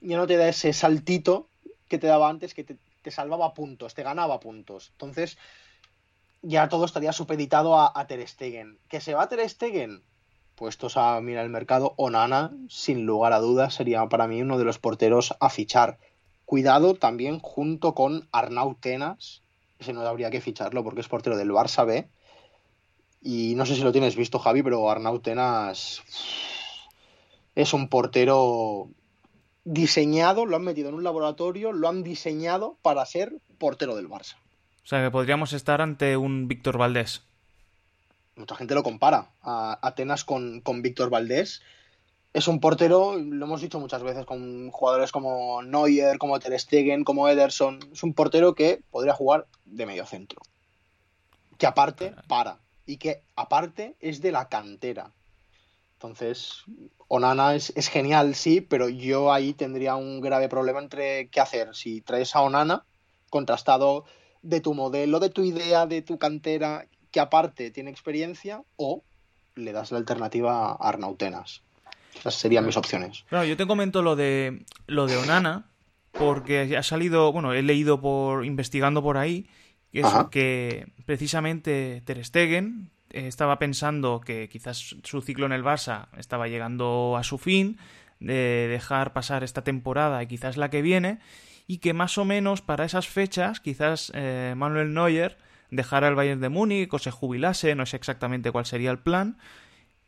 ya 0.00 0.16
no 0.16 0.28
te 0.28 0.36
da 0.36 0.48
ese 0.48 0.72
saltito 0.72 1.48
que 1.88 1.98
te 1.98 2.06
daba 2.06 2.28
antes, 2.28 2.54
que 2.54 2.62
te, 2.62 3.10
salvaba 3.10 3.54
puntos, 3.54 3.94
te 3.94 4.04
ganaba 4.04 4.38
puntos. 4.38 4.90
Entonces, 4.92 5.38
ya 6.42 6.68
todo 6.68 6.84
estaría 6.84 7.12
supeditado 7.12 7.76
a, 7.76 7.92
a, 7.94 8.06
Ter 8.06 8.26
Stegen. 8.28 8.78
¿Que 8.88 9.00
se 9.00 9.14
va 9.14 9.28
Ter 9.28 9.48
Stegen? 9.48 10.04
Puestos 10.54 10.96
a 10.96 11.20
mirar 11.20 11.44
el 11.44 11.50
mercado, 11.50 11.94
Onana, 11.96 12.52
sin 12.68 13.06
lugar 13.06 13.32
a 13.32 13.40
dudas, 13.40 13.74
sería 13.74 14.06
para 14.08 14.28
mí 14.28 14.42
uno 14.42 14.58
de 14.58 14.64
los 14.64 14.78
porteros 14.78 15.34
a 15.40 15.50
fichar. 15.50 15.98
Cuidado 16.44 16.94
también 16.94 17.40
junto 17.40 17.94
con 17.94 18.28
Arnau 18.30 18.74
Tenas, 18.74 19.42
ese 19.78 19.94
no 19.94 20.02
habría 20.02 20.30
que 20.30 20.42
ficharlo 20.42 20.84
porque 20.84 21.00
es 21.00 21.08
portero 21.08 21.36
del 21.36 21.50
Barça 21.50 21.86
B, 21.86 22.08
y 23.22 23.54
no 23.54 23.66
sé 23.66 23.76
si 23.76 23.82
lo 23.82 23.92
tienes 23.92 24.16
visto, 24.16 24.38
Javi, 24.38 24.62
pero 24.62 24.90
Arnau 24.90 25.20
Tenas 25.20 26.02
es 27.54 27.72
un 27.72 27.88
portero 27.88 28.88
diseñado, 29.64 30.44
lo 30.46 30.56
han 30.56 30.64
metido 30.64 30.88
en 30.88 30.96
un 30.96 31.04
laboratorio, 31.04 31.72
lo 31.72 31.88
han 31.88 32.02
diseñado 32.02 32.76
para 32.82 33.06
ser 33.06 33.32
portero 33.58 33.94
del 33.94 34.08
Barça. 34.08 34.36
O 34.84 34.86
sea, 34.86 35.02
que 35.02 35.10
podríamos 35.10 35.52
estar 35.52 35.80
ante 35.80 36.16
un 36.16 36.48
Víctor 36.48 36.78
Valdés. 36.78 37.22
Mucha 38.34 38.56
gente 38.56 38.74
lo 38.74 38.82
compara 38.82 39.30
a 39.42 39.78
Atenas 39.82 40.24
con, 40.24 40.60
con 40.60 40.82
Víctor 40.82 41.10
Valdés. 41.10 41.62
Es 42.32 42.48
un 42.48 42.60
portero, 42.60 43.16
lo 43.16 43.44
hemos 43.44 43.60
dicho 43.60 43.78
muchas 43.78 44.02
veces, 44.02 44.24
con 44.24 44.70
jugadores 44.70 45.12
como 45.12 45.62
Neuer, 45.62 46.18
como 46.18 46.40
Ter 46.40 46.58
Stegen, 46.58 47.04
como 47.04 47.28
Ederson. 47.28 47.78
Es 47.92 48.02
un 48.02 48.14
portero 48.14 48.54
que 48.54 48.80
podría 48.90 49.12
jugar 49.12 49.46
de 49.66 49.86
medio 49.86 50.06
centro. 50.06 50.40
Que 51.58 51.66
aparte, 51.66 52.14
para 52.26 52.58
y 52.86 52.96
que 52.96 53.22
aparte 53.36 53.96
es 54.00 54.20
de 54.20 54.32
la 54.32 54.48
cantera. 54.48 55.10
Entonces, 55.94 56.64
Onana 57.06 57.54
es, 57.54 57.72
genial, 57.88 58.34
sí, 58.34 58.60
pero 58.60 58.88
yo 58.88 59.32
ahí 59.32 59.52
tendría 59.52 59.94
un 59.94 60.20
grave 60.20 60.48
problema 60.48 60.80
entre 60.80 61.28
qué 61.28 61.40
hacer. 61.40 61.74
Si 61.74 62.00
traes 62.00 62.34
a 62.34 62.40
Onana, 62.40 62.84
contrastado 63.30 64.04
de 64.42 64.60
tu 64.60 64.74
modelo, 64.74 65.20
de 65.20 65.30
tu 65.30 65.44
idea, 65.44 65.86
de 65.86 66.02
tu 66.02 66.18
cantera, 66.18 66.86
que 67.12 67.20
aparte 67.20 67.70
tiene 67.70 67.90
experiencia, 67.90 68.62
o 68.76 69.04
le 69.54 69.72
das 69.72 69.92
la 69.92 69.98
alternativa 69.98 70.72
a 70.72 70.74
Arnautenas. 70.88 71.62
Esas 72.18 72.34
serían 72.34 72.66
mis 72.66 72.76
opciones. 72.76 73.24
Claro, 73.28 73.44
yo 73.44 73.56
te 73.56 73.66
comento 73.66 74.02
lo 74.02 74.16
de 74.16 74.64
lo 74.86 75.06
de 75.06 75.16
Onana, 75.18 75.70
porque 76.10 76.76
ha 76.76 76.82
salido, 76.82 77.32
bueno, 77.32 77.52
he 77.52 77.62
leído 77.62 78.00
por 78.00 78.44
investigando 78.44 79.02
por 79.02 79.16
ahí 79.16 79.46
que 80.30 80.86
precisamente 81.04 82.02
Ter 82.04 82.24
Stegen 82.24 82.90
eh, 83.10 83.26
estaba 83.28 83.58
pensando 83.58 84.20
que 84.20 84.48
quizás 84.48 84.96
su 85.02 85.20
ciclo 85.20 85.46
en 85.46 85.52
el 85.52 85.62
Barça 85.62 86.08
estaba 86.16 86.48
llegando 86.48 87.16
a 87.16 87.22
su 87.22 87.38
fin, 87.38 87.78
de 88.20 88.68
dejar 88.70 89.12
pasar 89.12 89.42
esta 89.42 89.64
temporada 89.64 90.22
y 90.22 90.26
quizás 90.26 90.56
la 90.56 90.70
que 90.70 90.82
viene, 90.82 91.18
y 91.66 91.78
que 91.78 91.92
más 91.92 92.18
o 92.18 92.24
menos 92.24 92.62
para 92.62 92.84
esas 92.84 93.08
fechas 93.08 93.60
quizás 93.60 94.12
eh, 94.14 94.54
Manuel 94.56 94.94
Neuer 94.94 95.38
dejara 95.70 96.08
el 96.08 96.14
Bayern 96.14 96.40
de 96.40 96.48
Múnich 96.48 96.92
o 96.92 96.98
se 96.98 97.10
jubilase, 97.10 97.74
no 97.74 97.86
sé 97.86 97.96
exactamente 97.96 98.52
cuál 98.52 98.66
sería 98.66 98.90
el 98.90 98.98
plan, 98.98 99.38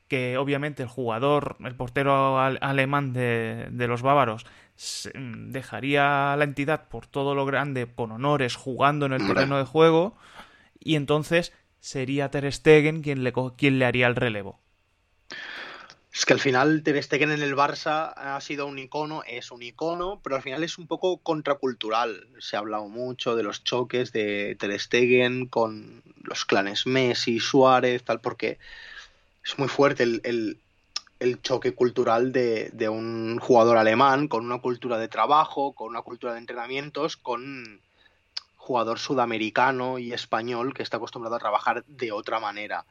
que 0.09 0.39
obviamente 0.39 0.83
el 0.83 0.89
jugador, 0.89 1.57
el 1.65 1.75
portero 1.75 2.39
alemán 2.39 3.13
de, 3.13 3.69
de 3.71 3.89
los 3.89 4.03
bávaros, 4.03 4.47
Mm, 5.15 5.53
dejaría 5.53 6.35
la 6.37 6.45
entidad 6.45 6.89
por 6.89 7.07
todo 7.07 7.35
lo 7.35 7.47
grande, 7.47 7.87
con 7.87 8.11
honores, 8.11 8.57
jugando 8.57 9.07
en 9.07 9.13
el 9.13 9.27
terreno 9.27 9.57
de 9.57 9.65
juego, 9.65 10.17
y 10.81 10.97
entonces 10.97 11.53
sería 11.81 12.31
Ter 12.31 12.53
Stegen 12.53 13.03
quien 13.03 13.23
le, 13.23 13.33
quien 13.57 13.79
le 13.79 13.85
haría 13.85 14.09
el 14.09 14.17
relevo. 14.17 14.61
Es 16.13 16.27
que 16.27 16.33
al 16.33 16.41
final 16.41 16.83
Ter 16.83 17.01
Stegen 17.03 17.31
en 17.31 17.43
el 17.43 17.57
Barça 17.57 18.13
ha 18.17 18.41
sido 18.41 18.67
un 18.67 18.79
icono, 18.79 19.23
es 19.27 19.51
un 19.51 19.63
icono, 19.63 20.21
pero 20.23 20.37
al 20.37 20.43
final 20.43 20.65
es 20.65 20.79
un 20.79 20.87
poco 20.87 21.19
contracultural. 21.19 22.29
Se 22.39 22.57
ha 22.57 22.61
hablado 22.61 22.89
mucho 22.89 23.37
de 23.37 23.43
los 23.43 23.65
choques 23.65 24.13
de 24.13 24.57
Ter 24.59 24.79
Stegen 24.79 25.47
con 25.47 26.03
los 26.23 26.45
clanes 26.45 26.87
Messi, 26.87 27.39
Suárez, 27.41 28.03
tal, 28.05 28.21
porque 28.21 28.59
es 29.45 29.59
muy 29.59 29.69
fuerte 29.69 30.03
el, 30.03 30.59
el 31.25 31.41
choque 31.43 31.75
cultural 31.75 32.33
de, 32.33 32.89
un 32.89 33.39
jugador 33.39 33.77
alemán 33.77 34.29
con 34.29 34.45
una 34.45 34.59
cultura 34.59 34.99
de 34.99 35.09
trabajo, 35.09 35.73
con 35.73 35.89
una 35.89 36.03
cultura 36.03 36.35
de 36.35 36.39
entrenamientos, 36.39 37.17
con 37.17 37.81
jugador 38.57 38.99
sudamericano 38.99 39.99
y 39.99 40.13
español 40.13 40.75
que 40.75 40.83
está 40.83 40.97
acostumbrado 40.97 41.37
a 41.37 41.41
trabajar 41.41 41.85
de 41.87 42.13
otra 42.13 42.41
manera. 42.41 42.85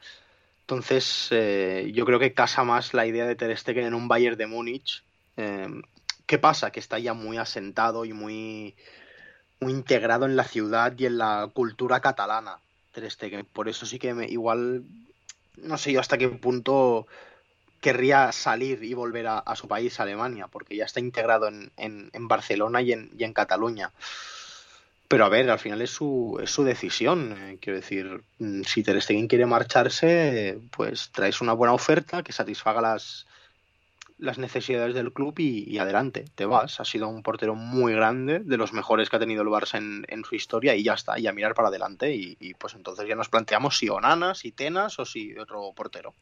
Entonces, 0.62 1.28
eh, 1.32 1.92
yo 1.94 2.06
creo 2.06 2.20
que 2.20 2.34
casa 2.34 2.63
más 2.63 2.94
la 2.94 3.06
idea 3.06 3.26
de 3.26 3.36
Ter 3.36 3.56
Stegen 3.58 3.86
en 3.86 3.94
un 3.94 4.08
Bayern 4.08 4.38
de 4.38 4.48
Múnich. 4.48 5.04
Eh, 5.38 5.68
¿Qué 6.26 6.39
pasa? 6.39 6.72
Que 6.72 6.80
está 6.80 7.00
ya 7.00 7.13
muy 7.13 7.38
asentado 7.38 8.06
y 8.06 8.13
muy, 8.13 8.76
muy 9.60 9.74
integrado 9.74 10.26
en 10.26 10.36
la 10.36 10.46
ciudad 10.46 10.94
y 10.98 11.06
en 11.06 11.18
la 11.18 11.50
cultura 11.54 12.00
catalana. 12.00 12.60
Ter 12.94 13.10
Stegen. 13.12 13.46
Por 13.46 13.68
eso 13.68 13.86
sí 13.86 14.00
que 14.00 14.16
igual, 14.30 14.86
no 15.58 15.78
sé 15.78 15.92
yo 15.92 16.00
hasta 16.00 16.18
qué 16.18 16.30
punto 16.30 17.08
querría 17.82 18.32
salir 18.32 18.84
y 18.84 18.94
volver 18.94 19.28
a, 19.28 19.56
su 19.56 19.68
país, 19.68 20.00
Alemania, 20.00 20.48
porque 20.48 20.76
ya 20.76 20.86
está 20.86 21.02
integrado 21.02 21.50
en, 21.50 22.12
Barcelona 22.28 22.82
y 22.82 22.94
en, 22.94 23.34
Cataluña. 23.34 23.92
Pero 25.10 25.26
a 25.26 25.30
ver, 25.30 25.50
al 25.52 25.60
final 25.60 25.82
es 25.82 25.92
su, 25.92 26.39
es 26.42 26.50
su 26.50 26.63
decisión. 26.63 27.36
Eh, 27.38 27.58
quiero 27.62 27.78
decir, 27.78 28.24
mm, 28.39 28.63
si 28.63 28.84
Ter 28.84 29.02
Stegen 29.02 29.28
quiere 29.28 29.46
marcharse, 29.46 30.58
pues 30.72 31.10
traes 31.12 31.42
una 31.42 31.54
buena 31.54 31.74
oferta 31.74 32.24
que 32.24 32.32
satisfaga 32.32 32.82
las, 32.82 33.28
las 34.24 34.38
necesidades 34.38 34.96
del 34.96 35.12
club 35.12 35.38
y, 35.38 35.78
adelante, 35.80 36.24
te 36.34 36.46
vas. 36.46 36.80
Ha 36.80 36.86
sido 36.86 37.10
un 37.10 37.24
portero 37.24 37.56
muy 37.56 37.94
grande, 37.94 38.40
de 38.40 38.56
los 38.56 38.71
mejores 38.71 39.10
que 39.10 39.17
ha 39.17 39.19
tenido 39.19 39.42
el 39.42 39.50
Barça 39.50 39.78
en, 39.78 40.24
su 40.24 40.36
historia 40.36 40.76
y 40.76 40.84
ya 40.84 40.94
está, 40.94 41.19
y 41.19 41.28
a 41.28 41.34
mirar 41.34 41.54
para 41.54 41.67
adelante. 41.67 42.15
Y, 42.15 42.38
y, 42.40 42.54
pues 42.54 42.74
entonces 42.74 43.06
ya 43.06 43.15
nos 43.15 43.28
planteamos 43.28 43.78
si 43.78 43.90
Onana, 43.90 44.34
si 44.34 44.54
Tenas 44.54 44.98
o 44.98 45.06
si 45.06 45.38
otro 45.38 45.74
portero. 45.76 46.13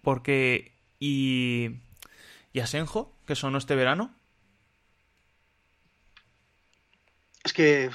Porque. 0.00 0.76
¿Y. 1.00 1.80
¿Y 2.52 2.60
Asenjo? 2.60 3.12
¿Que 3.26 3.34
sonó 3.34 3.58
este 3.58 3.74
verano? 3.74 4.14
Es 7.42 7.52
que. 7.52 7.90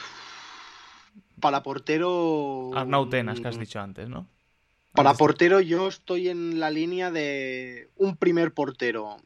Para 1.40 1.64
portero. 1.64 2.72
Arnautenas, 2.76 3.40
que 3.40 3.48
has 3.48 3.58
dicho 3.58 3.80
antes, 3.80 4.10
¿no? 4.10 4.28
Para 4.94 5.16
portero, 5.16 5.60
yo 5.60 5.88
estoy 5.88 6.30
en 6.30 6.60
la 6.60 6.70
línea 6.70 7.10
de 7.10 7.90
un 7.96 8.16
primer 8.16 8.54
portero 8.54 9.18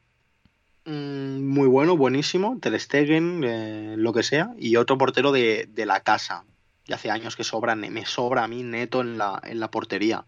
mm, 0.86 1.42
muy 1.42 1.68
bueno, 1.68 1.94
buenísimo, 1.94 2.58
Ter 2.60 2.80
Stegen, 2.80 3.44
eh, 3.44 3.94
lo 3.98 4.14
que 4.14 4.22
sea, 4.22 4.54
y 4.58 4.76
otro 4.76 4.96
portero 4.96 5.30
de, 5.30 5.68
de 5.68 5.84
la 5.84 6.00
casa. 6.00 6.44
Y 6.86 6.94
hace 6.94 7.10
años 7.10 7.36
que 7.36 7.44
sobra, 7.44 7.76
me 7.76 8.06
sobra 8.06 8.44
a 8.44 8.48
mí 8.48 8.62
neto 8.62 9.02
en 9.02 9.18
la, 9.18 9.42
en 9.44 9.60
la 9.60 9.70
portería 9.70 10.24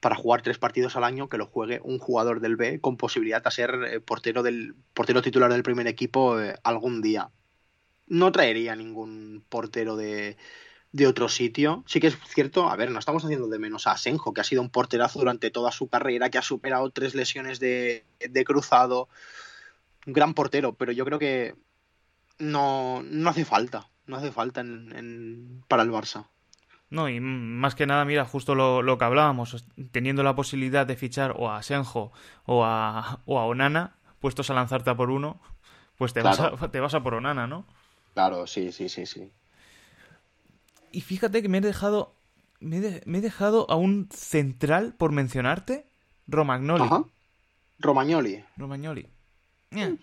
para 0.00 0.14
jugar 0.14 0.40
tres 0.40 0.58
partidos 0.58 0.96
al 0.96 1.04
año 1.04 1.28
que 1.28 1.36
lo 1.36 1.46
juegue 1.46 1.80
un 1.82 1.98
jugador 1.98 2.40
del 2.40 2.56
B 2.56 2.80
con 2.80 2.96
posibilidad 2.96 3.42
de 3.42 3.50
ser 3.50 3.74
eh, 3.90 4.00
portero 4.00 4.42
del 4.42 4.74
portero 4.94 5.20
titular 5.20 5.52
del 5.52 5.62
primer 5.62 5.86
equipo 5.86 6.40
eh, 6.40 6.54
algún 6.62 7.02
día. 7.02 7.30
No 8.06 8.32
traería 8.32 8.74
ningún 8.76 9.44
portero 9.48 9.96
de, 9.96 10.36
de 10.96 11.06
otro 11.06 11.28
sitio. 11.28 11.84
Sí 11.86 12.00
que 12.00 12.06
es 12.06 12.18
cierto, 12.26 12.70
a 12.70 12.76
ver, 12.76 12.90
no 12.90 12.98
estamos 12.98 13.22
haciendo 13.22 13.48
de 13.48 13.58
menos 13.58 13.86
a 13.86 13.92
Asenjo, 13.92 14.32
que 14.32 14.40
ha 14.40 14.44
sido 14.44 14.62
un 14.62 14.70
porterazo 14.70 15.18
durante 15.18 15.50
toda 15.50 15.70
su 15.70 15.88
carrera, 15.88 16.30
que 16.30 16.38
ha 16.38 16.42
superado 16.42 16.88
tres 16.90 17.14
lesiones 17.14 17.60
de, 17.60 18.04
cruzado. 18.46 19.08
Un 20.06 20.14
gran 20.14 20.32
portero, 20.32 20.72
pero 20.72 20.92
yo 20.92 21.04
creo 21.04 21.18
que 21.18 21.54
no, 22.38 23.02
no 23.02 23.30
hace 23.30 23.44
falta. 23.44 23.88
No 24.06 24.16
hace 24.16 24.32
falta 24.32 24.62
en, 24.62 25.62
para 25.68 25.82
el 25.82 25.90
Barça. 25.90 26.28
No, 26.88 27.08
y 27.10 27.20
más 27.20 27.74
que 27.74 27.86
nada, 27.86 28.04
mira, 28.04 28.24
justo 28.24 28.54
lo, 28.54 28.98
que 28.98 29.04
hablábamos, 29.04 29.66
teniendo 29.90 30.22
la 30.22 30.34
posibilidad 30.34 30.86
de 30.86 30.96
fichar 30.96 31.34
o 31.36 31.50
a 31.50 31.58
Asenjo 31.58 32.12
o 32.46 32.64
a, 32.64 33.20
o 33.26 33.38
a 33.38 33.44
Onana, 33.44 33.96
puestos 34.20 34.48
a 34.48 34.54
lanzarte 34.54 34.90
a 34.90 34.96
por 34.96 35.10
uno, 35.10 35.40
pues 35.98 36.14
te, 36.14 36.22
vas 36.22 36.40
a, 36.40 36.70
te 36.70 36.80
vas 36.80 36.94
a 36.94 37.02
por 37.02 37.14
Onana, 37.14 37.46
¿no? 37.46 37.66
Claro, 38.14 38.46
sí, 38.46 38.72
sí, 38.72 38.88
sí, 38.88 39.04
sí. 39.04 39.30
Y 40.92 41.00
fíjate 41.00 41.42
que 41.42 41.48
me 41.48 41.58
he 41.58 41.60
dejado. 41.60 42.14
Me 42.58 42.78
he, 42.78 43.20
dejado 43.20 43.70
a 43.70 43.76
un 43.76 44.08
central 44.10 44.94
por 44.96 45.12
mencionarte. 45.12 45.86
Romagnoli. 46.26 46.84
Ajá. 46.84 47.04
Romagnoli. 47.78 48.44
Romagnoli. 48.56 49.08
Mm. 49.70 49.78
Eh, 49.78 49.98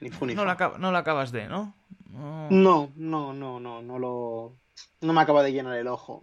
ni 0.00 0.10
fu, 0.10 0.24
ni 0.24 0.34
no, 0.34 0.44
la 0.44 0.52
acabas 0.98 1.32
de, 1.32 1.46
¿no? 1.48 1.74
¿no? 2.10 2.48
No, 2.50 2.90
no, 2.96 3.32
no, 3.34 3.60
no, 3.60 3.98
lo. 3.98 4.54
No 5.02 5.12
me 5.12 5.20
acaba 5.20 5.42
de 5.42 5.52
llenar 5.52 5.76
el 5.76 5.86
ojo. 5.86 6.22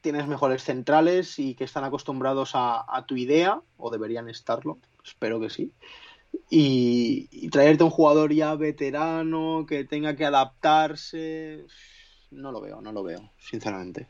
Tienes 0.00 0.26
mejores 0.26 0.64
centrales 0.64 1.38
y 1.38 1.54
que 1.54 1.64
están 1.64 1.84
acostumbrados 1.84 2.54
a, 2.54 2.84
a 2.88 3.06
tu 3.06 3.16
idea, 3.16 3.60
o 3.76 3.90
deberían 3.90 4.28
estarlo, 4.28 4.78
espero 5.04 5.40
que 5.40 5.50
sí. 5.50 5.72
Y, 6.50 7.48
traerte 7.50 7.84
un 7.84 7.90
jugador 7.90 8.32
ya 8.32 8.54
veterano 8.54 9.66
que 9.68 9.84
tenga 9.84 10.16
que 10.16 10.24
adaptarse, 10.24 11.64
no 12.30 12.52
lo 12.52 12.60
veo, 12.60 12.80
no 12.80 12.92
lo 12.92 13.02
veo, 13.02 13.30
sinceramente. 13.38 14.06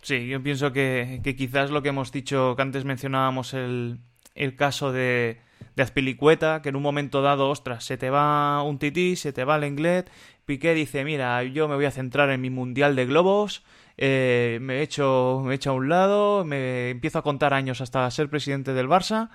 Sí, 0.00 0.26
yo 0.26 0.42
pienso 0.42 0.72
que, 0.72 1.20
quizás 1.36 1.70
lo 1.70 1.82
que 1.82 1.90
hemos 1.90 2.10
dicho, 2.10 2.56
que 2.56 2.62
antes 2.62 2.84
mencionábamos 2.84 3.54
el, 3.54 3.98
el 4.34 4.56
caso 4.56 4.92
de, 4.92 5.40
de 5.76 5.82
Azpilicueta, 5.82 6.62
que 6.62 6.70
en 6.70 6.76
un 6.76 6.82
momento 6.82 7.22
dado, 7.22 7.50
ostras, 7.50 7.84
se 7.84 7.96
te 7.96 8.10
va 8.10 8.62
un 8.62 8.78
tití, 8.78 9.16
se 9.16 9.32
te 9.32 9.44
va 9.44 9.56
el 9.56 9.64
inglés, 9.64 10.06
Piqué 10.44 10.74
dice, 10.74 11.04
mira, 11.04 11.42
yo 11.44 11.68
me 11.68 11.76
voy 11.76 11.84
a 11.84 11.90
centrar 11.90 12.30
en 12.30 12.40
mi 12.40 12.50
mundial 12.50 12.96
de 12.96 13.06
globos, 13.06 13.62
eh, 13.96 14.58
me, 14.60 14.78
he 14.78 14.82
hecho, 14.82 15.42
me 15.44 15.52
he 15.52 15.56
hecho 15.56 15.70
a 15.70 15.74
un 15.74 15.88
lado, 15.88 16.44
me 16.44 16.90
empiezo 16.90 17.18
a 17.18 17.22
contar 17.22 17.54
años 17.54 17.80
hasta 17.80 18.10
ser 18.10 18.28
presidente 18.28 18.72
del 18.72 18.88
Barça 18.88 19.30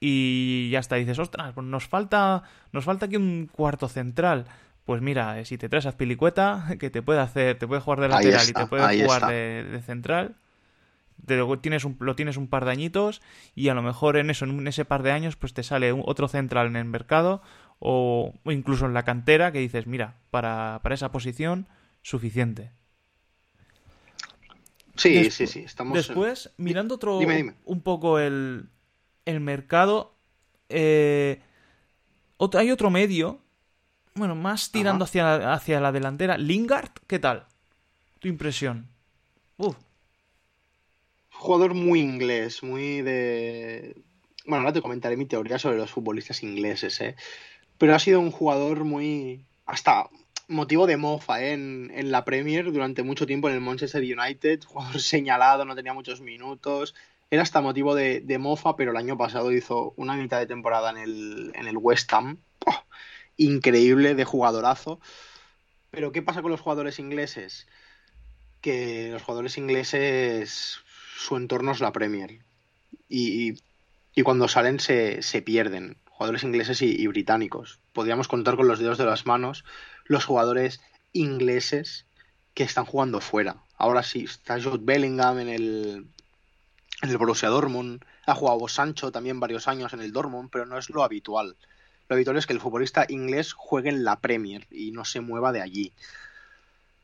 y 0.00 0.70
ya 0.70 0.78
está, 0.78 0.96
dices, 0.96 1.18
ostras, 1.18 1.52
pues 1.54 1.66
nos 1.66 1.88
falta, 1.88 2.44
nos 2.72 2.84
falta 2.84 3.06
aquí 3.06 3.16
un 3.16 3.48
cuarto 3.50 3.88
central. 3.88 4.46
Pues 4.88 5.02
mira, 5.02 5.38
eh, 5.38 5.44
si 5.44 5.58
te 5.58 5.68
traes 5.68 5.84
a 5.84 5.98
Pilicueta, 5.98 6.66
que 6.80 6.88
te 6.88 7.02
puede 7.02 7.20
hacer, 7.20 7.58
te 7.58 7.66
puede 7.66 7.82
jugar 7.82 8.00
de 8.00 8.08
lateral 8.08 8.48
y 8.48 8.52
te 8.54 8.66
puede 8.66 9.04
jugar 9.04 9.30
de, 9.30 9.82
central, 9.84 10.36
te 11.26 11.38
tienes 11.60 11.84
un, 11.84 11.98
lo 12.00 12.16
tienes 12.16 12.38
un 12.38 12.48
par 12.48 12.64
de 12.64 12.70
añitos 12.70 13.20
y 13.54 13.68
a 13.68 13.74
lo 13.74 13.82
mejor 13.82 14.16
en 14.16 14.30
eso, 14.30 14.46
en 14.46 14.66
ese 14.66 14.86
par 14.86 15.02
de 15.02 15.12
años, 15.12 15.36
pues 15.36 15.52
te 15.52 15.62
sale 15.62 15.92
otro 15.92 16.26
central 16.26 16.68
en 16.68 16.76
el 16.76 16.86
mercado 16.86 17.42
o, 17.78 18.32
incluso 18.46 18.86
en 18.86 18.94
la 18.94 19.02
cantera 19.02 19.52
que 19.52 19.58
dices, 19.58 19.86
mira, 19.86 20.14
para, 20.30 20.80
para 20.82 20.94
esa 20.94 21.12
posición, 21.12 21.66
suficiente. 22.00 22.70
Sí, 24.96 25.30
sí, 25.30 25.46
sí. 25.46 25.58
Estamos... 25.58 25.98
Después, 25.98 26.54
mirando 26.56 26.94
otro 26.94 27.18
un 27.18 27.82
poco 27.82 28.18
el, 28.18 28.70
el 29.26 29.40
mercado. 29.40 30.14
Eh, 30.70 31.42
hay 32.54 32.70
otro 32.70 32.88
medio. 32.88 33.42
Bueno, 34.18 34.34
más 34.34 34.72
tirando 34.72 35.04
hacia, 35.04 35.52
hacia 35.52 35.80
la 35.80 35.92
delantera. 35.92 36.36
Lingard, 36.36 36.90
¿qué 37.06 37.18
tal? 37.18 37.46
Tu 38.18 38.28
impresión. 38.28 38.88
Jugador 41.30 41.74
muy 41.74 42.00
inglés, 42.00 42.64
muy 42.64 43.00
de. 43.02 44.02
Bueno, 44.44 44.62
ahora 44.62 44.72
te 44.72 44.82
comentaré 44.82 45.16
mi 45.16 45.26
teoría 45.26 45.58
sobre 45.58 45.76
los 45.76 45.92
futbolistas 45.92 46.42
ingleses, 46.42 47.00
¿eh? 47.00 47.14
Pero 47.78 47.94
ha 47.94 48.00
sido 48.00 48.18
un 48.18 48.32
jugador 48.32 48.82
muy. 48.82 49.44
hasta 49.66 50.08
motivo 50.48 50.86
de 50.86 50.96
mofa 50.96 51.42
¿eh? 51.42 51.52
en, 51.52 51.92
en, 51.94 52.10
la 52.10 52.24
Premier 52.24 52.72
durante 52.72 53.04
mucho 53.04 53.26
tiempo 53.26 53.48
en 53.48 53.54
el 53.54 53.60
Manchester 53.60 54.02
United. 54.02 54.64
Jugador 54.66 55.00
señalado, 55.00 55.64
no 55.64 55.76
tenía 55.76 55.92
muchos 55.92 56.20
minutos 56.20 56.94
era 57.30 57.42
hasta 57.42 57.60
motivo 57.60 57.94
de, 57.94 58.38
mofa, 58.38 58.76
pero 58.76 58.90
el 58.90 58.96
año 58.96 59.16
pasado 59.18 59.52
hizo 59.52 59.92
una 59.96 60.14
mitad 60.14 60.38
de 60.38 60.46
temporada 60.46 60.90
en 60.90 60.96
el, 60.96 61.52
en 61.54 61.66
el 61.66 61.76
West 61.76 62.12
Ham. 62.12 62.38
Increíble 63.38 64.14
de 64.14 64.24
jugadorazo. 64.24 65.00
Pero 65.90 66.12
¿qué 66.12 66.20
pasa 66.20 66.42
con 66.42 66.50
los 66.50 66.60
jugadores 66.60 66.98
ingleses? 66.98 67.66
Que 68.60 69.08
los 69.12 69.22
jugadores 69.22 69.56
ingleses, 69.56 70.80
su 71.16 71.36
entorno 71.36 71.72
es 71.72 71.80
la 71.80 71.92
Premier. 71.92 72.40
Y, 73.08 73.54
cuando 74.22 74.48
salen 74.48 74.80
se, 74.80 75.42
pierden. 75.44 75.96
Jugadores 76.10 76.42
ingleses 76.42 76.82
y, 76.82 77.06
británicos. 77.06 77.80
Podríamos 77.94 78.28
contar 78.28 78.56
con 78.56 78.68
los 78.68 78.80
dedos 78.80 78.98
de 78.98 79.06
las 79.06 79.24
manos 79.24 79.64
los 80.04 80.24
jugadores 80.24 80.80
ingleses 81.12 82.04
que 82.54 82.64
están 82.64 82.84
jugando 82.84 83.20
fuera. 83.20 83.62
Ahora 83.76 84.02
sí, 84.02 84.24
está 84.24 84.60
Jude 84.60 84.80
Bellingham 84.82 85.38
en 85.38 85.48
el, 85.48 86.06
en 87.02 87.10
el 87.10 87.18
Borussia 87.18 87.48
Dortmund, 87.48 88.04
ha 88.26 88.34
jugado 88.34 88.66
Sancho 88.68 89.12
también 89.12 89.40
varios 89.40 89.68
años 89.68 89.92
en 89.92 90.00
el 90.00 90.12
Dortmund, 90.12 90.50
pero 90.50 90.66
no 90.66 90.76
es 90.76 90.90
lo 90.90 91.04
habitual. 91.04 91.56
Lo 92.08 92.14
habitual 92.14 92.36
es 92.36 92.46
que 92.46 92.54
el 92.54 92.60
futbolista 92.60 93.04
inglés 93.08 93.52
juegue 93.52 93.90
en 93.90 94.04
la 94.04 94.20
Premier 94.20 94.66
y 94.70 94.92
no 94.92 95.04
se 95.04 95.20
mueva 95.20 95.52
de 95.52 95.60
allí. 95.60 95.92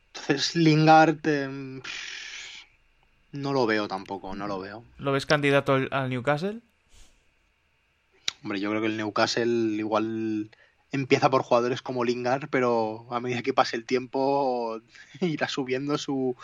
Entonces, 0.09 0.57
Lingard 0.57 1.27
em, 1.27 1.83
no 3.33 3.53
lo 3.53 3.67
veo 3.67 3.89
tampoco, 3.89 4.35
no 4.35 4.47
lo 4.47 4.61
veo. 4.61 4.85
¿Lo 4.99 5.13
ves 5.13 5.27
candidato 5.27 5.75
al 5.91 6.09
Newcastle? 6.09 6.61
Hombre, 8.43 8.61
yo 8.61 8.71
creo 8.71 8.81
que 8.81 8.87
el 8.89 8.97
Newcastle 8.97 9.77
igual 9.77 10.51
empieza 10.95 11.29
por 11.29 11.43
jugadores 11.43 11.83
como 11.83 12.05
Lingard, 12.05 12.49
pero 12.51 13.07
a 13.11 13.21
medida 13.21 13.43
que 13.43 13.53
pase 13.53 13.77
el 13.77 13.85
tiempo 13.85 14.81
irá 15.21 15.49
subiendo 15.49 15.99
su 15.99 16.37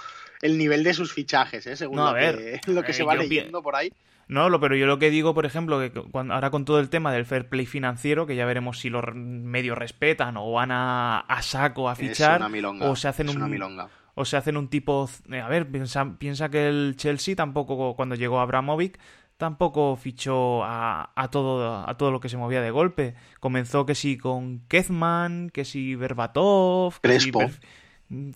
el 0.42 0.58
nivel 0.58 0.82
de 0.82 0.94
sus 0.94 1.12
fichajes, 1.12 1.66
¿eh? 1.66 1.76
según 1.76 1.98
lo, 1.98 2.14
que, 2.14 2.60
lo 2.66 2.82
que 2.82 2.92
se 2.92 3.04
va 3.04 3.14
leyendo 3.14 3.62
por 3.62 3.76
ahí. 3.76 3.92
No, 4.26 4.48
lo, 4.48 4.60
pero 4.60 4.76
yo 4.76 4.86
lo 4.86 4.98
que 4.98 5.10
digo, 5.10 5.34
por 5.34 5.44
ejemplo, 5.44 5.80
que 5.80 5.90
cuando, 5.90 6.34
ahora 6.34 6.50
con 6.50 6.64
todo 6.64 6.78
el 6.78 6.88
tema 6.88 7.12
del 7.12 7.26
fair 7.26 7.48
play 7.48 7.66
financiero, 7.66 8.26
que 8.26 8.36
ya 8.36 8.46
veremos 8.46 8.78
si 8.78 8.88
los 8.88 9.04
medios 9.14 9.76
respetan 9.76 10.36
o 10.36 10.52
van 10.52 10.70
a, 10.72 11.24
saco 11.42 11.88
a 11.88 11.96
fichar, 11.96 12.40
o 12.80 12.94
se 12.94 13.08
hacen 13.08 13.28
un 13.28 13.88
o 14.14 14.24
se 14.24 14.36
hacen 14.36 14.56
un 14.56 14.68
tipo, 14.68 15.08
a 15.30 15.48
ver, 15.48 15.68
piensa, 15.68 16.16
piensa 16.18 16.48
que 16.48 16.68
el 16.68 16.94
Chelsea 16.96 17.34
tampoco 17.34 17.94
cuando 17.96 18.14
llegó 18.14 18.40
Abramovic 18.40 18.98
tampoco 19.40 19.96
fichó 19.96 20.62
a, 20.62 21.10
a, 21.16 21.28
todo, 21.28 21.88
a 21.88 21.96
todo 21.96 22.12
lo 22.12 22.20
que 22.20 22.28
se 22.28 22.36
movía 22.36 22.62
de 22.62 22.70
golpe. 22.70 23.16
Comenzó 23.40 23.86
que 23.86 23.96
sí 23.96 24.16
con 24.16 24.60
Kezman, 24.68 25.50
que 25.50 25.64
sí 25.64 25.96
Berbatov, 25.96 27.00
Crespo. 27.00 27.40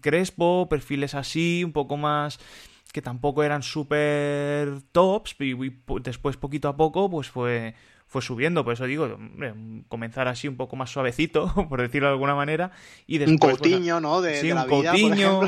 Crespo, 0.00 0.68
perfiles 0.68 1.14
así, 1.14 1.62
un 1.62 1.72
poco 1.72 1.96
más 1.96 2.40
que 2.92 3.02
tampoco 3.02 3.42
eran 3.42 3.64
súper 3.64 4.80
tops, 4.92 5.34
y, 5.40 5.56
después 6.00 6.36
poquito 6.36 6.68
a 6.68 6.76
poco 6.76 7.10
pues 7.10 7.28
fue, 7.28 7.74
fue 8.06 8.22
subiendo, 8.22 8.62
por 8.62 8.74
eso 8.74 8.84
digo, 8.84 9.18
comenzar 9.88 10.28
así 10.28 10.46
un 10.46 10.56
poco 10.56 10.76
más 10.76 10.90
suavecito, 10.90 11.52
por 11.68 11.82
decirlo 11.82 12.06
de 12.06 12.12
alguna 12.12 12.36
manera, 12.36 12.70
y 13.08 13.18
después... 13.18 13.54
Un 13.54 13.58
Coutinho, 13.58 13.98
¿no? 13.98 14.22
De, 14.22 14.40
sí, 14.40 14.52
un 14.52 14.58
la 14.58 14.66
Coutinho, 14.68 15.40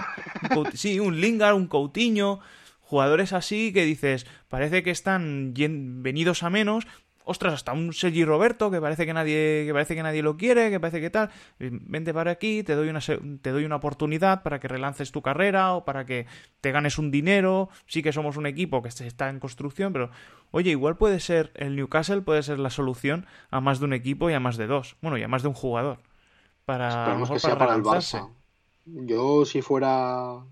sí, 0.75 0.99
un 0.99 1.21
Lingard, 1.21 1.55
un 1.55 1.69
Coutinho, 1.69 2.41
jugadores 2.87 3.33
así 3.33 3.73
que 3.73 3.85
dices, 3.85 4.27
parece 4.49 4.83
que 4.83 4.91
están 4.91 5.53
venidos 5.55 6.43
a 6.43 6.51
menos, 6.51 6.87
ostras, 7.25 7.53
hasta 7.53 7.73
un 7.73 7.93
Sergi 7.93 8.25
Roberto 8.25 8.71
que 8.71 8.81
parece 8.81 9.05
que 9.05 9.13
nadie 9.13 9.65
que 9.67 9.73
parece 9.73 9.97
que 9.97 10.03
nadie 10.03 10.23
lo 10.23 10.37
quiere, 10.37 10.71
que 10.71 10.79
parece 10.79 11.01
que 11.01 11.11
tal, 11.11 11.31
vente 11.59 12.15
para 12.15 12.31
aquí, 12.31 12.63
te 12.63 12.75
doy 12.75 12.89
una 12.89 13.01
te 13.01 13.51
doy 13.51 13.65
una 13.65 13.77
oportunidad 13.77 14.43
para 14.43 14.61
que 14.61 14.69
relances 14.69 15.11
tu 15.11 15.23
carrera 15.23 15.75
o 15.75 15.85
para 15.85 16.07
que 16.07 16.27
te 16.61 16.71
ganes 16.71 16.99
un 16.99 17.11
dinero. 17.11 17.69
Sí 17.87 18.03
que 18.03 18.13
somos 18.13 18.37
un 18.37 18.47
equipo 18.47 18.81
que 18.81 18.89
está 18.89 19.29
en 19.29 19.41
construcción, 19.41 19.93
pero 19.93 20.11
oye, 20.53 20.71
igual 20.71 20.97
puede 20.97 21.19
ser 21.19 21.51
el 21.57 21.75
Newcastle 21.75 22.23
puede 22.23 22.45
ser 22.45 22.61
la 22.61 22.71
solución 22.71 23.27
a 23.51 23.61
más 23.61 23.81
de 23.81 23.87
un 23.87 23.93
equipo 23.93 24.31
y 24.31 24.35
a 24.35 24.41
más 24.41 24.57
de 24.57 24.69
dos, 24.69 24.97
bueno, 25.03 25.19
y 25.19 25.25
a 25.25 25.29
más 25.29 25.43
de 25.43 25.49
un 25.49 25.55
jugador 25.55 25.99
para 26.65 27.17
que 27.29 27.39
sea 27.41 27.59
para, 27.59 27.75
el 27.75 27.83
Barça. 27.83 28.31
Yo 28.85 29.45
si 29.45 29.63
fuera 29.63 30.45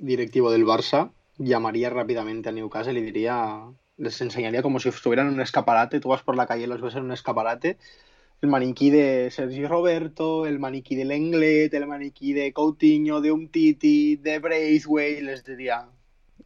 directivo 0.00 0.50
del 0.50 0.64
Barça, 0.64 1.12
llamaría 1.38 1.90
rápidamente 1.90 2.48
a 2.48 2.52
Newcastle 2.52 2.98
y 2.98 3.02
diría, 3.02 3.62
les 3.96 4.20
enseñaría 4.20 4.62
como 4.62 4.80
si 4.80 4.88
estuvieran 4.88 5.28
en 5.28 5.34
un 5.34 5.40
escaparate, 5.40 6.00
tú 6.00 6.08
vas 6.08 6.22
por 6.22 6.36
la 6.36 6.46
calle 6.46 6.64
y 6.64 6.66
los 6.66 6.80
ves 6.80 6.94
en 6.94 7.04
un 7.04 7.12
escaparate, 7.12 7.78
el 8.40 8.48
maniquí 8.48 8.90
de 8.90 9.30
Sergio 9.30 9.68
Roberto, 9.68 10.46
el 10.46 10.58
maniquí 10.58 10.96
de 10.96 11.04
Lenglet, 11.04 11.72
el 11.74 11.86
maniquí 11.86 12.32
de 12.32 12.52
Coutinho, 12.52 13.20
de 13.20 13.32
Umtiti, 13.32 14.16
de 14.16 14.38
Braithwaite, 14.38 15.22
les 15.22 15.44
diría, 15.44 15.88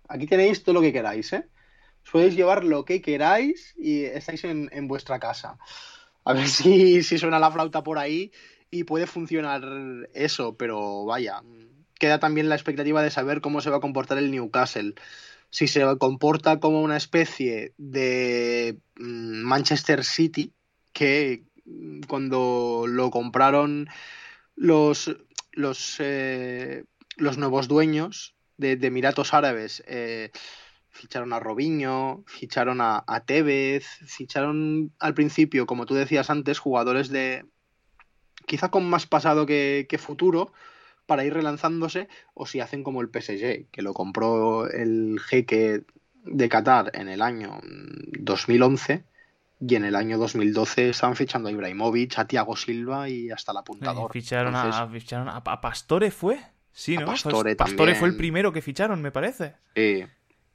aquí 0.08 0.26
tenéis 0.26 0.64
todo 0.64 0.74
lo 0.74 0.80
que 0.80 0.92
queráis, 0.92 1.32
¿eh? 1.32 1.46
Podéis 2.10 2.36
llevar 2.36 2.64
lo 2.64 2.84
que 2.84 3.00
queráis 3.00 3.74
y 3.78 4.04
estáis 4.04 4.44
en, 4.44 4.88
vuestra 4.88 5.18
casa. 5.18 5.58
A 6.24 6.32
ver 6.34 6.48
si, 6.48 7.02
si 7.02 7.18
suena 7.18 7.38
la 7.38 7.50
flauta 7.50 7.82
por 7.82 7.98
ahí 7.98 8.30
y 8.70 8.84
puede 8.84 9.06
funcionar 9.06 9.62
eso, 10.12 10.56
pero 10.56 11.06
vaya, 11.06 11.42
queda 11.98 12.18
también 12.18 12.48
la 12.48 12.54
expectativa 12.54 13.02
de 13.02 13.10
saber 13.10 13.40
cómo 13.40 13.60
se 13.60 13.70
va 13.70 13.78
a 13.78 13.80
comportar 13.80 14.18
el 14.18 14.30
Newcastle. 14.30 14.94
Si 15.50 15.68
se 15.68 15.84
comporta 15.98 16.60
como 16.60 16.82
una 16.82 16.96
especie 16.96 17.74
de 17.78 18.78
mm, 18.96 19.42
Manchester 19.42 20.04
City, 20.04 20.52
que 20.92 21.44
mm, 21.64 22.00
cuando 22.08 22.86
lo 22.88 23.10
compraron 23.10 23.88
los, 24.56 25.16
los, 25.52 25.96
eh, 26.00 26.84
los 27.16 27.38
nuevos 27.38 27.68
dueños 27.68 28.34
de, 28.56 28.72
Emiratos 28.72 29.34
Árabes, 29.34 29.82
eh, 29.86 30.30
ficharon 30.90 31.32
a 31.32 31.40
Robinho, 31.40 32.24
ficharon 32.26 32.80
a, 32.80 33.04
Tevez, 33.26 33.84
ficharon 34.06 34.92
al 34.98 35.14
principio, 35.14 35.66
como 35.66 35.86
tú 35.86 35.94
decías 35.94 36.30
antes, 36.30 36.58
jugadores 36.58 37.08
de 37.08 37.44
quizá 38.46 38.70
con 38.70 38.88
más 38.88 39.06
pasado 39.06 39.46
que, 39.46 39.86
que 39.88 39.98
futuro, 39.98 40.52
para 41.06 41.24
ir 41.24 41.34
relanzándose 41.34 42.08
o 42.34 42.46
si 42.46 42.60
hacen 42.60 42.82
como 42.82 43.00
el 43.00 43.08
PSG, 43.08 43.70
que 43.70 43.82
lo 43.82 43.94
compró 43.94 44.68
el 44.68 45.20
jeque 45.20 45.82
de 46.24 46.48
Qatar 46.48 46.90
en 46.94 47.08
el 47.08 47.22
año 47.22 47.60
2011 48.18 49.04
y 49.60 49.74
en 49.76 49.84
el 49.84 49.94
año 49.94 50.18
2012 50.18 50.90
estaban 50.90 51.16
fichando 51.16 51.48
a 51.48 51.52
Ibrahimovic, 51.52 52.18
a 52.18 52.26
Thiago 52.26 52.56
Silva 52.56 53.08
y 53.08 53.30
hasta 53.30 53.52
el 53.52 53.58
apuntador. 53.58 54.12
ficharon, 54.12 54.54
a, 55.28 55.60
Pastore, 55.60 56.10
¿fue? 56.10 56.40
Sí, 56.72 56.96
¿no? 56.96 57.06
Pastore, 57.06 57.54
Pastore 57.54 57.94
fue 57.94 58.08
el 58.08 58.16
primero 58.16 58.52
que 58.52 58.62
ficharon, 58.62 59.00
me 59.00 59.12
parece. 59.12 59.54
Sí. 59.76 60.04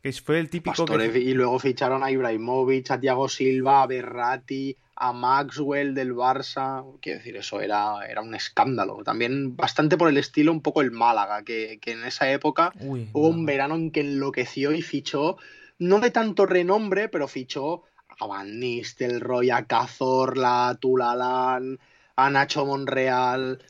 Que 0.01 0.13
fue 0.13 0.39
el 0.39 0.49
típico 0.49 0.85
Y 1.01 1.33
luego 1.33 1.59
ficharon 1.59 2.03
a 2.03 2.11
Ibrahimovic, 2.11 2.91
a 2.91 2.99
Thiago 2.99 3.27
Silva, 3.27 3.83
a 3.83 3.87
Berratti, 3.87 4.75
a 4.95 5.11
Maxwell 5.11 5.93
del 5.93 6.13
Barça. 6.13 6.85
Quiero 7.01 7.19
decir, 7.19 7.35
eso 7.35 7.59
era, 7.59 8.05
era 8.07 8.21
un 8.21 8.33
escándalo. 8.33 9.03
También 9.03 9.55
bastante 9.57 9.97
por 9.97 10.09
el 10.09 10.17
estilo, 10.17 10.53
un 10.53 10.61
poco 10.61 10.81
el 10.81 10.91
Málaga, 10.91 11.43
que, 11.43 11.79
en 11.85 12.03
esa 12.05 12.31
época 12.31 12.73
hubo 12.79 13.27
un 13.27 13.45
verano 13.45 13.75
en 13.75 13.91
que 13.91 14.01
enloqueció 14.01 14.71
y 14.71 14.81
fichó, 14.81 15.37
no 15.79 15.99
de 15.99 16.11
tanto 16.11 16.45
renombre, 16.45 17.09
pero 17.09 17.27
fichó 17.27 17.83
a 18.19 18.25
Van 18.25 18.59
Nistelrooy, 18.59 19.49
a 19.49 19.65
Cazorla, 19.65 20.69
a 20.69 20.75
Tulalán, 20.75 21.79
a 22.15 22.29
Nacho 22.29 22.65
Monreal, 22.65 23.63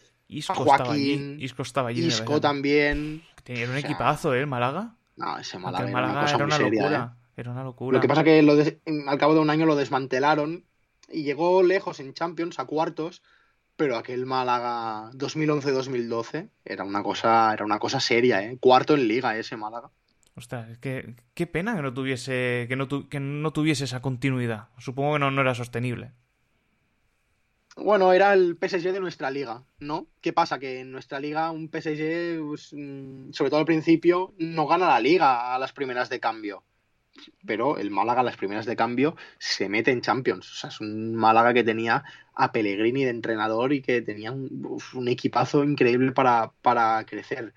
a 0.48 0.54
Joaquín, 0.56 1.38
Isco, 1.40 1.64
estaba 1.64 1.90
allí, 1.90 2.06
Isco 2.06 2.40
también. 2.42 3.24
Tenía 3.44 3.68
un 3.68 3.78
equipazo, 3.78 4.34
¿eh? 4.34 4.42
El 4.42 4.48
Málaga. 4.48 4.96
No, 5.20 5.38
ese 5.38 5.60
Málaga, 5.60 5.90
era, 5.90 6.12
una 6.12 6.22
cosa 6.22 6.38
muy 6.38 6.52
seria, 6.54 6.82
locura. 6.84 7.14
¿eh? 7.14 7.32
Era 7.36 7.52
una 7.52 7.64
locura. 7.64 7.98
Lo 7.98 8.02
que 8.02 8.08
pasa 8.08 8.24
que 8.24 8.42
lo 8.42 8.54
al 8.54 9.18
cabo 9.18 9.34
de 9.34 9.42
un 9.42 9.50
año 9.50 9.66
lo 9.66 9.76
desmantelaron 9.76 10.64
y 11.10 11.24
llegó 11.24 11.62
lejos 11.62 12.00
en 12.00 12.14
Champions, 12.14 12.58
a 12.58 12.66
cuartos, 12.66 13.22
pero 13.76 13.98
aquel 13.98 14.26
Málaga 14.26 15.12
2011-2012 15.12 16.50
era 16.64 16.86
una 16.86 17.04
cosa 17.04 17.54
era 17.54 17.66
una 17.66 17.80
cosa 17.80 18.00
seria, 18.00 18.42
¿eh? 18.42 18.58
Cuarto 18.62 18.96
en 18.96 19.10
liga 19.10 19.38
ese 19.38 19.58
Málaga. 19.58 19.92
Ostras, 20.36 20.78
que, 20.78 21.16
qué 21.34 21.48
pena 21.48 21.76
que 21.76 21.82
no 21.82 21.94
tuviese 21.94 22.66
que 22.70 22.78
no, 22.78 22.88
que 22.88 23.20
no 23.20 23.52
tuviese 23.52 23.84
esa 23.84 24.02
continuidad. 24.02 24.70
Supongo 24.78 25.14
que 25.14 25.20
no, 25.20 25.32
no 25.32 25.42
era 25.42 25.54
sostenible. 25.54 26.14
Bueno, 27.76 28.12
era 28.14 28.34
el 28.34 28.58
PSG 28.58 28.92
de 28.92 29.00
nuestra 29.00 29.32
liga, 29.32 29.64
¿no? 29.80 30.08
¿Qué 30.22 30.34
pasa? 30.34 30.60
Que 30.60 30.82
en 30.82 30.92
nuestra 30.92 31.20
liga 31.20 31.52
un 31.52 31.70
PSG, 31.70 32.40
pues, 32.46 32.74
mm, 32.74 33.32
sobre 33.32 33.50
todo 33.50 33.60
al 33.60 33.66
principio, 33.66 34.34
no 34.38 34.68
gana 34.68 34.88
la 34.88 35.00
liga 35.00 35.56
a 35.56 35.60
las 35.60 35.72
primeras 35.72 36.10
de 36.10 36.20
cambio 36.20 36.64
pero 37.46 37.78
el 37.78 37.92
Málaga, 37.92 38.24
las 38.24 38.38
primeras 38.38 38.66
de 38.66 38.76
cambio, 38.76 39.16
se 39.38 39.70
mete 39.70 39.92
en 39.92 40.02
Champions. 40.02 40.52
O 40.52 40.56
sea, 40.56 40.70
es 40.70 40.82
un 40.82 41.16
Málaga 41.16 41.54
que 41.54 41.64
tenía 41.64 42.04
a 42.34 42.52
Pellegrini 42.52 43.04
de 43.04 43.12
entrenador 43.12 43.74
y 43.74 43.82
que 43.82 44.02
tenía 44.02 44.32
un, 44.32 45.08
equipazo 45.08 45.64
increíble 45.64 46.12
para, 46.12 46.52
para, 46.62 47.06
crecer. 47.06 47.54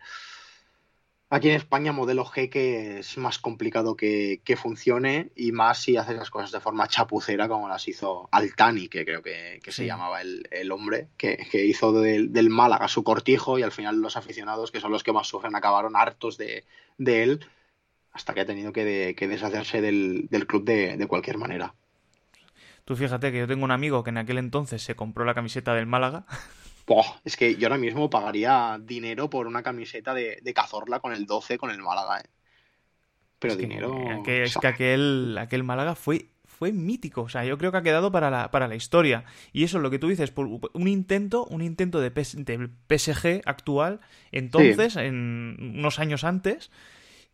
Aquí 1.35 1.49
en 1.49 1.57
España, 1.57 1.93
modelo 1.93 2.27
G 2.27 2.51
que 2.51 2.99
es 2.99 3.17
más 3.17 3.39
complicado 3.39 3.97
que, 3.97 4.43
funcione 4.55 5.31
y 5.35 5.53
más 5.53 5.81
si 5.81 5.97
haces 5.97 6.15
las 6.15 6.29
cosas 6.29 6.53
de 6.53 6.61
forma 6.61 6.89
chapucera 6.89 7.49
como 7.49 7.71
las 7.71 7.89
hizo 7.89 8.29
Altani, 8.31 8.89
que 8.89 9.07
creo 9.07 9.23
que, 9.23 9.59
se 9.67 9.87
llamaba 9.87 10.21
el, 10.21 10.73
hombre, 10.73 11.09
que, 11.17 11.39
hizo 11.65 11.91
del, 11.93 12.51
Málaga 12.51 12.87
su 12.87 13.03
cortijo 13.03 13.59
y 13.59 13.63
al 13.63 13.73
final 13.73 14.03
los 14.03 14.19
aficionados, 14.19 14.71
que 14.71 14.81
son 14.81 14.93
los 14.93 15.03
que 15.03 15.15
más 15.15 15.27
sufren, 15.27 15.57
acabaron 15.57 15.97
hartos 15.97 16.37
de, 16.37 16.67
de 16.99 17.23
él 17.23 17.47
hasta 18.13 18.35
que 18.35 18.41
ha 18.43 18.45
tenido 18.45 18.75
que, 18.75 19.17
deshacerse 19.19 19.81
del, 19.81 20.29
club 20.47 20.67
de, 20.67 21.07
cualquier 21.09 21.39
manera. 21.39 21.73
Tú 22.85 22.95
fíjate 22.95 23.33
que 23.33 23.39
yo 23.39 23.47
tengo 23.47 23.65
un 23.65 23.71
amigo 23.71 24.05
que 24.05 24.11
en 24.11 24.19
aquel 24.19 24.37
entonces 24.37 24.83
se 24.83 24.95
compró 24.95 25.25
la 25.25 25.33
camiseta 25.33 25.73
del 25.73 25.87
Málaga. 25.87 26.27
es 27.25 27.37
que 27.37 27.57
yo 27.57 27.67
ahora 27.67 27.79
mismo 27.79 28.11
pagaría 28.11 28.79
dinero 28.83 29.31
por 29.31 29.47
una 29.47 29.63
camiseta 29.63 30.15
de, 30.15 30.53
Cazorla 30.55 31.01
con 31.01 31.13
el 31.13 31.27
12 31.27 31.59
con 31.59 31.71
el 31.71 31.81
Málaga. 31.83 32.21
¿eh? 32.21 32.29
Pero 33.39 33.57
dinero. 33.57 34.23
es 34.27 34.57
que 34.57 34.67
aquel, 34.67 35.37
aquel 35.39 35.65
Málaga 35.65 35.95
fue 35.95 36.33
fue 36.63 36.71
mítico. 36.71 37.23
O 37.23 37.29
sea, 37.29 37.45
yo 37.45 37.59
creo 37.59 37.73
que 37.73 37.79
ha 37.79 37.83
quedado 37.83 38.13
para 38.13 38.31
la, 38.31 38.53
para 38.53 38.69
la 38.69 38.77
historia. 38.77 39.25
Y 39.53 39.65
eso 39.65 39.79
es 39.79 39.83
lo 39.83 39.91
que 39.91 39.99
tú 39.99 40.07
dices, 40.07 40.31
por 40.31 40.47
un 40.47 40.87
intento, 40.87 41.45
un 41.47 41.61
intento 41.61 42.01
de, 42.01 42.11
PSG 42.11 43.43
actual, 43.47 43.99
entonces, 44.31 44.95
en 44.95 45.57
unos 45.77 45.99
años 45.99 46.23
antes, 46.23 46.71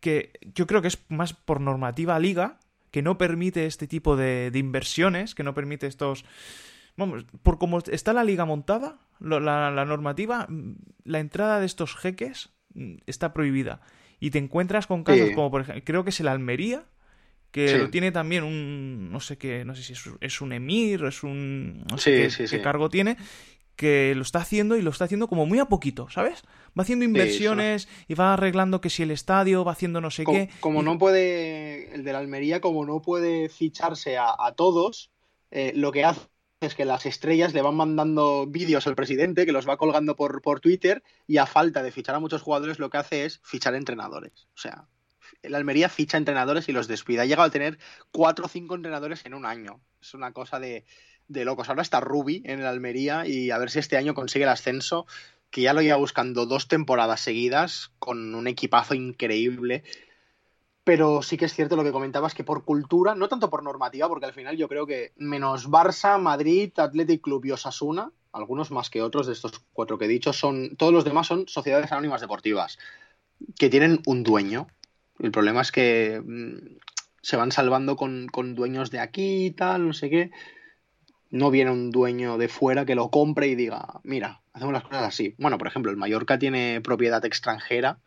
que 0.01 0.33
yo 0.55 0.67
creo 0.67 0.81
que 0.81 0.89
es 0.89 0.99
más 1.09 1.35
por 1.35 1.61
normativa 1.61 2.19
liga, 2.19 2.59
que 2.91 3.03
no 3.03 3.19
permite 3.19 3.67
este 3.67 3.87
tipo 3.87 4.17
de, 4.17 4.51
inversiones, 4.55 5.35
que 5.35 5.43
no 5.43 5.53
permite 5.53 5.87
estos... 5.87 6.25
Vamos, 6.97 7.27
por 7.43 7.59
como 7.59 7.81
está 7.81 8.15
la 8.15 8.25
liga 8.25 8.47
montada, 8.47 8.97
la, 9.21 9.85
normativa, 9.85 10.47
mm, 10.49 10.77
la 11.05 11.21
entrada 11.21 11.61
de 11.61 11.67
estos 11.67 11.97
jeques 11.97 12.51
mm, 12.75 12.97
está 13.07 13.33
prohibida. 13.33 13.81
Y 14.21 14.31
te 14.31 14.39
encuentras 14.39 14.87
con 14.87 15.05
casos 15.05 15.31
como, 15.35 15.51
por 15.51 15.61
ejemplo, 15.61 15.83
creo 15.85 16.05
que 16.05 16.11
es 16.11 16.21
el 16.21 16.29
Almería, 16.29 16.85
que 17.51 17.89
tiene 17.91 18.13
también 18.13 18.45
un, 18.45 19.11
no 19.11 19.21
sé 19.21 19.39
qué, 19.39 19.65
no 19.65 19.75
sé 19.75 19.83
si 19.83 19.95
es, 20.21 20.41
un 20.41 20.53
emir, 20.53 21.05
es 21.05 21.23
un, 21.23 21.85
no 21.91 21.99
sé 21.99 22.29
qué, 22.29 22.61
cargo 22.61 22.89
tiene, 22.89 23.17
que 23.77 24.13
lo 24.17 24.23
está 24.23 24.41
haciendo 24.41 24.77
y 24.77 24.83
lo 24.83 24.91
está 24.91 25.05
haciendo 25.05 25.29
como 25.29 25.47
muy 25.47 25.61
a 25.61 25.67
poquito, 25.67 26.11
¿sabes? 26.11 26.43
Va 26.79 26.83
haciendo 26.83 27.05
inversiones 27.05 27.89
y 28.09 28.15
va 28.15 28.35
arreglando 28.35 28.81
que 28.81 28.91
si 28.91 29.05
el 29.05 29.13
estadio 29.13 29.65
va 29.65 29.73
haciendo 29.73 30.01
no 30.01 30.11
sé 30.11 30.25
qué. 30.25 30.51
Como 30.61 30.83
no 30.83 30.99
puede, 30.99 31.95
el 31.95 32.05
de 32.05 32.13
la 32.13 32.19
Almería, 32.19 32.61
como 32.61 32.85
no 32.85 33.01
puede 33.01 33.49
ficharse 33.49 34.19
a, 34.19 34.53
todos, 34.57 35.11
eh, 35.51 35.73
lo 35.75 35.93
que 35.93 36.05
hace 36.05 36.27
es 36.61 36.75
que 36.75 36.85
las 36.85 37.07
estrellas 37.07 37.55
le 37.55 37.63
van 37.63 37.77
mandando 37.77 38.47
vídeos 38.47 38.87
al 38.87 38.97
presidente 38.97 39.47
que 39.47 39.53
los 39.53 39.69
va 39.69 39.77
colgando 39.77 40.17
por, 40.17 40.43
por 40.43 40.61
Twitter 40.61 41.03
y 41.27 41.37
a 41.37 41.47
falta 41.47 41.83
de 41.83 41.93
fichar 41.93 42.17
a 42.17 42.21
muchos 42.21 42.43
jugadores 42.43 42.79
lo 42.79 42.91
que 42.91 42.99
hace 42.99 43.25
es 43.25 43.41
fichar 43.45 43.75
entrenadores. 43.75 44.49
O 44.55 44.59
sea, 44.59 44.87
el 45.43 45.55
Almería 45.55 45.89
ficha 45.89 46.19
entrenadores 46.19 46.69
y 46.69 46.73
los 46.73 46.89
despida. 46.89 47.23
Ha 47.23 47.27
llegado 47.27 47.47
a 47.47 47.53
tener 47.53 47.79
cuatro 48.11 48.47
o 48.47 48.49
cinco 48.49 48.75
entrenadores 48.75 49.25
en 49.25 49.35
un 49.35 49.47
año. 49.47 49.81
Es 50.01 50.15
una 50.15 50.33
cosa 50.33 50.59
de, 50.59 50.85
de 51.29 51.45
locos. 51.45 51.69
Ahora 51.69 51.83
está 51.83 52.01
Ruby 52.01 52.43
en 52.45 52.59
el 52.59 52.67
Almería 52.67 53.25
y 53.27 53.53
a 53.53 53.59
ver 53.59 53.71
si 53.71 53.79
este 53.79 53.97
año 53.97 54.15
consigue 54.15 54.45
el 54.45 54.51
ascenso, 54.51 55.07
que 55.51 55.63
ya 55.63 55.73
lo 55.73 55.81
iba 55.81 55.97
buscando 55.97 56.45
dos 56.45 56.67
temporadas 56.67 57.21
seguidas 57.21 57.93
con 58.01 58.35
un 58.35 58.49
equipazo 58.49 58.95
increíble. 58.95 59.85
Pero 60.89 61.21
sí 61.21 61.37
que 61.37 61.45
es 61.45 61.53
cierto 61.53 61.77
lo 61.77 61.85
que 61.85 61.93
comentabas, 61.93 62.33
que 62.33 62.45
por 62.45 62.65
cultura, 62.65 63.15
no 63.15 63.29
tanto 63.29 63.51
por 63.51 63.63
normativa, 63.63 64.09
porque 64.09 64.25
al 64.25 64.33
final 64.33 64.57
yo 64.57 64.71
creo 64.71 64.87
que 64.87 65.13
menos 65.19 65.69
Barça, 65.69 66.19
Madrid, 66.19 66.73
Athletic 66.79 67.21
Club 67.21 67.45
y 67.45 67.51
Osasuna, 67.51 68.11
algunos 68.33 68.71
más 68.71 68.89
que 68.89 69.03
otros 69.03 69.27
de 69.27 69.35
estos 69.35 69.61
cuatro 69.75 69.99
que 69.99 70.07
he 70.07 70.09
dicho, 70.09 70.33
son, 70.33 70.77
todos 70.77 70.95
los 70.95 71.05
demás 71.05 71.27
son 71.27 71.47
sociedades 71.47 71.93
anónimas 71.93 72.23
deportivas, 72.23 72.79
que 73.59 73.69
tienen 73.69 74.01
un 74.07 74.23
dueño. 74.23 74.67
El 75.19 75.31
problema 75.31 75.61
es 75.61 75.73
que 75.73 76.23
mm, 76.25 76.79
se 77.21 77.37
van 77.37 77.53
salvando 77.53 77.95
con, 77.95 78.27
con 78.27 78.55
dueños 78.55 78.91
de 78.91 79.01
aquí 79.01 79.45
y 79.45 79.51
tal, 79.51 79.89
no 79.89 79.93
sé 79.93 80.09
qué 80.09 80.31
no 81.29 81.51
viene 81.51 81.71
un 81.71 81.91
dueño 81.91 82.39
de 82.39 82.49
fuera 82.49 82.87
que 82.87 82.95
lo 82.95 83.11
compre 83.11 83.49
y 83.49 83.55
diga, 83.55 84.01
mira, 84.05 84.41
hacemos 84.55 84.73
las 84.73 84.85
cosas 84.85 85.03
así. 85.03 85.35
Bueno, 85.37 85.59
por 85.59 85.67
ejemplo, 85.67 85.91
el 85.91 85.99
Mallorca 85.99 86.39
tiene 86.39 86.81
propiedad 86.81 87.23
extranjera, 87.27 87.99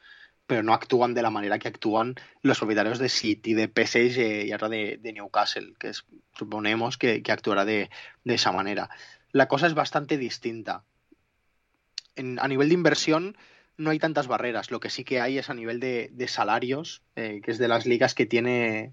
pero 0.52 0.64
no 0.64 0.74
actúan 0.74 1.14
de 1.14 1.22
la 1.22 1.30
manera 1.30 1.60
que 1.60 1.70
actúan 1.70 2.16
los 2.42 2.58
propietarios 2.58 3.00
de 3.00 3.08
City, 3.08 3.54
de 3.54 3.70
PSG 3.70 4.48
y 4.48 4.52
ahora 4.52 4.68
de, 4.68 5.00
Newcastle, 5.02 5.76
que 5.80 5.94
suponemos 6.38 6.98
que, 6.98 7.24
actuará 7.30 7.64
de, 7.64 7.90
esa 8.26 8.52
manera. 8.52 8.90
La 9.32 9.48
cosa 9.48 9.68
es 9.68 9.74
bastante 9.76 10.18
distinta. 10.18 10.84
a 12.18 12.48
nivel 12.50 12.68
de 12.68 12.74
inversión 12.74 13.38
no 13.78 13.92
hay 13.92 14.00
tantas 14.00 14.28
barreras, 14.28 14.72
lo 14.72 14.82
que 14.82 14.90
sí 14.90 15.06
que 15.06 15.22
hay 15.22 15.38
es 15.38 15.50
a 15.50 15.54
nivel 15.54 15.80
de, 15.80 16.28
salarios, 16.28 17.02
eh, 17.16 17.40
que 17.42 17.52
es 17.52 17.58
de 17.58 17.70
las 17.70 17.86
ligas 17.86 18.14
que 18.14 18.26
tiene 18.26 18.92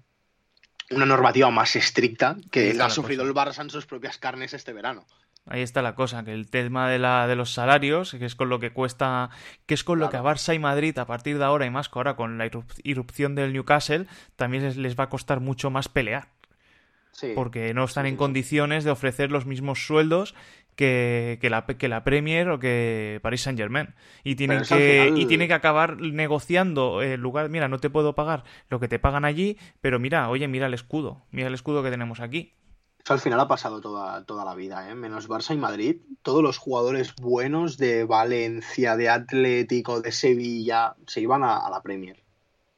una 0.91 1.05
normativa 1.05 1.51
más 1.51 1.75
estricta 1.75 2.37
que 2.51 2.71
ha 2.81 2.89
sufrido 2.89 3.23
el 3.23 3.33
Barça 3.33 3.63
en 3.63 3.69
sus 3.69 3.85
propias 3.85 4.17
carnes 4.17 4.53
este 4.53 4.71
verano. 4.71 5.05
Ahí 5.49 5.61
está 5.61 5.81
la 5.81 5.95
cosa, 5.95 6.23
que 6.23 6.31
el 6.31 6.49
tema 6.49 6.89
de, 6.89 6.99
la, 6.99 7.27
de 7.27 7.35
los 7.35 7.51
salarios, 7.51 8.11
que 8.11 8.25
es 8.25 8.35
con 8.35 8.49
lo 8.49 8.59
que 8.59 8.71
cuesta, 8.71 9.31
que 9.65 9.73
es 9.73 9.83
con 9.83 9.97
lo 9.97 10.11
que 10.11 10.17
a 10.17 10.21
Barça 10.21 10.53
y 10.53 10.59
Madrid 10.59 10.97
a 10.99 11.07
partir 11.07 11.39
de 11.39 11.43
ahora 11.43 11.65
y 11.65 11.71
más 11.71 11.89
que 11.89 11.97
ahora 11.97 12.15
con 12.15 12.37
la 12.37 12.49
irrupción 12.83 13.33
del 13.33 13.51
Newcastle, 13.51 14.05
también 14.35 14.81
les, 14.81 14.97
va 14.97 15.05
a 15.05 15.09
costar 15.09 15.39
mucho 15.39 15.71
más 15.71 15.89
pelear. 15.89 16.27
porque 17.33 17.73
no 17.73 17.83
están 17.83 18.05
en 18.05 18.15
condiciones 18.15 18.83
de 18.83 18.91
ofrecer 18.91 19.31
los 19.31 19.47
mismos 19.47 19.85
sueldos 19.85 20.35
que, 20.75 21.39
la, 21.49 21.65
que 21.65 21.89
la 21.89 22.03
Premier 22.03 22.47
o 22.49 22.59
que 22.59 23.19
Paris 23.21 23.41
Saint 23.41 23.59
Germain. 23.59 23.95
Y 24.23 24.35
tienen, 24.35 24.61
que, 24.61 25.11
y 25.15 25.25
tiene 25.25 25.47
que 25.47 25.53
acabar 25.53 25.97
negociando 25.99 27.01
el 27.01 27.19
lugar, 27.19 27.49
mira, 27.49 27.67
no 27.67 27.79
te 27.79 27.89
puedo 27.89 28.13
pagar 28.13 28.43
lo 28.69 28.79
que 28.79 28.87
te 28.87 28.99
pagan 28.99 29.25
allí, 29.25 29.57
pero 29.81 29.99
mira, 29.99 30.29
oye, 30.29 30.47
mira 30.47 30.67
el 30.67 30.73
escudo, 30.73 31.25
mira 31.31 31.47
el 31.47 31.53
escudo 31.55 31.83
que 31.83 31.89
tenemos 31.89 32.19
aquí. 32.19 32.53
Al 33.09 33.19
final 33.19 33.39
ha 33.39 33.47
pasado 33.47 33.81
toda, 33.81 34.23
toda 34.25 34.45
la 34.45 34.55
vida, 34.55 34.89
¿eh? 34.89 34.95
menos 34.95 35.27
Barça 35.27 35.53
y 35.53 35.57
Madrid. 35.57 35.97
Todos 36.21 36.43
los 36.43 36.57
jugadores 36.57 37.15
buenos 37.15 37.77
de 37.77 38.03
Valencia, 38.03 38.95
de 38.95 39.09
Atlético, 39.09 40.01
de 40.01 40.11
Sevilla, 40.11 40.95
se 41.07 41.21
iban 41.21 41.43
a, 41.43 41.69
la 41.69 41.81
Premier. 41.81 42.23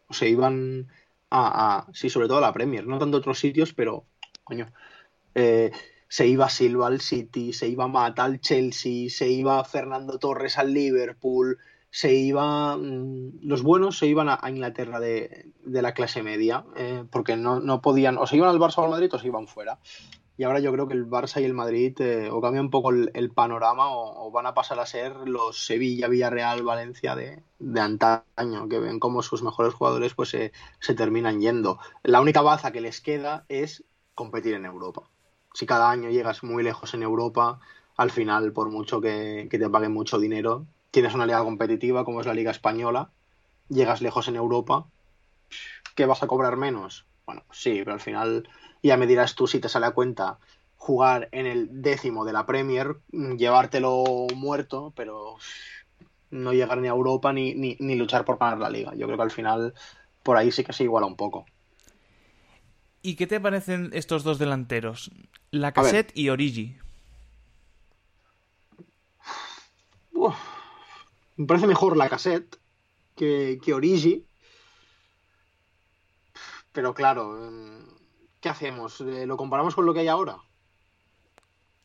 O 0.08 0.14
se 0.14 0.30
iban 0.30 0.88
a, 1.30 1.88
Sí, 1.94 2.10
sobre 2.10 2.28
todo 2.28 2.38
a 2.38 2.42
la 2.42 2.54
Premier. 2.54 2.88
No 2.88 2.98
tanto 2.98 3.18
a 3.18 3.20
otros 3.20 3.40
sitios, 3.40 3.74
pero, 3.74 4.06
coño. 4.44 4.72
Eh, 5.36 5.72
se 6.08 6.28
iba 6.28 6.50
Silva 6.50 6.88
al 6.88 7.00
City, 7.00 7.54
se 7.54 7.68
iba 7.70 7.88
Mata 7.88 8.26
al 8.26 8.42
Chelsea, 8.42 9.10
se 9.10 9.30
iba 9.30 9.64
Fernando 9.64 10.20
Torres 10.20 10.58
al 10.58 10.74
Liverpool, 10.74 11.58
se 11.90 12.14
iba. 12.14 12.76
Mm, 12.78 13.40
los 13.44 13.64
buenos 13.64 13.98
se 13.98 14.08
iban 14.08 14.28
a, 14.30 14.40
Inglaterra 14.50 15.00
de, 15.00 15.52
la 15.66 15.94
clase 15.94 16.24
media, 16.24 16.66
eh, 16.76 17.04
porque 17.12 17.38
no, 17.38 17.82
podían. 17.82 18.18
O 18.18 18.28
se 18.28 18.38
iban 18.38 18.50
al 18.50 18.60
Barça 18.60 18.80
o 18.80 18.84
al 18.84 18.90
Madrid 18.90 19.14
o 19.14 19.20
se 19.20 19.28
iban 19.28 19.48
fuera. 19.48 19.80
Y 20.42 20.44
ahora 20.44 20.60
yo 20.60 20.72
creo 20.72 20.88
que 20.88 20.96
el 20.96 21.08
Barça 21.08 21.40
y 21.40 21.46
el 21.46 21.54
Madrid 21.54 22.02
eh, 22.02 22.30
o 22.32 22.42
cambian 22.42 22.66
un 22.66 22.72
poco 22.72 22.90
el, 22.90 23.32
panorama 23.32 23.96
o, 23.96 24.32
van 24.32 24.48
a 24.48 24.56
pasar 24.56 24.80
a 24.80 24.88
ser 24.88 25.16
los 25.28 25.64
Sevilla, 25.66 26.08
Villarreal, 26.08 26.64
Valencia 26.64 27.16
de, 27.16 27.44
antaño, 27.80 28.68
que 28.68 28.80
ven 28.80 29.00
cómo 29.00 29.22
sus 29.22 29.44
mejores 29.44 29.76
jugadores 29.76 30.16
pues 30.16 30.30
se, 30.30 30.52
se 30.80 30.96
terminan 30.96 31.42
yendo. 31.42 31.78
La 32.02 32.22
única 32.22 32.42
baza 32.42 32.72
que 32.72 32.82
les 32.82 33.02
queda 33.02 33.46
es 33.50 33.84
competir 34.16 34.56
en 34.56 34.66
Europa 34.66 35.04
si 35.54 35.66
cada 35.66 35.90
año 35.90 36.10
llegas 36.10 36.44
muy 36.44 36.64
lejos 36.64 36.94
en 36.94 37.04
Europa, 37.04 37.60
al 37.98 38.12
final, 38.12 38.54
por 38.54 38.70
mucho 38.70 39.02
que, 39.02 39.48
te 39.50 39.70
paguen 39.70 39.94
mucho 39.94 40.20
dinero, 40.20 40.66
tienes 40.92 41.14
una 41.14 41.26
liga 41.26 41.44
competitiva 41.44 42.06
como 42.06 42.22
es 42.22 42.28
la 42.28 42.34
Liga 42.34 42.52
Española, 42.52 43.10
llegas 43.70 44.02
lejos 44.02 44.28
en 44.28 44.36
Europa, 44.36 44.86
¿qué 45.96 46.06
vas 46.06 46.24
a 46.24 46.28
cobrar 46.28 46.58
menos? 46.58 47.06
Bueno, 47.26 47.44
sí, 47.52 47.80
pero 47.80 47.94
al 47.94 48.00
final 48.00 48.50
ya 48.82 48.98
me 48.98 49.08
dirás 49.08 49.36
tú 49.36 49.48
si 49.48 49.60
te 49.60 49.70
sale 49.70 49.86
a 49.86 49.92
cuenta 49.92 50.40
jugar 50.78 51.30
en 51.32 51.46
el 51.46 51.82
décimo 51.82 52.26
de 52.26 52.34
la 52.34 52.46
Premier, 52.46 52.98
llevártelo 53.12 54.04
muerto, 54.36 54.92
pero 54.96 55.36
no 56.32 56.54
llegar 56.54 56.80
ni 56.80 56.88
a 56.88 56.92
Europa 56.92 57.32
ni, 57.34 57.54
ni, 57.54 57.78
ni 57.80 57.96
luchar 57.96 58.26
por 58.26 58.40
ganar 58.40 58.58
la 58.58 58.70
liga. 58.70 58.96
Yo 58.96 59.06
creo 59.06 59.18
que 59.18 59.24
al 59.24 59.32
final 59.32 59.74
por 60.24 60.38
ahí 60.38 60.52
sí 60.52 60.64
que 60.64 60.74
se 60.74 60.84
iguala 60.84 61.06
un 61.06 61.16
poco. 61.16 61.46
¿Y 63.04 63.16
qué 63.16 63.28
te 63.28 63.40
parecen 63.40 63.90
estos 63.94 64.24
dos 64.24 64.40
delanteros? 64.40 65.12
La 65.52 65.72
Cassette 65.72 66.12
y 66.16 66.30
Origi. 66.30 66.78
me 71.36 71.48
parece 71.48 71.66
mejor 71.66 71.98
la 71.98 72.10
Cassette 72.10 72.58
que, 73.16 73.60
que 73.64 73.74
Origi. 73.74 74.26
Pero 76.72 76.94
claro, 76.94 77.48
em, 77.48 77.86
¿qué 78.42 78.50
hacemos? 78.50 79.00
Eh, 79.02 79.26
¿Lo 79.26 79.38
comparamos 79.38 79.76
con 79.76 79.86
lo 79.86 79.94
que 79.94 80.02
hay 80.02 80.08
ahora? 80.10 80.38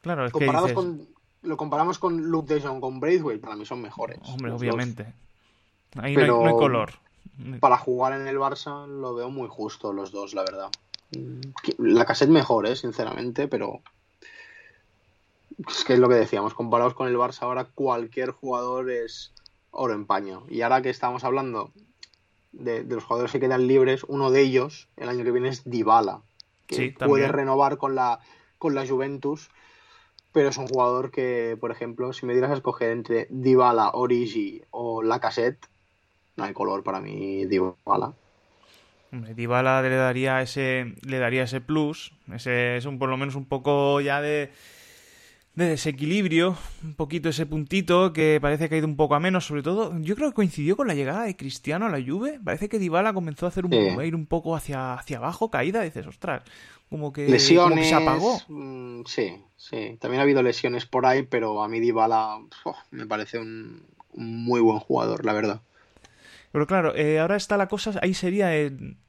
Claro, 0.00 0.26
es 0.26 0.32
que 0.32 0.44
dices... 0.44 0.72
con, 0.72 1.06
lo 1.42 1.56
comparamos 1.56 1.98
con 1.98 2.16
Luke 2.22 2.52
de 2.52 2.60
Jong, 2.60 2.80
con 2.80 2.98
Braithwaite, 2.98 3.40
para 3.40 3.54
mí 3.54 3.64
son 3.64 3.80
mejores. 3.80 4.18
Hombre, 4.24 4.52
obviamente. 4.52 5.14
Ahí 5.96 6.16
no 6.16 6.44
hay 6.44 6.52
color. 6.52 6.92
Para 7.60 7.76
jugar 7.76 8.18
en 8.18 8.26
el 8.26 8.38
Barça 8.38 8.86
lo 8.86 9.14
veo 9.14 9.30
muy 9.30 9.48
justo 9.48 9.92
los 9.92 10.10
dos, 10.10 10.34
la 10.34 10.42
verdad. 10.42 10.70
La 11.78 12.04
cassette 12.04 12.30
mejor, 12.30 12.66
¿eh? 12.66 12.76
sinceramente, 12.76 13.46
pero 13.46 13.82
es 15.68 15.84
que 15.84 15.94
es 15.94 15.98
lo 15.98 16.08
que 16.08 16.14
decíamos, 16.14 16.54
comparados 16.54 16.94
con 16.94 17.08
el 17.08 17.16
Barça 17.16 17.42
ahora 17.42 17.64
cualquier 17.64 18.30
jugador 18.30 18.90
es 18.90 19.32
oro 19.70 19.94
en 19.94 20.06
paño. 20.06 20.44
Y 20.48 20.62
ahora 20.62 20.82
que 20.82 20.90
estamos 20.90 21.24
hablando 21.24 21.72
de, 22.52 22.84
los 22.84 23.04
jugadores 23.04 23.32
que 23.32 23.40
quedan 23.40 23.66
libres, 23.66 24.04
uno 24.04 24.30
de 24.30 24.42
ellos 24.42 24.88
el 24.96 25.08
año 25.08 25.24
que 25.24 25.32
viene 25.32 25.48
es 25.48 25.68
Dybala, 25.68 26.22
que 26.66 26.92
puede 26.92 27.28
renovar 27.28 27.76
con 27.78 27.94
la, 27.94 28.20
con 28.58 28.74
la 28.74 28.86
Juventus, 28.86 29.50
pero 30.32 30.48
es 30.48 30.58
un 30.58 30.68
jugador 30.68 31.10
que, 31.10 31.56
por 31.60 31.70
ejemplo, 31.70 32.12
si 32.12 32.26
me 32.26 32.32
dieras 32.32 32.50
a 32.50 32.54
escoger 32.54 32.90
entre 32.90 33.26
Dybala, 33.30 33.90
Origi 33.94 34.62
o 34.70 35.02
la 35.02 35.20
cassette, 35.20 35.66
no 36.36 36.44
hay 36.44 36.52
color 36.52 36.82
para 36.82 37.00
mí 37.00 37.46
Dybala. 37.46 38.14
Dybala 39.12 39.82
le 39.82 39.96
daría 39.96 40.42
ese, 40.42 40.94
le 41.02 41.18
daría 41.18 41.44
ese 41.44 41.60
plus, 41.60 42.12
ese 42.32 42.76
es 42.76 42.84
un 42.84 42.98
por 42.98 43.08
lo 43.08 43.16
menos 43.16 43.34
un 43.34 43.46
poco 43.46 44.00
ya 44.00 44.20
de, 44.20 44.50
de 45.56 45.68
desequilibrio, 45.68 46.54
un 46.84 46.94
poquito 46.94 47.30
ese 47.30 47.46
puntito 47.46 48.12
que 48.12 48.38
parece 48.42 48.68
que 48.68 48.74
ha 48.74 48.78
ido 48.78 48.86
un 48.86 48.96
poco 48.96 49.14
a 49.14 49.20
menos, 49.20 49.46
sobre 49.46 49.62
todo, 49.62 49.98
yo 50.00 50.14
creo 50.14 50.28
que 50.28 50.34
coincidió 50.34 50.76
con 50.76 50.86
la 50.86 50.94
llegada 50.94 51.24
de 51.24 51.34
Cristiano 51.34 51.86
a 51.86 51.88
la 51.88 52.04
Juve, 52.04 52.38
parece 52.44 52.68
que 52.68 52.78
Dybala 52.78 53.14
comenzó 53.14 53.46
a 53.46 53.48
hacer 53.48 53.64
un 53.64 53.72
ir 53.72 54.14
un 54.14 54.26
poco 54.26 54.54
hacia, 54.54 54.92
hacia 54.92 55.16
abajo, 55.16 55.50
caída, 55.50 55.80
dices, 55.80 56.06
ostras, 56.06 56.42
como 56.90 57.10
que, 57.10 57.26
lesiones, 57.26 57.88
se 57.88 57.94
apagó. 57.94 58.38
Mm, 58.48 59.04
sí, 59.06 59.42
sí, 59.56 59.96
también 59.98 60.20
ha 60.20 60.24
habido 60.24 60.42
lesiones 60.42 60.84
por 60.84 61.06
ahí, 61.06 61.22
pero 61.22 61.62
a 61.62 61.68
mí 61.68 61.80
Dybala 61.80 62.38
me 62.90 63.06
parece 63.06 63.38
un, 63.38 63.82
muy 64.12 64.60
buen 64.60 64.78
jugador, 64.78 65.24
la 65.24 65.32
verdad. 65.32 65.62
Pero 66.52 66.66
claro, 66.66 66.94
eh, 66.94 67.18
ahora 67.18 67.36
está 67.36 67.56
la 67.56 67.68
cosa, 67.68 67.98
ahí 68.02 68.12
sería, 68.12 68.50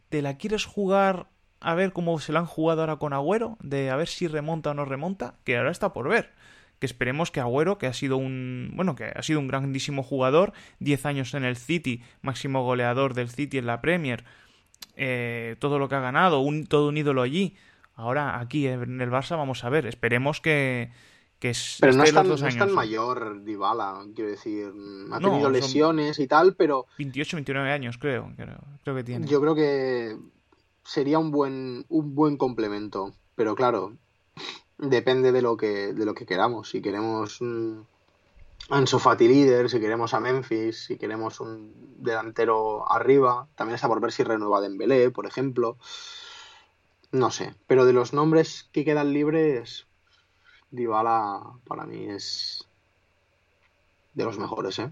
¿te 0.07 0.21
la 0.21 0.37
quieres 0.37 0.63
jugar 0.63 1.27
a 1.59 1.75
ver 1.75 1.93
cómo 1.93 2.19
se 2.19 2.31
la 2.31 2.39
han 2.39 2.45
jugado 2.45 2.81
ahora 2.81 2.97
con 2.97 3.13
Agüero? 3.13 3.57
De 3.61 3.89
a 3.89 3.95
ver 3.95 4.07
si 4.07 4.27
remonta 4.27 4.71
o 4.71 4.73
no 4.73 4.85
remonta, 4.85 5.35
que 5.43 5.57
ahora 5.57 5.71
está 5.71 5.93
por 5.93 6.09
ver. 6.09 6.31
Que 6.79 6.85
esperemos 6.85 7.31
que 7.31 7.39
Agüero, 7.39 7.77
que 7.77 7.87
ha 7.87 7.93
sido 7.93 8.17
un, 8.17 8.71
bueno, 8.75 8.95
que 8.95 9.05
ha 9.05 9.23
sido 9.23 9.39
un 9.39 9.47
grandísimo 9.47 10.03
jugador, 10.03 10.53
10 10.79 11.05
años 11.05 11.33
en 11.33 11.43
el 11.43 11.57
City, 11.57 12.03
máximo 12.21 12.63
goleador 12.63 13.13
del 13.13 13.29
City 13.29 13.57
en 13.57 13.65
la 13.65 13.81
Premier, 13.81 14.23
eh, 14.95 15.55
todo 15.59 15.79
lo 15.79 15.89
que 15.89 15.95
ha 15.95 15.99
ganado, 15.99 16.39
un, 16.39 16.65
todo 16.67 16.89
un 16.89 16.97
ídolo 16.97 17.21
allí. 17.21 17.55
Ahora 17.95 18.39
aquí 18.39 18.67
en 18.67 19.01
el 19.01 19.09
Barça 19.09 19.37
vamos 19.37 19.63
a 19.63 19.69
ver, 19.69 19.87
esperemos 19.87 20.39
que, 20.39 20.91
pero 21.39 21.93
no 21.93 22.03
es, 22.03 22.13
tan, 22.13 22.73
mayor 22.73 23.43
Dybala, 23.43 24.03
quiero 24.15 24.31
decir, 24.31 24.71
ha 25.11 25.19
tenido 25.19 25.49
lesiones 25.51 26.17
y 26.17 26.27
tal, 26.27 26.55
pero 26.55 26.87
28, 26.97 27.37
29 27.37 27.71
años 27.71 27.97
creo, 27.99 28.31
creo, 28.83 28.95
que 28.95 29.03
tiene. 29.03 29.27
Yo 29.27 29.39
creo 29.39 29.53
que 29.53 30.17
sería 30.87 31.19
un 31.19 31.31
buen 31.31 31.85
un 31.89 32.15
buen 32.15 32.37
complemento, 32.37 33.13
pero 33.35 33.55
claro, 33.55 33.93
depende 34.77 35.31
de 35.33 35.41
lo 35.41 35.57
que 35.57 35.93
de 35.93 36.05
lo 36.05 36.13
que 36.13 36.25
queramos, 36.25 36.69
si 36.69 36.81
queremos 36.81 37.41
un 37.41 37.85
Ansu 38.69 38.97
Fati 38.97 39.27
líder, 39.27 39.69
si 39.69 39.79
queremos 39.79 40.13
a 40.13 40.19
Memphis, 40.21 40.85
si 40.85 40.97
queremos 40.97 41.39
un 41.41 41.73
delantero 41.97 42.89
arriba, 42.89 43.47
también 43.55 43.75
está 43.75 43.87
por 43.87 43.99
ver 44.01 44.11
si 44.11 44.23
renueva 44.23 44.61
Dembélé, 44.61 45.11
por 45.11 45.25
ejemplo. 45.25 45.77
No 47.11 47.31
sé, 47.31 47.53
pero 47.67 47.85
de 47.85 47.93
los 47.93 48.13
nombres 48.13 48.67
que 48.71 48.83
quedan 48.83 49.13
libres, 49.13 49.87
Dybala 50.71 51.41
para 51.65 51.85
mí 51.85 52.09
es 52.09 52.67
de 54.13 54.25
los 54.25 54.37
mejores, 54.37 54.79
¿eh? 54.79 54.91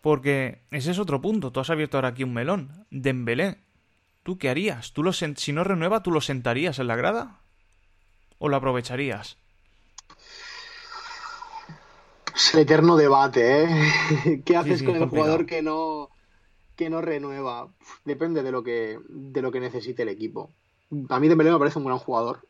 Porque 0.00 0.62
ese 0.70 0.92
es 0.92 0.98
otro 0.98 1.20
punto. 1.20 1.50
Tú 1.50 1.60
has 1.60 1.70
abierto 1.70 1.96
ahora 1.96 2.08
aquí 2.08 2.22
un 2.24 2.34
melón. 2.34 2.86
Dembélé. 2.90 3.65
¿Tú 4.26 4.38
qué 4.38 4.48
harías? 4.48 4.92
¿Tú 4.92 5.04
lo 5.04 5.12
si 5.12 5.52
no 5.52 5.62
renueva, 5.62 6.02
¿tú 6.02 6.10
lo 6.10 6.20
sentarías 6.20 6.80
en 6.80 6.88
la 6.88 6.96
grada? 6.96 7.38
¿O 8.38 8.48
lo 8.48 8.56
aprovecharías? 8.56 9.36
Es 12.34 12.52
el 12.52 12.62
eterno 12.62 12.96
debate, 12.96 13.62
¿eh? 13.62 14.42
¿Qué 14.44 14.56
haces 14.56 14.82
con 14.82 14.96
el 14.96 15.08
jugador 15.08 15.46
que 15.46 15.62
no, 15.62 16.10
que 16.74 16.90
no 16.90 17.02
renueva? 17.02 17.68
Depende 18.04 18.42
de 18.42 18.50
lo 18.50 18.64
que, 18.64 18.98
de 19.08 19.42
lo 19.42 19.52
que 19.52 19.60
necesite 19.60 20.02
el 20.02 20.08
equipo. 20.08 20.50
A 21.08 21.20
mí 21.20 21.28
Dembélé 21.28 21.52
me 21.52 21.60
parece 21.60 21.78
un 21.78 21.84
gran 21.84 21.98
jugador 21.98 22.40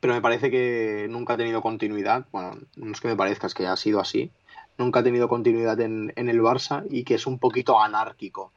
pero 0.00 0.14
me 0.14 0.20
parece 0.20 0.50
que 0.50 1.06
nunca 1.08 1.34
ha 1.34 1.36
tenido 1.36 1.62
continuidad. 1.62 2.26
Bueno, 2.32 2.58
no 2.76 2.92
es 2.92 3.00
que 3.00 3.08
me 3.08 3.16
parezca, 3.16 3.46
es 3.46 3.54
que 3.54 3.66
ha 3.66 3.76
sido 3.76 4.00
así. 4.00 4.30
Nunca 4.78 5.00
ha 5.00 5.02
tenido 5.02 5.28
continuidad 5.28 5.80
en, 5.80 6.12
el 6.16 6.40
Barça 6.40 6.84
y 6.90 7.04
que 7.04 7.14
es 7.14 7.26
un 7.26 7.38
poquito 7.38 7.80
anárquico. 7.80 8.52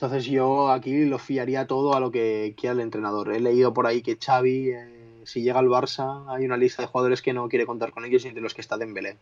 Entonces 0.00 0.24
yo 0.24 0.70
aquí 0.70 1.04
lo 1.04 1.18
fiaría 1.18 1.66
todo 1.66 1.92
a 1.94 2.00
lo 2.00 2.10
que 2.10 2.54
quiera 2.56 2.72
el 2.72 2.80
entrenador. 2.80 3.34
He 3.34 3.38
leído 3.38 3.74
por 3.74 3.86
ahí 3.86 4.00
que 4.00 4.16
Xavi, 4.16 4.70
eh, 4.70 5.20
si 5.24 5.42
llega 5.42 5.58
al 5.58 5.68
Barça, 5.68 6.24
hay 6.28 6.46
una 6.46 6.56
lista 6.56 6.80
de 6.80 6.88
jugadores 6.88 7.20
que 7.20 7.34
no 7.34 7.50
quiere 7.50 7.66
contar 7.66 7.90
con 7.90 8.06
ellos 8.06 8.24
y 8.24 8.28
entre 8.28 8.42
los 8.42 8.54
que 8.54 8.62
está 8.62 8.78
Dembélé. 8.78 9.18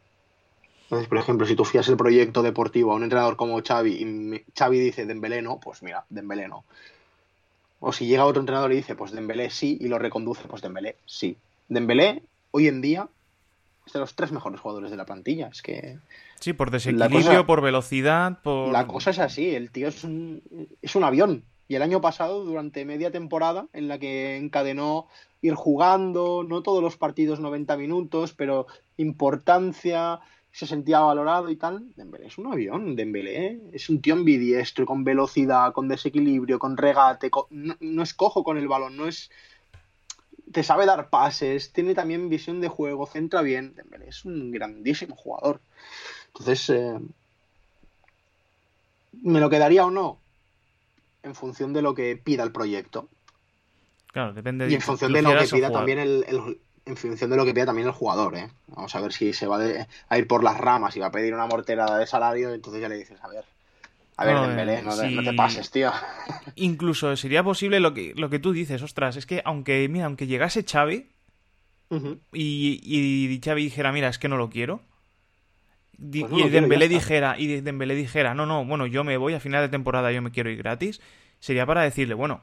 Entonces, 0.85 1.09
por 1.09 1.18
ejemplo, 1.18 1.49
si 1.49 1.57
tú 1.57 1.64
fías 1.64 1.89
el 1.89 1.97
proyecto 1.97 2.45
deportivo 2.45 2.93
a 2.93 2.95
un 2.95 3.03
entrenador 3.03 3.35
como 3.35 3.61
Xavi 3.61 3.91
y 3.91 4.45
Xavi 4.57 4.79
dice 4.79 5.05
Dembélé 5.05 5.43
no, 5.43 5.59
pues 5.59 5.83
mira, 5.83 6.05
Dembélé 6.11 6.47
no. 6.47 6.62
O 7.81 7.93
si 7.93 8.07
llega 8.07 8.24
otro 8.24 8.39
entrenador 8.39 8.72
y 8.72 8.76
dice, 8.76 8.95
pues 8.95 9.11
Dembélé 9.11 9.51
sí, 9.51 9.79
y 9.81 9.89
lo 9.89 9.99
reconduce, 9.99 10.47
pues 10.47 10.62
Dembélé 10.62 10.95
sí. 11.07 11.37
Dembélé, 11.68 12.22
hoy 12.53 12.68
en 12.68 12.81
día, 12.81 13.09
es 13.85 13.93
de 13.95 13.99
los 13.99 14.14
tres 14.14 14.31
mejores 14.31 14.61
jugadores 14.61 14.93
de 14.93 14.97
la 14.97 15.07
plantilla. 15.07 15.49
Es 15.49 15.61
que... 15.61 15.99
Sí, 16.41 16.53
por 16.53 16.70
desequilibrio, 16.70 17.47
por 17.47 17.61
velocidad, 17.61 18.41
por... 18.43 18.72
La 18.72 18.86
cosa 18.86 19.11
es 19.11 19.18
así, 19.18 19.55
el 19.55 19.70
tío 19.70 19.89
es 19.89 20.05
un, 20.05 20.43
es 20.82 20.95
un 20.95 21.05
avión. 21.05 21.45
Y 21.68 21.74
el 21.74 21.82
año 21.82 22.01
pasado, 22.01 22.45
durante 22.45 22.84
media 22.84 23.11
temporada, 23.11 23.66
en 23.74 23.89
la 23.89 23.99
que 23.99 24.36
encadenó 24.36 25.07
ir 25.43 25.55
jugando, 25.55 26.43
no 26.43 26.62
todos 26.62 26.82
los 26.82 26.97
partidos 26.97 27.41
90 27.41 27.76
minutos, 27.76 28.32
pero 28.32 28.66
importancia, 28.97 30.20
se 30.51 30.66
sentía 30.66 31.01
valorado 31.01 31.51
y 31.51 31.57
tal. 31.57 31.93
Dembélé 31.95 32.26
es 32.26 32.39
un 32.39 32.53
avión, 32.53 32.97
Dembélé 32.97 33.47
¿eh? 33.47 33.61
es 33.72 33.91
un 33.91 34.01
tío 34.01 34.14
ambidiestro, 34.14 34.86
con 34.86 35.05
velocidad, 35.05 35.72
con 35.72 35.89
desequilibrio, 35.89 36.59
con 36.59 36.76
regate, 36.76 37.30
No, 37.51 38.03
es 38.03 38.14
cojo 38.14 38.43
con 38.43 38.59
el 38.59 38.68
balón, 38.68 38.97
no 38.97 39.07
es... 39.07 39.30
Te 40.51 40.62
sabe 40.62 40.86
dar 40.86 41.11
pases, 41.11 41.74
tiene 41.74 41.95
también 41.95 42.30
visión 42.30 42.62
de 42.62 42.68
juego, 42.68 43.07
centra 43.07 43.43
bien. 43.43 43.74
Dembélé 43.74 44.09
es 44.09 44.24
un 44.24 44.51
grandísimo 44.51 45.14
jugador. 45.14 45.61
Entonces, 46.29 46.70
eh, 46.70 46.99
¿me 49.22 49.41
lo 49.41 49.51
quedaría 49.51 49.85
o 49.85 49.91
no? 49.91 50.18
En 51.22 51.35
función 51.35 51.72
de 51.72 51.83
lo 51.83 51.95
que 51.95 52.16
pida 52.16 52.43
el 52.43 52.53
proyecto. 52.53 53.09
Claro, 54.12 54.33
depende 54.33 54.66
de 54.66 54.72
Y 54.72 54.74
en 54.74 54.81
función 54.81 55.12
de 55.12 55.22
lo 55.22 55.37
que 55.37 55.47
pida 55.47 55.70
también 55.70 55.99
el, 55.99 56.24
en 56.89 56.97
función 56.97 57.31
de 57.31 57.37
lo 57.37 57.45
que 57.45 57.53
pida 57.53 57.66
también 57.66 57.87
el 57.87 57.93
jugador, 57.93 58.37
¿eh? 58.37 58.49
Vamos 58.68 58.95
a 58.95 59.01
ver 59.01 59.12
si 59.12 59.33
se 59.33 59.47
va 59.47 59.59
a 60.09 60.18
ir 60.18 60.26
por 60.26 60.43
las 60.43 60.57
ramas 60.57 60.97
y 60.97 61.01
va 61.01 61.07
a 61.07 61.11
pedir 61.11 61.35
una 61.35 61.47
morterada 61.47 61.99
de 61.99 62.07
salario, 62.07 62.53
entonces 62.53 62.81
ya 62.81 62.89
le 62.89 62.97
dices, 62.97 63.18
a 63.22 63.29
ver, 63.29 63.45
a 64.16 64.24
ver, 64.24 64.41
Dembélé, 64.41 64.83
no, 64.83 65.22
te 65.22 65.33
pases, 65.35 65.70
tío. 65.70 65.93
Incluso 66.57 67.14
sería 67.16 67.45
posible 67.45 67.79
lo 67.79 67.95
que, 67.95 68.14
lo 68.16 68.31
que 68.31 68.39
tú 68.39 68.53
dices, 68.53 68.83
ostras, 68.83 69.16
es 69.16 69.26
que 69.26 69.43
aunque, 69.45 69.87
mira, 69.89 70.07
aunque 70.07 70.26
llegase 70.26 70.64
Xavi 70.64 71.09
y, 72.33 72.81
y 72.83 73.41
Xavi 73.45 73.62
dijera, 73.62 73.93
mira, 73.93 74.09
es 74.09 74.18
que 74.18 74.29
no 74.29 74.37
lo 74.37 74.49
quiero, 74.49 74.81
pues 75.99 76.32
y 76.32 76.49
Dembélé 76.49 76.88
dijera, 76.88 77.36
y 77.38 77.61
Dembélé 77.61 77.94
dijera, 77.94 78.34
no, 78.34 78.46
no, 78.46 78.64
bueno, 78.64 78.86
yo 78.86 79.05
me 79.05 79.16
voy 79.16 79.34
a 79.34 79.40
final 79.40 79.62
de 79.62 79.68
temporada, 79.68 80.12
yo 80.12 80.22
me 80.22 80.30
quiero 80.30 80.51
ir 80.51 80.59
gratis, 80.59 81.01
sería 81.40 81.66
para 81.66 81.82
decirle, 81.82 82.14
bueno, 82.14 82.42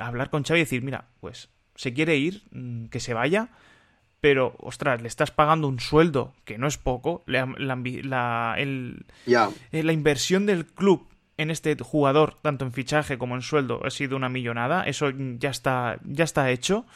hablar 0.00 0.30
con 0.30 0.42
Xavi 0.42 0.60
y 0.60 0.62
decir, 0.64 0.82
mira, 0.82 1.06
pues 1.20 1.50
se 1.74 1.92
quiere 1.92 2.16
ir, 2.16 2.42
mm, 2.50 2.86
que 2.86 3.00
se 3.00 3.14
vaya, 3.14 3.50
pero, 4.24 4.54
ostras, 4.58 5.02
le 5.02 5.08
estás 5.08 5.30
pagando 5.30 5.68
un 5.68 5.80
sueldo 5.80 6.32
que 6.46 6.56
no 6.56 6.66
es 6.66 6.78
poco. 6.78 7.22
La, 7.26 7.44
la, 7.58 8.54
el, 8.56 9.04
eh, 9.26 9.82
la 9.82 9.92
inversión 9.92 10.46
del 10.46 10.64
club 10.64 11.06
en 11.36 11.50
este 11.50 11.76
jugador, 11.76 12.38
tanto 12.40 12.64
en 12.64 12.72
fichaje 12.72 13.18
como 13.18 13.34
en 13.34 13.42
sueldo, 13.42 13.82
ha 13.84 13.90
sido 13.90 14.16
una 14.16 14.30
millonada. 14.30 14.84
Eso 14.84 15.10
ya 15.10 15.50
está, 15.50 15.98
ya 16.04 16.24
está 16.24 16.50
hecho. 16.50 16.86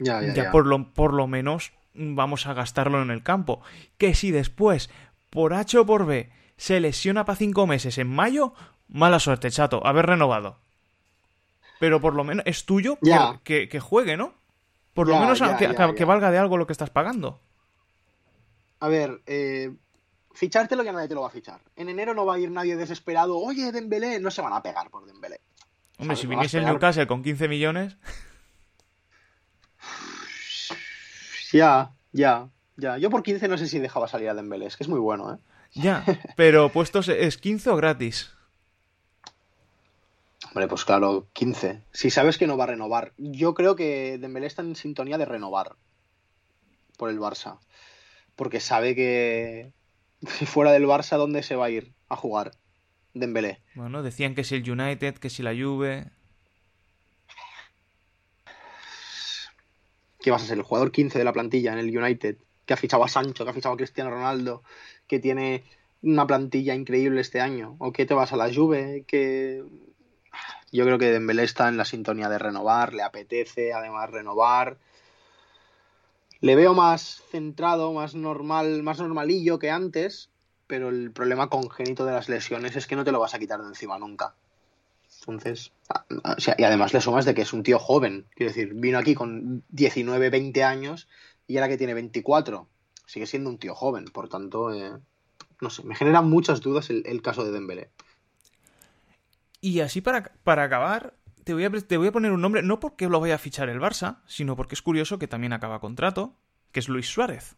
Ya, 0.00 0.20
ya, 0.20 0.50
Por, 0.50 0.66
lo, 0.66 0.92
por 0.92 1.14
lo 1.14 1.28
menos 1.28 1.70
vamos 1.94 2.48
a 2.48 2.54
gastarlo 2.54 3.02
en 3.02 3.12
el 3.12 3.22
campo. 3.22 3.60
Que 3.96 4.16
si 4.16 4.32
después, 4.32 4.90
por 5.30 5.54
H 5.54 5.78
o 5.78 5.86
por 5.86 6.06
B, 6.06 6.30
se 6.56 6.80
lesiona 6.80 7.24
para 7.24 7.36
cinco 7.36 7.66
meses 7.66 7.98
en 7.98 8.08
mayo, 8.08 8.54
mala 8.88 9.18
suerte, 9.18 9.50
chato, 9.50 9.86
haber 9.86 10.06
renovado. 10.06 10.58
Pero 11.80 12.00
por 12.00 12.14
lo 12.14 12.24
menos 12.24 12.44
es 12.46 12.64
tuyo 12.64 12.98
que, 13.44 13.68
que 13.68 13.80
juegue, 13.80 14.16
¿no? 14.16 14.34
Por 14.98 15.06
lo 15.06 15.20
menos 15.20 15.40
que, 15.94 16.04
valga 16.04 16.32
de 16.32 16.38
algo 16.38 16.56
lo 16.56 16.66
que 16.66 16.72
estás 16.72 16.90
pagando. 16.90 17.40
A 18.80 18.88
ver, 18.88 19.22
eh, 19.26 19.72
ficharte 20.34 20.74
lo 20.74 20.82
que 20.82 20.90
nadie 20.90 21.06
te 21.06 21.14
lo 21.14 21.20
va 21.20 21.28
a 21.28 21.30
fichar. 21.30 21.60
En 21.76 21.88
enero 21.88 22.14
no 22.14 22.26
va 22.26 22.34
a 22.34 22.38
ir 22.40 22.50
nadie 22.50 22.74
desesperado. 22.74 23.38
Oye, 23.38 23.70
Dembélé, 23.70 24.18
no 24.18 24.32
se 24.32 24.42
van 24.42 24.54
a 24.54 24.60
pegar 24.60 24.90
por 24.90 25.06
Dembélé. 25.06 25.40
Hombre, 25.98 26.16
si 26.16 26.26
viniese 26.26 26.58
el 26.58 26.64
Newcastle 26.64 27.06
con 27.06 27.22
15 27.22 27.46
millones. 27.46 27.96
Ya, 31.52 31.94
ya, 32.10 32.48
ya. 32.78 32.96
Yo 32.96 33.10
por 33.10 33.22
15 33.22 33.46
no 33.48 33.58
sé 33.58 33.68
si 33.68 33.78
dejaba 33.78 34.08
salir 34.08 34.30
a 34.30 34.34
Dembélé, 34.34 34.66
es 34.66 34.76
que 34.76 34.84
es 34.84 34.88
muy 34.88 35.00
bueno, 35.00 35.34
¿eh? 35.34 35.38
Ya, 35.74 36.04
pero 36.36 36.70
puestos 36.70 37.08
es 37.08 37.36
15 37.36 37.70
o 37.70 37.76
gratis. 37.76 38.32
Hombre, 40.46 40.66
pues 40.68 40.84
claro, 40.84 41.28
15. 41.34 41.82
Si 41.92 42.10
sabes 42.10 42.38
que 42.38 42.46
no 42.46 42.56
va 42.56 42.64
a 42.64 42.68
renovar. 42.68 43.12
Yo 43.18 43.52
creo 43.52 43.76
que 43.76 44.16
Dembélé 44.18 44.46
está 44.46 44.62
en 44.62 44.76
sintonía 44.76 45.18
de 45.18 45.26
renovar 45.26 45.76
por 46.96 47.10
el 47.10 47.18
Barça. 47.18 47.58
Porque 48.34 48.60
sabe 48.60 48.94
que 48.94 49.72
si 50.26 50.46
fuera 50.46 50.72
del 50.72 50.86
Barça, 50.86 51.18
¿dónde 51.18 51.42
se 51.42 51.56
va 51.56 51.66
a 51.66 51.70
ir 51.70 51.92
a 52.08 52.16
jugar 52.16 52.52
Dembélé? 53.12 53.60
Bueno, 53.74 54.02
decían 54.02 54.34
que 54.34 54.44
si 54.44 54.54
el 54.54 54.70
United, 54.70 55.16
que 55.16 55.30
si 55.30 55.42
la 55.42 55.52
Juve... 55.52 56.10
¿Qué 60.20 60.30
vas 60.30 60.42
a 60.42 60.46
ser? 60.46 60.58
El 60.58 60.64
jugador 60.64 60.90
15 60.90 61.18
de 61.18 61.24
la 61.24 61.32
plantilla 61.32 61.72
en 61.72 61.78
el 61.78 61.96
United, 61.96 62.38
que 62.68 62.74
ha 62.74 62.76
fichado 62.76 63.02
a 63.02 63.08
Sancho, 63.08 63.44
que 63.44 63.50
ha 63.50 63.54
fichado 63.54 63.74
a 63.74 63.78
Cristiano 63.78 64.10
Ronaldo, 64.10 64.62
que 65.06 65.18
tiene 65.18 65.64
una 66.02 66.26
plantilla 66.26 66.74
increíble 66.74 67.22
este 67.22 67.40
año. 67.40 67.76
¿O 67.78 67.92
qué 67.92 68.04
te 68.04 68.12
vas 68.12 68.34
a 68.34 68.36
la 68.36 68.52
Juve? 68.52 69.04
Que 69.08 69.64
yo 70.70 70.84
creo 70.84 70.98
que 70.98 71.10
Dembélé 71.10 71.44
está 71.44 71.68
en 71.68 71.78
la 71.78 71.86
sintonía 71.86 72.28
de 72.28 72.38
renovar, 72.38 72.92
le 72.92 73.02
apetece 73.02 73.72
además 73.72 74.10
renovar. 74.10 74.76
Le 76.40 76.56
veo 76.56 76.74
más 76.74 77.22
centrado, 77.30 77.94
más 77.94 78.14
normal, 78.14 78.82
más 78.82 79.00
normalillo 79.00 79.58
que 79.58 79.70
antes, 79.70 80.28
pero 80.66 80.90
el 80.90 81.10
problema 81.10 81.48
congénito 81.48 82.04
de 82.04 82.12
las 82.12 82.28
lesiones 82.28 82.76
es 82.76 82.86
que 82.86 82.96
no 82.96 83.04
te 83.04 83.12
lo 83.12 83.20
vas 83.20 83.32
a 83.32 83.38
quitar 83.38 83.62
de 83.62 83.68
encima 83.68 83.98
nunca. 83.98 84.34
Entonces, 85.20 85.72
y 86.58 86.62
además 86.64 86.92
le 86.92 87.00
sumas 87.00 87.24
de 87.24 87.34
que 87.34 87.42
es 87.42 87.52
un 87.54 87.62
tío 87.62 87.78
joven, 87.78 88.26
quiero 88.34 88.52
decir, 88.52 88.74
vino 88.74 88.98
aquí 88.98 89.14
con 89.14 89.64
19, 89.70 90.28
20 90.28 90.64
años 90.64 91.08
y 91.48 91.56
ahora 91.56 91.68
que 91.68 91.78
tiene 91.78 91.94
24, 91.94 92.68
sigue 93.06 93.26
siendo 93.26 93.50
un 93.50 93.58
tío 93.58 93.74
joven, 93.74 94.04
por 94.04 94.28
tanto, 94.28 94.72
eh, 94.72 94.92
no 95.60 95.70
sé, 95.70 95.82
me 95.82 95.96
genera 95.96 96.22
muchas 96.22 96.60
dudas 96.60 96.90
el, 96.90 97.02
el 97.06 97.22
caso 97.22 97.44
de 97.44 97.50
Dembélé. 97.50 97.90
Y 99.60 99.80
así 99.80 100.00
para, 100.00 100.32
para 100.44 100.62
acabar, 100.62 101.14
te 101.42 101.54
voy, 101.54 101.64
a, 101.64 101.70
te 101.70 101.96
voy 101.96 102.08
a 102.08 102.12
poner 102.12 102.30
un 102.30 102.42
nombre, 102.42 102.62
no 102.62 102.78
porque 102.78 103.08
lo 103.08 103.18
vaya 103.18 103.36
a 103.36 103.38
fichar 103.38 103.70
el 103.70 103.80
Barça, 103.80 104.18
sino 104.26 104.54
porque 104.54 104.74
es 104.74 104.82
curioso 104.82 105.18
que 105.18 105.26
también 105.26 105.54
acaba 105.54 105.80
contrato, 105.80 106.36
que 106.70 106.80
es 106.80 106.88
Luis 106.88 107.08
Suárez. 107.08 107.56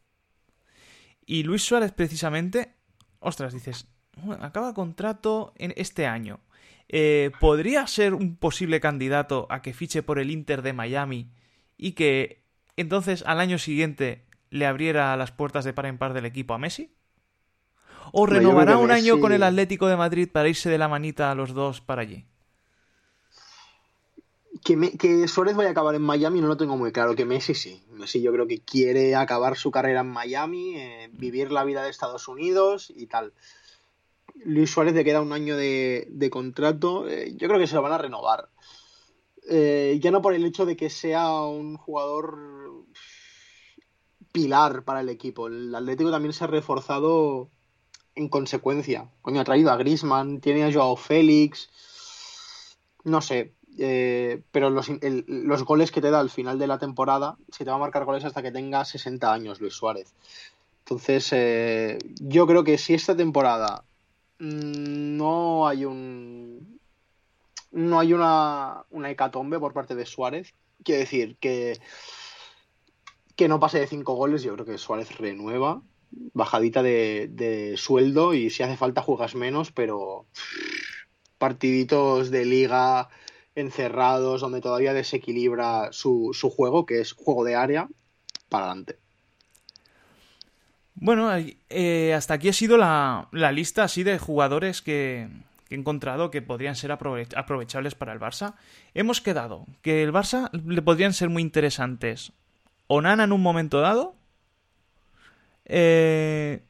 Y 1.26 1.42
Luis 1.42 1.64
Suárez 1.64 1.92
precisamente, 1.92 2.74
ostras, 3.18 3.52
dices, 3.52 3.88
acaba 4.40 4.72
contrato 4.74 5.52
en 5.56 5.74
este 5.76 6.06
año. 6.06 6.40
Eh, 6.88 7.32
¿Podría 7.40 7.86
ser 7.86 8.14
un 8.14 8.36
posible 8.36 8.80
candidato 8.80 9.46
a 9.50 9.62
que 9.62 9.72
fiche 9.72 10.02
por 10.02 10.18
el 10.18 10.30
Inter 10.30 10.62
de 10.62 10.72
Miami 10.72 11.30
y 11.76 11.92
que 11.92 12.39
entonces 12.80 13.22
al 13.26 13.40
año 13.40 13.58
siguiente 13.58 14.24
le 14.50 14.66
abriera 14.66 15.16
las 15.16 15.32
puertas 15.32 15.64
de 15.64 15.72
par 15.72 15.86
en 15.86 15.98
par 15.98 16.12
del 16.12 16.26
equipo 16.26 16.54
a 16.54 16.58
Messi? 16.58 16.92
¿O 18.12 18.26
renovará 18.26 18.76
un 18.76 18.90
año 18.90 19.20
con 19.20 19.32
el 19.32 19.42
Atlético 19.42 19.86
de 19.86 19.96
Madrid 19.96 20.28
para 20.30 20.48
irse 20.48 20.68
de 20.68 20.78
la 20.78 20.88
manita 20.88 21.30
a 21.30 21.34
los 21.34 21.54
dos 21.54 21.80
para 21.80 22.02
allí? 22.02 22.26
Que, 24.64 25.26
Suárez 25.26 25.56
vaya 25.56 25.70
a 25.70 25.72
acabar 25.72 25.94
en 25.94 26.02
Miami 26.02 26.40
no 26.40 26.48
lo 26.48 26.56
tengo 26.56 26.76
muy 26.76 26.92
claro. 26.92 27.14
Que 27.14 27.24
Messi 27.24 27.54
sí. 27.54 27.82
Messi 27.92 28.20
yo 28.20 28.32
creo 28.32 28.46
que 28.46 28.60
quiere 28.60 29.14
acabar 29.14 29.56
su 29.56 29.70
carrera 29.70 30.00
en 30.00 30.08
Miami, 30.08 30.76
eh, 30.76 31.08
vivir 31.12 31.50
la 31.50 31.64
vida 31.64 31.82
de 31.82 31.90
Estados 31.90 32.28
Unidos 32.28 32.92
y 32.94 33.06
tal. 33.06 33.32
Luis 34.44 34.70
Suárez 34.70 34.94
le 34.94 35.04
queda 35.04 35.22
un 35.22 35.32
año 35.32 35.56
de, 35.56 36.28
contrato. 36.30 37.08
Eh, 37.08 37.34
yo 37.36 37.48
creo 37.48 37.58
que 37.58 37.66
se 37.66 37.74
lo 37.74 37.82
van 37.82 37.92
a 37.92 37.98
renovar. 37.98 38.49
Eh, 39.48 39.98
ya 40.00 40.10
no 40.10 40.22
por 40.22 40.34
el 40.34 40.44
hecho 40.44 40.66
de 40.66 40.76
que 40.76 40.90
sea 40.90 41.42
un 41.42 41.76
jugador 41.76 42.84
pilar 44.32 44.84
para 44.84 45.00
el 45.00 45.08
equipo. 45.08 45.48
El 45.48 45.74
Atlético 45.74 46.10
también 46.10 46.32
se 46.32 46.44
ha 46.44 46.46
reforzado 46.46 47.48
en 48.14 48.28
consecuencia. 48.28 49.10
Coño, 49.22 49.40
ha 49.40 49.44
traído 49.44 49.70
a 49.70 49.76
Grisman, 49.76 50.40
tiene 50.40 50.64
a 50.64 50.72
Joao 50.72 50.96
Félix. 50.96 51.70
No 53.04 53.20
sé. 53.20 53.54
Eh, 53.78 54.42
pero 54.50 54.68
los, 54.68 54.90
los, 55.00 55.64
goles 55.64 55.92
que 55.92 56.00
te 56.00 56.10
da 56.10 56.20
al 56.20 56.28
final 56.28 56.58
de 56.58 56.66
la 56.66 56.78
temporada, 56.78 57.36
se 57.50 57.64
te 57.64 57.70
va 57.70 57.76
a 57.76 57.80
marcar 57.80 58.04
goles 58.04 58.24
hasta 58.24 58.42
que 58.42 58.50
tenga 58.50 58.84
60 58.84 59.32
años 59.32 59.60
Luis 59.60 59.74
Suárez. 59.74 60.12
Entonces, 60.80 61.28
eh, 61.32 61.98
yo 62.20 62.48
creo 62.48 62.64
que 62.64 62.76
si 62.76 62.94
esta 62.94 63.16
temporada 63.16 63.84
mm, 64.40 65.16
no 65.16 65.68
hay 65.68 65.84
un. 65.84 66.79
No 67.72 68.00
hay 68.00 68.12
una, 68.12 68.84
una 68.90 69.10
hecatombe 69.10 69.58
por 69.58 69.72
parte 69.72 69.94
de 69.94 70.06
Suárez. 70.06 70.54
Quiere 70.82 71.00
decir 71.00 71.36
que. 71.38 71.78
Que 73.36 73.48
no 73.48 73.58
pase 73.58 73.80
de 73.80 73.86
5 73.86 74.14
goles, 74.14 74.42
yo 74.42 74.52
creo 74.54 74.66
que 74.66 74.76
Suárez 74.76 75.16
renueva 75.16 75.82
bajadita 76.10 76.82
de, 76.82 77.74
sueldo 77.76 78.34
y 78.34 78.50
si 78.50 78.62
hace 78.62 78.76
falta 78.76 79.02
juegas 79.02 79.34
menos, 79.34 79.72
pero 79.72 80.26
partiditos 81.38 82.30
de 82.30 82.44
liga 82.44 83.08
encerrados 83.54 84.40
donde 84.40 84.60
todavía 84.60 84.92
desequilibra 84.92 85.92
su, 85.92 86.30
su 86.32 86.50
juego, 86.50 86.86
que 86.86 87.00
es 87.00 87.12
juego 87.12 87.44
de 87.44 87.56
área, 87.56 87.88
para 88.48 88.66
adelante. 88.66 88.98
Bueno, 90.94 91.30
eh, 91.70 92.14
hasta 92.14 92.34
aquí 92.34 92.48
ha 92.48 92.52
sido 92.52 92.76
la, 92.76 93.28
la, 93.32 93.52
lista 93.52 93.84
así 93.84 94.02
de 94.02 94.18
jugadores 94.18 94.82
que, 94.82 95.28
que, 95.70 95.76
he 95.76 95.78
encontrado 95.78 96.30
que 96.30 96.42
podrían 96.42 96.74
ser 96.74 96.92
aprovechables 96.92 97.94
para 97.94 98.12
el 98.12 98.20
Barça. 98.20 98.54
Hemos 98.92 99.20
quedado 99.20 99.66
que 99.80 100.02
el 100.02 100.12
Barça 100.12 100.50
le 100.52 100.82
podrían 100.82 101.14
ser 101.14 101.30
muy 101.30 101.42
interesantes 101.42 102.32
Onana 102.88 103.22
en 103.22 103.32
un 103.32 103.40
momento 103.40 103.80
dado, 103.80 104.16
eh, 105.64 106.60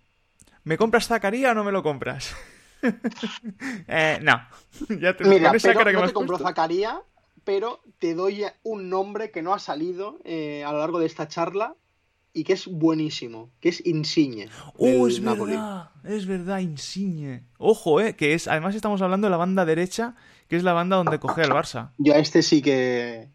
¿Me 0.65 0.77
compras 0.77 1.07
Zacarías 1.07 1.53
o 1.53 1.55
no 1.55 1.65
me 1.65 1.73
lo 1.73 1.83
compras? 1.83 2.37
eh, 3.89 4.19
no. 4.23 4.47
ya 5.01 5.17
te, 5.17 5.25
Mira, 5.25 5.51
pero 5.51 5.93
no 5.93 6.07
te 6.07 6.13
compro 6.13 6.39
Zacaría, 6.39 7.01
pero 7.43 7.81
te 7.99 8.15
doy 8.15 8.45
un 8.63 8.91
nombre 8.91 9.31
que 9.31 9.41
no 9.41 9.55
ha 9.55 9.59
salido 9.59 10.19
eh, 10.25 10.63
a 10.65 10.73
lo 10.73 10.79
largo 10.79 10.99
de 10.99 11.07
esta 11.07 11.27
charla 11.27 11.75
y 12.33 12.45
que 12.45 12.53
es 12.53 12.67
buenísimo, 12.67 13.51
que 13.61 13.71
es 13.71 13.85
Insigne. 13.85 14.49
¡Oh, 14.77 15.07
es 15.09 15.21
verdad! 15.21 15.91
Es 16.05 16.27
verdad, 16.27 16.61
Insigne. 16.61 17.45
Ojo, 17.59 18.01
eh, 18.01 18.15
que 18.15 18.35
es, 18.35 18.49
además 18.49 18.75
estamos 18.75 19.03
hablando 19.03 19.27
de 19.27 19.31
la 19.31 19.37
banda 19.37 19.65
derecha, 19.65 20.15
que 20.49 20.57
es 20.57 20.63
la 20.63 20.73
banda 20.73 20.97
donde 20.97 21.19
coge 21.19 21.43
el 21.43 21.51
Barça. 21.51 21.91
Yo 21.99 22.15
a 22.15 22.19
este 22.19 22.43
sí 22.43 22.63
que 22.63 23.29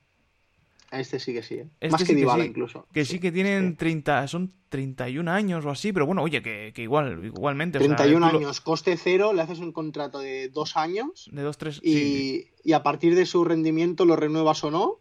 este 0.99 1.19
sí 1.19 1.33
que 1.33 1.43
sí, 1.43 1.55
¿eh? 1.55 1.67
Este 1.79 1.91
Más 1.91 2.03
que 2.03 2.15
Dybala 2.15 2.45
incluso. 2.45 2.87
Que 2.93 3.05
sí, 3.05 3.19
que 3.19 3.31
tienen 3.31 3.75
30, 3.75 4.27
son 4.27 4.53
31 4.69 5.29
años 5.29 5.65
o 5.65 5.69
así, 5.69 5.91
pero 5.91 6.05
bueno, 6.05 6.23
oye, 6.23 6.41
que, 6.41 6.73
igual, 6.77 7.25
igualmente. 7.25 7.79
31 7.79 8.25
años, 8.25 8.61
coste 8.61 8.97
cero, 8.97 9.33
le 9.33 9.41
haces 9.41 9.59
un 9.59 9.71
contrato 9.71 10.19
de 10.19 10.49
dos 10.49 10.77
años. 10.77 11.29
De 11.31 11.41
dos, 11.41 11.57
tres. 11.57 11.81
Y, 11.83 12.47
y 12.63 12.73
a 12.73 12.83
partir 12.83 13.15
de 13.15 13.25
su 13.25 13.43
rendimiento 13.43 14.05
lo 14.05 14.15
renuevas 14.15 14.63
o 14.63 14.71
no. 14.71 14.99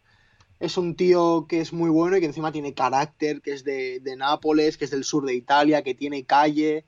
Es 0.64 0.78
un 0.78 0.96
tío 0.96 1.46
que 1.46 1.60
es 1.60 1.74
muy 1.74 1.90
bueno 1.90 2.16
y 2.16 2.20
que 2.20 2.26
encima 2.26 2.50
tiene 2.50 2.72
carácter, 2.72 3.42
que 3.42 3.52
es 3.52 3.64
de, 3.64 4.00
de 4.00 4.16
Nápoles, 4.16 4.78
que 4.78 4.86
es 4.86 4.90
del 4.90 5.04
sur 5.04 5.26
de 5.26 5.34
Italia, 5.34 5.82
que 5.82 5.94
tiene 5.94 6.24
calle. 6.24 6.86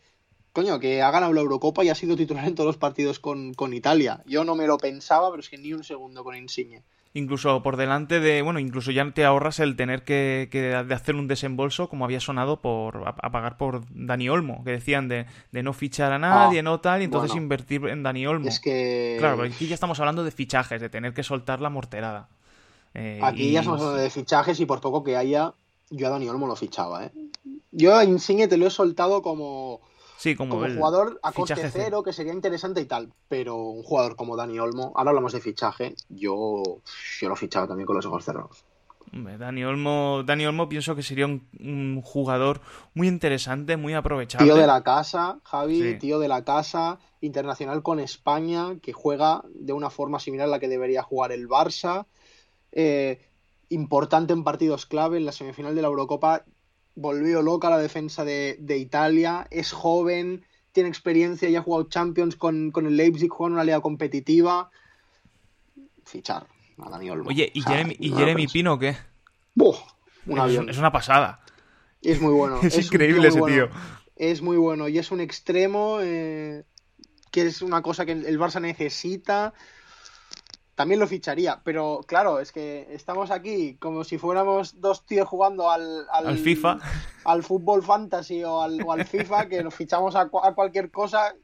Coño, 0.52 0.80
que 0.80 1.02
ha 1.02 1.10
ganado 1.10 1.34
la 1.34 1.42
Eurocopa 1.42 1.84
y 1.84 1.90
ha 1.90 1.94
sido 1.94 2.16
titular 2.16 2.48
en 2.48 2.54
todos 2.54 2.68
los 2.68 2.78
partidos 2.78 3.18
con, 3.18 3.52
con 3.52 3.74
Italia. 3.74 4.22
Yo 4.24 4.44
no 4.44 4.54
me 4.54 4.66
lo 4.66 4.78
pensaba, 4.78 5.28
pero 5.30 5.40
es 5.40 5.50
que 5.50 5.58
ni 5.58 5.74
un 5.74 5.84
segundo 5.84 6.24
con 6.24 6.34
Insigne 6.34 6.84
incluso 7.16 7.62
por 7.62 7.76
delante 7.76 8.20
de, 8.20 8.42
bueno, 8.42 8.58
incluso 8.58 8.90
ya 8.90 9.10
te 9.10 9.24
ahorras 9.24 9.58
el 9.60 9.74
tener 9.74 10.04
que, 10.04 10.48
de 10.52 10.94
hacer 10.94 11.14
un 11.14 11.28
desembolso 11.28 11.88
como 11.88 12.04
había 12.04 12.20
sonado 12.20 12.60
por 12.60 13.04
a, 13.06 13.30
pagar 13.30 13.56
por 13.56 13.82
Dani 13.90 14.28
Olmo, 14.28 14.62
que 14.64 14.72
decían 14.72 15.08
de, 15.08 15.26
no 15.50 15.72
fichar 15.72 16.12
a 16.12 16.18
nadie, 16.18 16.60
ah, 16.60 16.62
no 16.62 16.80
tal, 16.80 17.00
y 17.00 17.04
entonces 17.04 17.34
invertir 17.34 17.86
en 17.86 18.02
Dani 18.02 18.26
Olmo. 18.26 18.48
Es 18.48 18.60
que... 18.60 19.16
Claro, 19.18 19.42
aquí 19.42 19.66
ya 19.66 19.74
estamos 19.74 19.98
hablando 19.98 20.24
de 20.24 20.30
fichajes, 20.30 20.80
de 20.80 20.90
tener 20.90 21.14
que 21.14 21.22
soltar 21.22 21.60
la 21.60 21.70
morterada. 21.70 22.28
Eh, 22.98 23.20
aquí 23.22 23.52
ya 23.52 23.60
estamos 23.60 23.80
hablando 23.80 24.02
de 24.02 24.08
fichajes 24.08 24.58
y 24.58 24.64
por 24.64 24.80
poco 24.80 25.04
que 25.04 25.16
haya, 25.16 25.52
yo 25.90 26.06
a 26.06 26.10
Dani 26.10 26.30
Olmo 26.30 26.46
lo 26.46 26.56
fichaba, 26.56 27.04
¿eh? 27.04 27.12
Yo 27.70 27.94
a 27.94 28.04
Insigne 28.04 28.48
te 28.48 28.56
lo 28.56 28.66
he 28.66 28.70
soltado 28.70 29.20
como 29.20 29.82
Sí, 30.16 30.34
como, 30.34 30.56
jugador 30.56 31.20
a 31.22 31.30
coste 31.32 31.68
cero, 31.70 32.02
que 32.02 32.14
sería 32.14 32.32
interesante 32.32 32.80
y 32.80 32.86
tal. 32.86 33.12
Pero 33.28 33.56
un 33.56 33.82
jugador 33.82 34.16
como 34.16 34.34
Dani 34.34 34.58
Olmo, 34.58 34.92
ahora 34.96 35.10
hablamos 35.10 35.34
de 35.34 35.40
fichaje, 35.40 35.94
yo, 36.08 36.62
yo 37.20 37.28
lo 37.28 37.36
fichaba 37.36 37.68
también 37.68 37.86
con 37.86 37.96
los 37.96 38.06
ojos 38.06 38.24
cerrados. 38.24 38.64
Dani 39.12 39.64
Olmo, 39.64 40.22
Dani 40.24 40.46
Olmo 40.46 40.68
pienso 40.68 40.96
que 40.96 41.02
sería 41.02 41.26
un, 41.26 42.00
jugador 42.02 42.60
muy 42.94 43.08
interesante, 43.08 43.76
muy 43.76 43.94
aprovechable. 43.94 44.46
Tío 44.46 44.56
de 44.56 44.66
la 44.66 44.82
casa, 44.82 45.38
Javi, 45.44 45.98
tío 45.98 46.18
de 46.18 46.28
la 46.28 46.44
casa, 46.44 46.98
internacional 47.20 47.82
con 47.82 48.00
España, 48.00 48.76
que 48.82 48.92
juega 48.92 49.42
de 49.54 49.72
una 49.72 49.90
forma 49.90 50.18
similar 50.18 50.48
a 50.48 50.50
la 50.50 50.58
que 50.58 50.68
debería 50.68 51.02
jugar 51.02 51.32
el 51.32 51.46
Barça. 51.46 52.06
Eh, 52.78 53.18
importante 53.70 54.34
en 54.34 54.44
partidos 54.44 54.84
clave, 54.84 55.16
en 55.16 55.24
la 55.24 55.32
semifinal 55.32 55.74
de 55.74 55.80
la 55.80 55.88
Eurocopa 55.88 56.44
volvió 56.94 57.40
loca 57.40 57.70
la 57.70 57.78
defensa 57.78 58.22
de, 58.22 58.76
Italia, 58.78 59.46
es 59.50 59.72
joven, 59.72 60.44
tiene 60.72 60.90
experiencia, 60.90 61.48
ya 61.48 61.60
ha 61.60 61.62
jugado 61.62 61.88
Champions 61.88 62.36
con, 62.36 62.70
el 62.74 62.96
Leipzig, 62.96 63.30
juega 63.30 63.48
en 63.48 63.54
una 63.54 63.64
liga 63.64 63.80
competitiva. 63.80 64.70
Fichar 66.04 66.46
a 66.82 66.90
Dani 66.90 67.08
Olmo. 67.08 67.30
Oye, 67.30 67.50
¿y, 67.54 67.62
Jeremy, 67.62 68.46
Pino 68.46 68.78
qué? 68.78 68.96
es, 70.68 70.78
una 70.78 70.92
pasada. 70.92 71.40
Es 72.02 72.20
muy 72.20 72.34
bueno. 72.34 72.60
es, 72.62 72.76
increíble 72.76 73.28
ese 73.28 73.40
tío. 73.40 73.70
Es 74.16 74.42
muy 74.42 74.58
bueno 74.58 74.88
y 74.88 74.98
es 74.98 75.10
un 75.10 75.20
extremo 75.20 75.98
eh, 76.02 76.64
que 77.30 77.46
es 77.46 77.62
una 77.62 77.80
cosa 77.80 78.04
que 78.04 78.12
el 78.12 78.38
Barça 78.38 78.60
necesita 78.60 79.54
también 80.76 81.00
lo 81.00 81.08
ficharía. 81.08 81.60
Pero 81.64 82.02
claro, 82.06 82.38
es 82.38 82.52
que 82.52 82.86
estamos 82.90 83.32
aquí 83.32 83.76
como 83.80 84.04
si 84.04 84.18
fuéramos 84.18 84.80
dos 84.80 85.04
tíos 85.04 85.26
jugando 85.26 85.70
al, 85.70 86.06
al, 86.12 86.38
FIFA, 86.38 86.78
al 87.24 87.42
fútbol 87.42 87.82
fantasy 87.82 88.44
o 88.44 88.62
al, 88.62 88.80
o 88.86 88.92
al 88.92 89.04
FIFA, 89.04 89.48
que 89.48 89.64
nos 89.64 89.74
fichamos 89.74 90.14
a, 90.14 90.30
a, 90.42 90.54
cualquier 90.54 90.92
cosa 90.92 91.34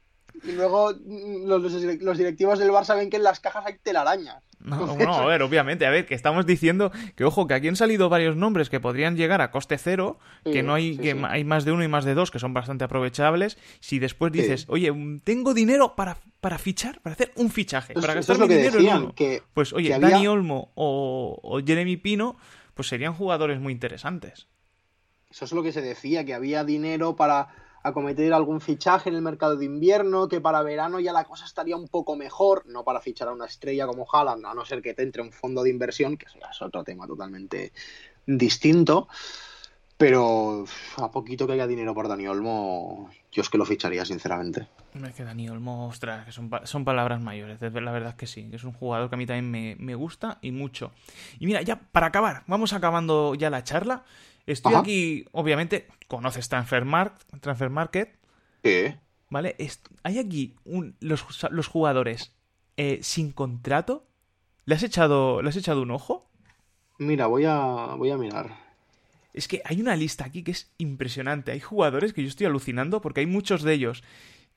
y 0.43 0.53
luego 0.53 0.93
los, 0.93 1.61
los, 2.01 2.17
directivos 2.17 2.59
del 2.59 2.71
Barça 2.71 2.95
ven 2.95 3.09
que 3.09 3.17
en 3.17 3.23
las 3.23 3.39
cajas 3.39 3.65
hay 3.65 3.77
telarañas. 3.79 4.43
No, 4.63 4.95
no, 4.95 5.13
a 5.15 5.25
ver, 5.25 5.41
obviamente, 5.41 5.85
a 5.85 5.89
ver, 5.89 6.05
que 6.05 6.15
estamos 6.15 6.45
diciendo 6.45 6.91
que, 7.15 7.25
ojo, 7.25 7.47
que 7.47 7.53
aquí 7.53 7.67
han 7.67 7.75
salido 7.75 8.07
varios 8.07 8.35
nombres 8.37 8.69
que 8.69 8.79
podrían 8.79 9.17
llegar 9.17 9.41
a 9.41 9.51
coste 9.51 9.77
cero, 9.77 10.19
que 10.43 10.63
no 10.63 10.73
hay, 10.73 10.97
que 10.97 11.11
hay 11.27 11.43
más 11.43 11.65
de 11.65 11.73
uno 11.73 11.83
y 11.83 11.87
más 11.89 12.05
de 12.05 12.13
dos 12.13 12.31
que 12.31 12.39
son 12.39 12.53
bastante 12.53 12.85
aprovechables. 12.85 13.57
Si 13.81 13.99
después 13.99 14.31
dices, 14.31 14.65
oye, 14.69 14.91
tengo 15.23 15.53
dinero 15.53 15.95
para, 15.95 16.17
para 16.39 16.57
fichar, 16.57 17.01
para 17.01 17.13
hacer 17.13 17.31
un 17.35 17.51
fichaje, 17.51 17.93
para 17.93 18.13
gastar 18.13 18.39
mi 18.39 18.47
dinero 18.47 18.79
en 18.79 18.87
uno. 18.87 19.13
pues 19.53 19.73
oye, 19.73 19.97
Dani 19.99 20.27
Olmo 20.27 20.71
o, 20.75 21.39
o 21.43 21.59
Jeremy 21.63 21.97
Pino, 21.97 22.37
pues 22.73 22.87
serían 22.87 23.13
jugadores 23.13 23.59
muy 23.59 23.73
interesantes. 23.73 24.47
Eso 25.29 25.45
es 25.45 25.51
lo 25.51 25.63
que 25.63 25.71
se 25.71 25.81
decía, 25.81 26.23
que 26.25 26.33
había 26.33 26.63
dinero 26.63 27.15
para 27.15 27.47
acometer 27.83 28.33
algún 28.33 28.61
fichaje 28.61 29.09
en 29.09 29.15
el 29.15 29.21
mercado 29.21 29.57
de 29.57 29.65
invierno, 29.65 30.27
que 30.27 30.41
para 30.41 30.63
verano 30.63 30.99
ya 30.99 31.11
la 31.11 31.25
cosa 31.25 31.45
estaría 31.45 31.75
un 31.75 31.89
poco 31.89 32.15
mejor, 32.15 32.65
no 32.65 32.83
para 32.83 33.01
fichar 33.01 33.27
a 33.27 33.33
una 33.33 33.45
estrella 33.45 33.85
como 33.85 34.07
Haaland, 34.11 34.45
a 34.45 34.53
no 34.53 34.65
ser 34.65 34.81
que 34.81 34.93
te 34.93 35.03
entre 35.03 35.21
un 35.21 35.31
fondo 35.31 35.63
de 35.63 35.69
inversión, 35.69 36.17
que 36.17 36.25
es 36.25 36.61
otro 36.61 36.83
tema 36.83 37.05
totalmente 37.05 37.73
distinto. 38.25 39.07
Pero 39.97 40.65
a 40.97 41.11
poquito 41.11 41.45
que 41.45 41.53
haya 41.53 41.67
dinero 41.67 41.93
por 41.93 42.07
Dani 42.07 42.27
Olmo, 42.27 43.09
yo 43.31 43.41
es 43.41 43.49
que 43.49 43.57
lo 43.57 43.65
ficharía, 43.65 44.03
sinceramente. 44.03 44.67
Es 44.93 45.13
que 45.13 45.23
Dani 45.23 45.49
Olmo, 45.49 45.87
ostras, 45.87 46.25
que 46.25 46.31
son, 46.31 46.49
son 46.63 46.83
palabras 46.83 47.21
mayores. 47.21 47.61
La 47.61 47.91
verdad 47.91 48.09
es 48.09 48.15
que 48.15 48.27
sí, 48.27 48.49
es 48.51 48.63
un 48.63 48.73
jugador 48.73 49.09
que 49.09 49.15
a 49.15 49.17
mí 49.17 49.25
también 49.25 49.51
me, 49.51 49.75
me 49.77 49.95
gusta 49.95 50.39
y 50.41 50.51
mucho. 50.51 50.91
Y 51.39 51.45
mira, 51.45 51.61
ya 51.61 51.79
para 51.79 52.07
acabar, 52.07 52.43
vamos 52.47 52.73
acabando 52.73 53.35
ya 53.35 53.49
la 53.49 53.63
charla. 53.63 54.03
Estoy 54.45 54.75
aquí, 54.75 55.25
obviamente, 55.31 55.87
conoces 56.07 56.49
Transfer, 56.49 56.85
Transfer 57.39 57.69
Market. 57.69 58.17
¿Qué? 58.61 58.97
¿Vale? 59.29 59.55
hay 60.03 60.19
aquí 60.19 60.55
los, 60.99 61.67
jugadores 61.67 62.35
eh, 62.77 62.99
sin 63.01 63.31
contrato. 63.31 64.07
¿Le 64.65 64.75
has, 64.75 64.83
echado, 64.83 65.41
¿Le 65.41 65.49
has 65.49 65.55
echado 65.55 65.81
un 65.81 65.91
ojo? 65.91 66.29
Mira, 66.99 67.27
voy 67.27 67.45
a, 67.45 67.95
voy 67.97 68.11
a 68.11 68.17
mirar. 68.17 68.55
Es 69.33 69.47
que 69.47 69.61
hay 69.65 69.81
una 69.81 69.95
lista 69.95 70.25
aquí 70.25 70.43
que 70.43 70.51
es 70.51 70.71
impresionante. 70.77 71.51
Hay 71.51 71.59
jugadores 71.59 72.13
que 72.13 72.21
yo 72.21 72.27
estoy 72.27 72.45
alucinando 72.45 73.01
porque 73.01 73.21
hay 73.21 73.25
muchos 73.25 73.63
de 73.63 73.73
ellos 73.73 74.03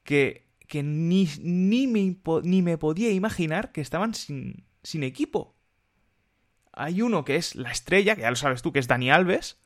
que, 0.02 0.46
que 0.68 0.82
ni, 0.82 1.28
ni, 1.40 1.86
me, 1.86 2.16
ni 2.42 2.62
me 2.62 2.76
podía 2.76 3.10
imaginar 3.10 3.72
que 3.72 3.80
estaban 3.80 4.14
sin, 4.14 4.66
sin 4.82 5.02
equipo. 5.02 5.54
Hay 6.72 7.00
uno 7.00 7.24
que 7.24 7.36
es 7.36 7.54
la 7.54 7.70
estrella, 7.70 8.14
que 8.14 8.22
ya 8.22 8.30
lo 8.30 8.36
sabes 8.36 8.60
tú, 8.60 8.72
que 8.72 8.78
es 8.78 8.88
Dani 8.88 9.10
Alves. 9.10 9.58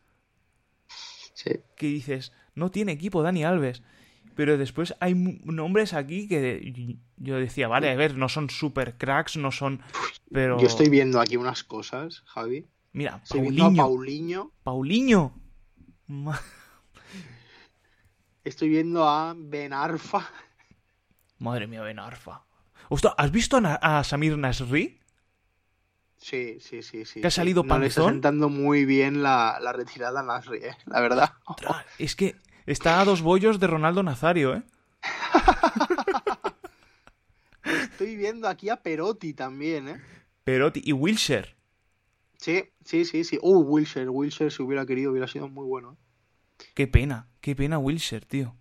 Que 1.76 1.86
dices, 1.86 2.32
no 2.54 2.70
tiene 2.70 2.92
equipo 2.92 3.22
Dani 3.22 3.44
Alves. 3.44 3.82
Pero 4.34 4.56
después 4.56 4.94
hay 5.00 5.14
nombres 5.14 5.92
aquí 5.92 6.28
que 6.28 6.96
yo 7.16 7.36
decía, 7.36 7.68
vale, 7.68 7.90
a 7.90 7.94
ver, 7.94 8.16
no 8.16 8.28
son 8.28 8.48
super 8.48 8.96
cracks, 8.96 9.36
no 9.36 9.50
son. 9.50 9.82
Pero. 10.32 10.58
Yo 10.58 10.66
estoy 10.66 10.88
viendo 10.88 11.20
aquí 11.20 11.36
unas 11.36 11.64
cosas, 11.64 12.22
Javi. 12.26 12.66
Mira, 12.92 13.22
Paulinho. 13.28 13.76
Paulinho. 13.76 14.52
Paulinho. 14.62 15.34
Estoy 18.44 18.68
viendo 18.68 19.04
a 19.04 19.34
Ben 19.36 19.72
Arfa. 19.72 20.28
Madre 21.38 21.66
mía, 21.66 21.82
Ben 21.82 21.98
Arfa. 21.98 22.44
¿has 23.16 23.30
visto 23.30 23.60
a, 23.62 24.04
Samir 24.04 24.36
Nasri? 24.36 24.99
Sí, 26.20 26.58
sí, 26.60 26.82
sí, 26.82 27.06
sí. 27.06 27.22
Que 27.22 27.28
ha 27.28 27.30
salido 27.30 27.64
no 27.64 27.82
está 27.82 28.04
sentando 28.04 28.50
muy 28.50 28.84
bien 28.84 29.22
la, 29.22 29.58
retirada 29.72 30.20
a 30.20 30.22
Nasri, 30.22 30.58
¿eh? 30.58 30.76
la 30.86 31.00
verdad. 31.00 31.32
es 31.98 32.14
que 32.14 32.36
está 32.66 33.00
a 33.00 33.04
dos 33.06 33.22
bollos 33.22 33.58
de 33.58 33.66
Ronaldo 33.66 34.02
Nazario, 34.02 34.54
¿eh? 34.54 34.62
Estoy 37.64 38.16
viendo 38.16 38.48
aquí 38.48 38.68
a 38.68 38.76
Perotti 38.76 39.32
también, 39.32 39.88
¿eh? 39.88 40.00
Perotti 40.44 40.82
y 40.84 40.92
Wilshire. 40.92 41.56
Sí, 42.36 42.64
sí, 42.84 43.04
sí, 43.04 43.24
sí. 43.24 43.38
Uh, 43.42 43.60
Wilshire, 43.60 44.08
Wilshire 44.08 44.50
si 44.50 44.62
hubiera 44.62 44.86
querido 44.86 45.10
hubiera 45.10 45.26
sido 45.26 45.48
muy 45.48 45.66
bueno. 45.66 45.92
¿eh? 45.92 46.64
Qué 46.74 46.86
pena, 46.86 47.28
qué 47.40 47.56
pena 47.56 47.78
Wilshire, 47.78 48.26
tío. 48.26 48.54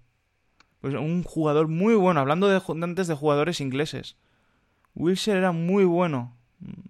Pues 0.79 0.93
un 0.93 1.23
jugador 1.23 1.67
muy 1.67 1.95
bueno, 1.95 2.21
hablando 2.21 2.47
de 2.47 2.61
antes 2.83 3.07
de 3.07 3.15
jugadores 3.15 3.59
ingleses. 3.59 4.15
Wilshire 4.95 5.37
era 5.37 5.51
muy 5.51 5.83
bueno. 5.83 6.38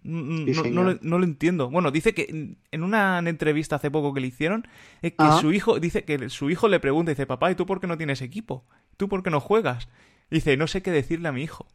No, 0.03 0.84
lo, 0.84 1.24
entiendo. 1.24 1.70
Bueno, 1.70 1.91
dice 1.91 2.13
que 2.13 2.55
en 2.72 2.84
una 2.84 3.20
entrevista 3.20 3.76
hace 3.76 3.91
poco 3.91 4.13
que 4.13 4.22
le 4.22 4.28
hicieron, 4.28 4.67
que 5.01 5.15
su 5.39 5.51
hijo, 5.51 5.80
dice 5.80 6.03
que 6.03 6.30
su 6.30 6.49
hijo 6.49 6.67
le 6.67 6.80
pregunta, 6.80 7.11
dice, 7.11 7.28
papá, 7.28 7.51
¿y 7.51 7.55
tú 7.55 7.65
por 7.65 7.80
qué 7.80 7.88
no 7.88 7.97
tienes 7.97 8.22
equipo? 8.22 8.65
¿Tú 8.97 9.07
por 9.07 9.22
qué 9.22 9.30
no 9.30 9.39
juegas? 9.39 9.88
Dice, 10.32 10.57
no 10.57 10.67
sé 10.67 10.82
qué 10.82 10.91
decirle 10.91 11.30
a 11.30 11.32
mi 11.32 11.43
hijo. 11.43 11.67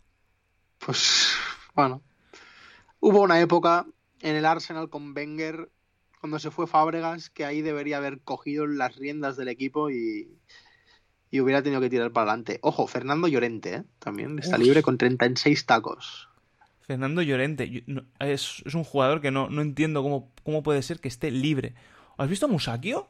Pues, 0.78 1.34
bueno. 1.74 2.02
Hubo 3.00 3.22
una 3.22 3.40
época 3.40 3.86
en 4.20 4.36
el 4.36 4.46
Arsenal 4.46 4.88
con 4.88 5.14
Wenger, 5.14 5.70
cuando 6.20 6.38
se 6.38 6.50
fue 6.50 6.66
Fábregas, 6.66 7.30
que 7.30 7.44
ahí 7.44 7.62
debería 7.62 7.98
haber 7.98 8.20
cogido 8.20 8.66
las 8.66 8.96
riendas 8.96 9.36
del 9.36 9.48
equipo 9.48 9.90
y, 9.90 10.40
y 11.30 11.40
hubiera 11.40 11.62
tenido 11.62 11.80
que 11.80 11.90
tirar 11.90 12.12
para 12.12 12.30
adelante. 12.30 12.58
Ojo, 12.62 12.86
Fernando 12.86 13.28
Llorente, 13.28 13.74
¿eh? 13.74 13.84
también 13.98 14.38
está 14.38 14.56
libre 14.56 14.82
con 14.82 14.98
36 14.98 15.66
tacos. 15.66 16.28
Fernando 16.86 17.22
Llorente. 17.22 17.84
es, 18.18 18.62
un 18.74 18.84
jugador 18.84 19.20
que 19.20 19.30
no, 19.30 19.48
no 19.48 19.62
entiendo 19.62 20.02
cómo, 20.02 20.32
cómo, 20.42 20.62
puede 20.62 20.82
ser 20.82 21.00
que 21.00 21.08
esté 21.08 21.30
libre. 21.30 21.74
¿Has 22.18 22.28
visto 22.28 22.46
a 22.46 22.48
Musakio? 22.48 23.08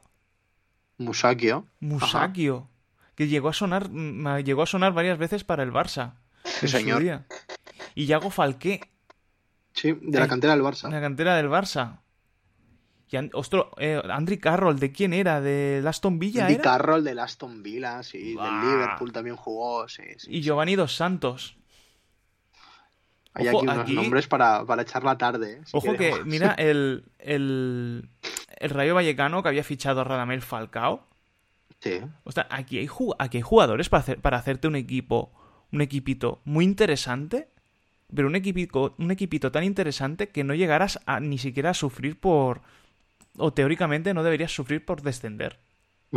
Musakio. 0.97 1.67
Musakio. 1.81 2.69
Que 3.15 3.27
llegó 3.27 3.49
a 3.49 3.53
sonar. 3.53 3.89
Llegó 3.91 4.63
a 4.63 4.65
sonar 4.65 4.93
varias 4.93 5.17
veces 5.17 5.43
para 5.43 5.63
el 5.63 5.71
Barça. 5.71 6.13
Sí, 6.45 6.67
señor. 6.67 7.03
Y 7.95 8.05
Yago 8.05 8.29
Falqué. 8.29 8.81
Sí, 9.73 9.97
de 10.01 10.19
la 10.19 10.27
cantera 10.27 10.53
del 10.53 10.63
Barça. 10.63 10.87
De 10.87 10.95
la 10.95 11.01
cantera 11.01 11.35
del 11.35 11.49
Barça. 11.49 11.99
Y, 13.11 13.17
ostro, 13.33 13.71
eh, 13.77 14.01
Andri 14.09 14.37
Carroll, 14.37 14.79
¿de 14.79 14.91
quién 14.91 15.13
era? 15.13 15.41
¿De 15.41 15.83
Aston 15.85 16.17
Villa? 16.17 16.47
Andy 16.47 16.57
Carroll 16.57 17.03
de 17.03 17.19
Aston 17.19 17.61
Villa, 17.61 18.01
sí. 18.03 18.35
Del 18.35 18.61
Liverpool 18.61 19.11
también 19.11 19.35
jugó, 19.35 19.87
sí. 19.87 20.03
y 20.27 20.41
Giovanni 20.41 20.75
Dos 20.75 20.95
Santos. 20.95 21.57
Hay 23.35 23.49
aquí 23.49 23.57
unos 23.57 23.89
nombres 23.89 24.27
para, 24.27 24.63
echar 24.79 25.03
la 25.03 25.17
tarde. 25.17 25.53
¿eh? 25.53 25.61
Ojo 25.73 25.93
que, 25.93 26.23
mira, 26.23 26.53
el, 26.57 27.03
el, 27.19 28.09
el, 28.57 28.69
Rayo 28.69 28.95
Vallecano 28.95 29.43
que 29.43 29.49
había 29.49 29.63
fichado 29.63 30.01
a 30.01 30.03
Radamel 30.05 30.41
Falcao. 30.41 31.05
Sí. 31.81 31.99
O 32.23 32.31
sea, 32.31 32.47
aquí 32.49 32.79
hay, 32.79 32.87
aquí 33.19 33.37
hay 33.37 33.41
jugadores 33.41 33.89
para, 33.89 34.01
hacer, 34.01 34.21
para 34.21 34.37
hacerte 34.37 34.69
un 34.69 34.77
equipo, 34.77 35.33
un 35.73 35.81
equipito 35.81 36.41
muy 36.45 36.63
interesante, 36.63 37.49
pero 38.13 38.29
un 38.29 38.37
equipito, 38.37 38.95
un 38.97 39.11
equipito 39.11 39.51
tan 39.51 39.65
interesante 39.65 40.29
que 40.29 40.45
no 40.45 40.55
llegaras 40.55 41.01
a, 41.05 41.19
ni 41.19 41.37
siquiera 41.37 41.71
a 41.71 41.75
sufrir 41.75 42.17
por... 42.17 42.61
O 43.37 43.51
teóricamente 43.51 44.13
no 44.13 44.23
deberías 44.23 44.53
sufrir 44.53 44.85
por 44.85 45.01
descender. 45.01 45.59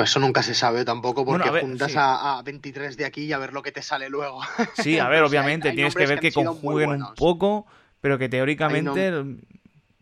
Eso 0.02 0.20
nunca 0.20 0.42
se 0.42 0.54
sabe 0.54 0.84
tampoco 0.84 1.24
porque 1.24 1.48
juntas 1.60 1.94
a, 1.96 2.40
23 2.44 2.96
de 2.96 3.04
aquí 3.04 3.24
y 3.24 3.32
a 3.32 3.38
ver 3.38 3.52
lo 3.52 3.62
que 3.62 3.72
te 3.72 3.82
sale 3.82 4.08
luego. 4.08 4.40
Sí, 4.74 4.98
a 4.98 5.08
ver, 5.08 5.22
obviamente 5.22 5.72
tienes 5.72 5.94
que 5.94 6.06
ver 6.06 6.20
que, 6.20 6.32
conjuguen 6.32 6.90
un 6.90 7.14
poco, 7.14 7.66
pero 8.00 8.18
que 8.18 8.28
teóricamente 8.28 9.12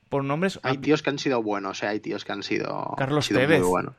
por 0.08 0.24
nombres 0.24 0.60
hay 0.62 0.78
tíos 0.78 1.02
que 1.02 1.10
han 1.10 1.18
sido 1.18 1.42
buenos, 1.42 1.82
¿eh? 1.82 1.88
hay 1.88 2.00
tíos 2.00 2.24
que 2.24 2.32
han 2.32 2.42
sido 2.42 2.94
Carlos 2.96 3.28
Tevez. 3.28 3.60
Muy 3.60 3.68
buenos. 3.68 3.94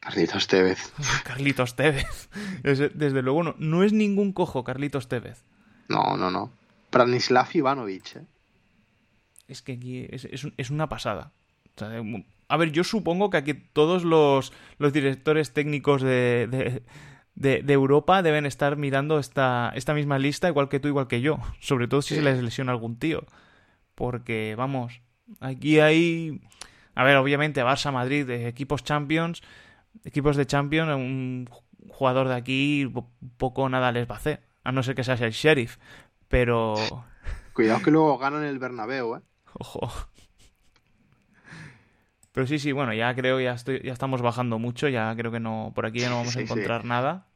Carlitos 0.00 0.46
Tevez. 0.46 0.92
Carlitos 1.24 1.74
Tevez. 1.74 2.28
Desde, 2.62 3.22
luego 3.22 3.42
no, 3.42 3.54
no 3.58 3.82
es 3.82 3.92
ningún 3.92 4.32
cojo 4.32 4.62
Carlitos 4.64 5.08
Tevez. 5.08 5.42
No, 5.88 6.16
no, 6.16 6.30
no. 6.30 6.50
Branislav 6.92 7.48
Ivanovic, 7.52 8.16
¿eh? 8.16 8.26
Es 9.48 9.62
que 9.62 9.72
aquí 9.72 10.06
es, 10.10 10.26
es 10.56 10.70
una 10.70 10.88
pasada. 10.88 11.32
O 11.76 11.78
sea, 11.78 12.02
a 12.48 12.56
ver, 12.56 12.72
yo 12.72 12.84
supongo 12.84 13.30
que 13.30 13.36
aquí 13.36 13.54
todos 13.54 14.04
los, 14.04 14.52
directores 14.78 15.52
técnicos 15.52 16.02
de, 16.02 16.82
de, 17.34 17.72
Europa 17.72 18.22
deben 18.22 18.46
estar 18.46 18.76
mirando 18.76 19.18
esta, 19.18 19.72
esta 19.74 19.94
misma 19.94 20.18
lista, 20.18 20.48
igual 20.48 20.68
que 20.68 20.80
tú, 20.80 20.88
igual 20.88 21.08
que 21.08 21.20
yo. 21.20 21.38
Sobre 21.60 21.88
todo 21.88 22.02
si 22.02 22.14
se 22.14 22.22
les 22.22 22.42
lesiona 22.42 22.72
algún 22.72 22.98
tío. 22.98 23.24
Porque, 23.94 24.54
vamos, 24.56 25.00
aquí 25.40 25.80
hay. 25.80 26.40
A 26.94 27.04
ver, 27.04 27.16
obviamente, 27.16 27.64
Barça, 27.64 27.92
Madrid, 27.92 28.28
equipos 28.30 28.84
Champions, 28.84 29.42
equipos 30.04 30.36
de 30.36 30.46
Champions, 30.46 30.94
un 30.94 31.48
jugador 31.88 32.28
de 32.28 32.34
aquí 32.34 32.92
poco 33.36 33.68
nada 33.68 33.92
les 33.92 34.08
va 34.08 34.14
a 34.14 34.18
hacer. 34.18 34.42
A 34.64 34.72
no 34.72 34.82
ser 34.82 34.94
que 34.94 35.04
seas 35.04 35.20
el 35.20 35.32
sheriff. 35.32 35.78
Pero. 36.28 36.74
Cuidado 37.54 37.80
que 37.82 37.90
luego 37.90 38.18
ganan 38.18 38.44
el 38.44 38.58
Bernabéu, 38.58 39.16
¿eh? 39.16 39.20
Ojo. 39.54 39.90
Pero 42.36 42.46
sí, 42.46 42.58
sí, 42.58 42.70
bueno, 42.72 42.92
ya 42.92 43.14
creo 43.14 43.40
ya 43.40 43.54
estoy, 43.54 43.80
ya 43.82 43.94
estamos 43.94 44.20
bajando 44.20 44.58
mucho, 44.58 44.90
ya 44.90 45.16
creo 45.16 45.32
que 45.32 45.40
no, 45.40 45.72
por 45.74 45.86
aquí 45.86 46.00
ya 46.00 46.10
no 46.10 46.16
vamos 46.16 46.36
a 46.36 46.42
encontrar 46.42 46.84
nada. 46.84 47.28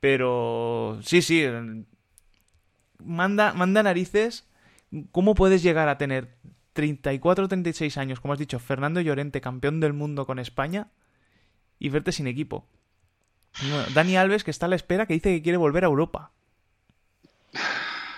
Pero 0.00 0.98
sí, 1.04 1.22
sí, 1.22 1.46
manda, 2.98 3.52
manda 3.52 3.84
narices. 3.84 4.48
¿Cómo 5.12 5.36
puedes 5.36 5.62
llegar 5.62 5.88
a 5.88 5.98
tener 5.98 6.34
34 6.72 7.44
o 7.44 7.48
36 7.48 7.96
años, 7.96 8.18
como 8.18 8.32
has 8.32 8.40
dicho, 8.40 8.58
Fernando 8.58 9.00
Llorente, 9.00 9.40
campeón 9.40 9.78
del 9.78 9.92
mundo 9.92 10.26
con 10.26 10.40
España, 10.40 10.88
y 11.78 11.88
verte 11.88 12.10
sin 12.10 12.26
equipo? 12.26 12.66
Dani 13.94 14.16
Alves, 14.16 14.42
que 14.42 14.50
está 14.50 14.66
a 14.66 14.68
la 14.68 14.74
espera, 14.74 15.06
que 15.06 15.14
dice 15.14 15.30
que 15.30 15.42
quiere 15.42 15.58
volver 15.58 15.84
a 15.84 15.86
Europa. 15.86 16.32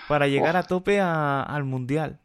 Para 0.07 0.27
llegar 0.27 0.57
a 0.57 0.63
tope 0.63 0.99
al 0.99 1.63
Mundial. 1.63 2.21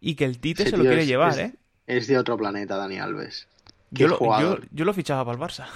Y 0.00 0.16
que 0.16 0.24
el 0.24 0.40
Tite 0.40 0.68
se 0.68 0.76
lo 0.76 0.82
quiere 0.82 1.06
llevar, 1.06 1.38
¿eh? 1.38 1.54
Es 1.86 2.06
de 2.06 2.18
otro 2.18 2.36
planeta, 2.36 2.76
Dani 2.76 2.98
Alves. 2.98 3.48
Yo 3.90 4.08
lo, 4.08 4.18
yo, 4.72 4.84
lo, 4.84 4.92
fichaba 4.92 5.24
para 5.24 5.36
el 5.36 5.42
Barça. 5.42 5.68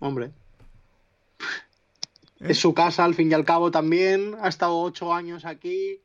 Hombre. 0.00 0.32
Es 2.40 2.58
su 2.58 2.74
casa, 2.74 3.04
al 3.04 3.14
fin 3.14 3.30
y 3.30 3.34
al 3.34 3.44
cabo, 3.44 3.70
también. 3.70 4.36
Ha 4.40 4.48
estado 4.48 4.76
ocho 4.80 5.14
años 5.14 5.44
aquí. 5.44 6.00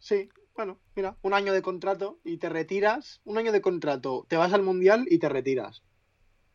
Sí, 0.00 0.28
bueno, 0.56 0.78
mira, 0.96 1.16
un 1.22 1.32
año 1.32 1.52
de 1.52 1.62
contrato 1.62 2.18
y 2.24 2.38
te 2.38 2.48
retiras. 2.48 3.20
Un 3.24 3.38
año 3.38 3.52
de 3.52 3.60
contrato, 3.60 4.26
te 4.28 4.36
vas 4.36 4.52
al 4.52 4.62
mundial 4.62 5.06
y 5.08 5.18
te 5.18 5.28
retiras. 5.28 5.82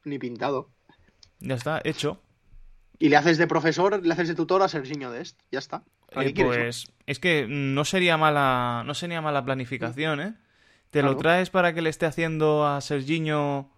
Ni 0.03 0.19
pintado. 0.19 0.69
Ya 1.39 1.55
está, 1.55 1.81
hecho. 1.85 2.21
Y 2.99 3.09
le 3.09 3.15
haces 3.15 3.37
de 3.37 3.47
profesor, 3.47 4.05
le 4.05 4.13
haces 4.13 4.27
de 4.27 4.35
tutor 4.35 4.61
a 4.61 4.67
Serginho 4.67 5.11
Dest. 5.11 5.39
Ya 5.51 5.59
está. 5.59 5.83
Eh, 6.11 6.33
pues 6.35 6.87
es 7.05 7.19
que 7.19 7.45
no 7.49 7.85
sería 7.85 8.17
mala, 8.17 8.83
no 8.85 8.93
sería 8.93 9.21
mala 9.21 9.43
planificación, 9.43 10.21
¿eh? 10.21 10.33
Te 10.91 11.01
lo 11.01 11.17
traes 11.17 11.49
para 11.49 11.73
que 11.73 11.81
le 11.81 11.89
esté 11.89 12.05
haciendo 12.05 12.65
a 12.65 12.79
Serginho. 12.79 13.69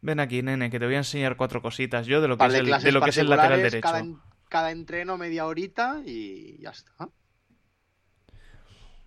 Ven 0.00 0.18
aquí, 0.18 0.42
nene, 0.42 0.68
que 0.68 0.80
te 0.80 0.86
voy 0.86 0.96
a 0.96 0.98
enseñar 0.98 1.36
cuatro 1.36 1.62
cositas 1.62 2.06
yo 2.06 2.20
de 2.20 2.28
lo 2.28 2.36
que, 2.36 2.46
es 2.46 2.54
el, 2.54 2.66
de 2.66 2.92
lo 2.92 3.00
que 3.00 3.10
es 3.10 3.18
el 3.18 3.30
lateral 3.30 3.62
derecho. 3.62 3.80
Cada, 3.80 4.04
cada 4.48 4.72
entreno 4.72 5.16
media 5.16 5.46
horita 5.46 6.02
y 6.04 6.58
ya 6.60 6.70
está. 6.70 7.08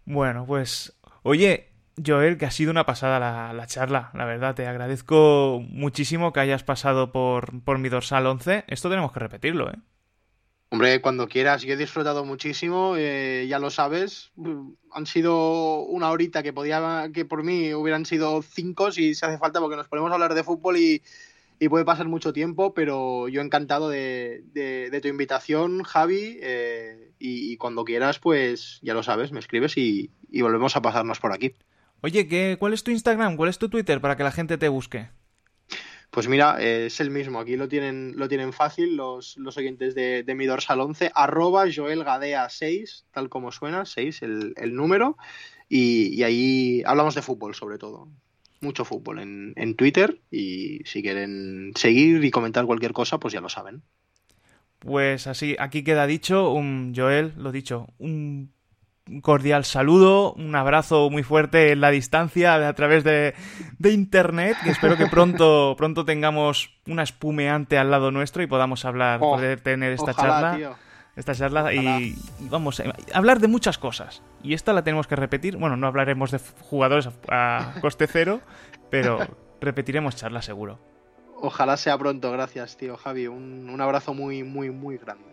Bueno, 0.06 0.46
pues. 0.46 0.98
Oye, 1.22 1.74
Joel, 2.04 2.38
que 2.38 2.46
ha 2.46 2.52
sido 2.52 2.72
una 2.72 2.86
pasada 2.86 3.20
la, 3.20 3.52
la, 3.54 3.68
charla, 3.68 4.10
la 4.14 4.24
verdad. 4.24 4.56
Te 4.56 4.66
agradezco 4.66 5.62
muchísimo 5.68 6.32
que 6.32 6.40
hayas 6.40 6.64
pasado 6.64 7.12
por, 7.12 7.62
por 7.64 7.78
mi 7.78 7.90
dorsal 7.90 8.26
11. 8.26 8.64
Esto 8.68 8.90
tenemos 8.90 9.12
que 9.12 9.20
repetirlo, 9.20 9.70
¿eh? 9.70 9.78
Hombre, 10.72 11.02
cuando 11.02 11.28
quieras, 11.28 11.64
yo 11.64 11.74
he 11.74 11.78
disfrutado 11.78 12.24
muchísimo, 12.26 12.94
eh, 12.96 13.48
ya 13.50 13.58
lo 13.58 13.72
sabes. 13.72 14.32
Han 14.92 15.08
sido 15.08 15.80
una 15.80 16.12
horita 16.12 16.44
que 16.44 16.54
podía, 16.54 17.10
que 17.12 17.26
por 17.26 17.44
mí 17.44 17.74
hubieran 17.74 18.06
sido 18.06 18.44
cinco 18.44 18.92
si 18.92 19.16
se 19.16 19.26
hace 19.26 19.40
falta, 19.40 19.60
porque 19.60 19.76
nos 19.76 19.88
ponemos 19.88 20.12
a 20.12 20.14
hablar 20.14 20.36
de 20.36 20.44
fútbol 20.44 20.78
y, 20.78 21.02
puede 21.70 21.86
pasar 21.86 22.08
mucho 22.08 22.34
tiempo, 22.34 22.74
pero 22.74 23.28
yo 23.28 23.42
encantado 23.42 23.90
de, 23.90 24.44
de, 24.54 25.02
tu 25.02 25.08
invitación, 25.08 25.84
Javi, 25.84 26.38
eh, 26.40 27.12
y, 27.18 27.58
cuando 27.58 27.84
quieras, 27.84 28.20
pues 28.20 28.80
ya 28.84 28.94
lo 28.94 29.02
sabes, 29.02 29.32
me 29.32 29.40
escribes 29.40 29.76
y, 29.76 30.12
y 30.32 30.42
volvemos 30.42 30.76
a 30.76 30.82
pasarnos 30.82 31.20
por 31.20 31.34
aquí. 31.34 31.56
Oye, 32.02 32.28
¿qué, 32.28 32.58
¿cuál 32.60 32.74
es 32.74 32.84
tu 32.84 32.92
Instagram? 32.92 33.36
¿Cuál 33.36 33.50
es 33.50 33.58
tu 33.58 33.70
Twitter 33.70 34.00
para 34.00 34.16
que 34.16 34.24
la 34.24 34.32
gente 34.32 34.58
te 34.58 34.70
busque? 34.70 35.10
Pues 36.20 36.28
mira, 36.28 36.58
eh, 36.60 36.88
es 36.88 37.00
el 37.00 37.12
mismo. 37.12 37.40
Aquí 37.40 37.56
lo 37.56 37.70
tienen, 37.70 38.12
lo 38.18 38.28
tienen 38.28 38.52
fácil 38.52 38.98
los, 38.98 39.38
los 39.38 39.56
oyentes 39.56 39.96
de, 39.96 40.24
de 40.24 40.36
mi 40.36 40.48
dorsal 40.48 40.82
11. 40.82 41.14
Arroba 41.16 41.64
Gadea 41.66 42.50
6, 42.50 43.06
tal 43.12 43.30
como 43.30 43.54
suena, 43.54 43.86
6 43.86 44.24
el, 44.24 44.54
el 44.58 44.76
número. 44.76 45.16
Y, 45.70 46.22
ahí 46.24 46.84
hablamos 46.86 47.16
de 47.16 47.22
fútbol 47.22 47.56
sobre 47.56 47.78
todo. 47.78 48.10
Mucho 48.60 48.84
fútbol 48.84 49.20
en, 49.20 49.54
en 49.56 49.76
Twitter. 49.76 50.20
Y 50.30 50.82
si 50.84 51.02
quieren 51.02 51.72
seguir 51.76 52.22
y 52.22 52.32
comentar 52.32 52.66
cualquier 52.66 52.92
cosa, 52.92 53.18
pues 53.18 53.34
ya 53.34 53.40
lo 53.40 53.48
saben. 53.48 53.82
Pues 54.80 55.26
así, 55.26 55.56
aquí 55.58 55.86
queda 55.86 56.06
dicho, 56.06 56.52
un 56.52 56.92
Joel, 56.94 57.32
lo 57.38 57.54
dicho, 57.54 57.88
un 57.98 58.52
cordial 59.22 59.66
saludo, 59.66 60.34
un 60.34 60.56
abrazo 60.56 61.10
muy 61.10 61.24
fuerte 61.24 61.72
en 61.72 61.82
la 61.82 61.90
distancia 61.92 62.68
a 62.68 62.74
través 62.74 63.04
de, 63.04 63.34
internet, 63.84 64.58
que 64.64 64.70
espero 64.70 64.98
que 64.98 65.08
pronto, 65.08 65.76
pronto 65.78 66.06
tengamos 66.06 66.72
una 66.88 67.04
espumeante 67.04 67.78
al 67.78 67.92
lado 67.92 68.12
nuestro 68.12 68.44
y 68.44 68.48
podamos 68.48 68.86
hablar, 68.86 69.20
oh, 69.22 69.36
poder 69.36 69.62
tener 69.62 69.92
esta 69.92 70.14
charla. 70.14 70.78
Esta 71.16 71.36
charla 71.36 71.74
y 71.74 72.16
vamos 72.40 72.80
a 72.80 72.94
hablar 73.14 73.40
de 73.40 73.50
muchas 73.50 73.78
cosas. 73.78 74.22
Y 74.42 74.54
esta 74.54 74.72
la 74.72 74.84
tenemos 74.84 75.06
que 75.06 75.18
repetir. 75.18 75.58
Bueno, 75.58 75.76
no 75.76 75.86
hablaremos 75.88 76.32
de 76.32 76.40
jugadores 76.62 77.10
a, 77.28 77.74
coste 77.82 78.08
cero, 78.08 78.40
pero 78.90 79.20
repetiremos 79.60 80.16
charla 80.16 80.42
seguro. 80.42 80.80
Ojalá 81.42 81.76
sea 81.76 81.98
pronto, 81.98 82.32
gracias, 82.32 82.78
tío 82.78 82.96
Javi. 82.96 83.28
Un, 83.28 83.70
un 83.70 83.82
abrazo 83.82 84.14
muy, 84.14 84.44
muy, 84.44 84.70
muy 84.70 84.98
grande. 84.98 85.26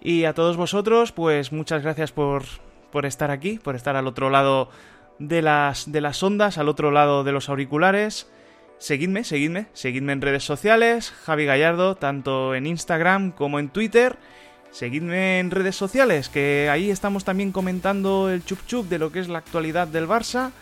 Y 0.00 0.24
a 0.24 0.34
todos 0.34 0.56
vosotros, 0.56 1.10
pues 1.10 1.50
muchas 1.50 1.82
gracias 1.82 2.12
por, 2.12 2.44
por 2.90 3.06
estar 3.06 3.30
aquí, 3.30 3.58
por 3.58 3.76
estar 3.76 3.96
al 3.96 4.06
otro 4.06 4.30
lado 4.30 4.70
de 5.18 5.42
las, 5.42 5.90
de 5.90 6.00
las 6.00 6.22
ondas, 6.22 6.58
al 6.58 6.68
otro 6.68 6.90
lado 6.90 7.24
de 7.24 7.32
los 7.32 7.48
auriculares. 7.48 8.28
Seguidme, 8.78 9.24
seguidme, 9.24 9.66
seguidme 9.74 10.12
en 10.12 10.22
redes 10.22 10.44
sociales, 10.44 11.12
Javi 11.24 11.44
Gallardo, 11.44 11.96
tanto 11.96 12.54
en 12.54 12.66
Instagram 12.66 13.30
como 13.30 13.58
en 13.58 13.68
Twitter. 13.68 14.16
Seguidme 14.70 15.40
en 15.40 15.50
redes 15.50 15.76
sociales, 15.76 16.28
que 16.28 16.68
ahí 16.70 16.90
estamos 16.90 17.24
también 17.24 17.52
comentando 17.52 18.30
el 18.30 18.44
chup 18.44 18.64
chup 18.66 18.88
de 18.88 18.98
lo 18.98 19.12
que 19.12 19.18
es 19.18 19.28
la 19.28 19.38
actualidad 19.38 19.88
del 19.88 20.08
Barça. 20.08 20.52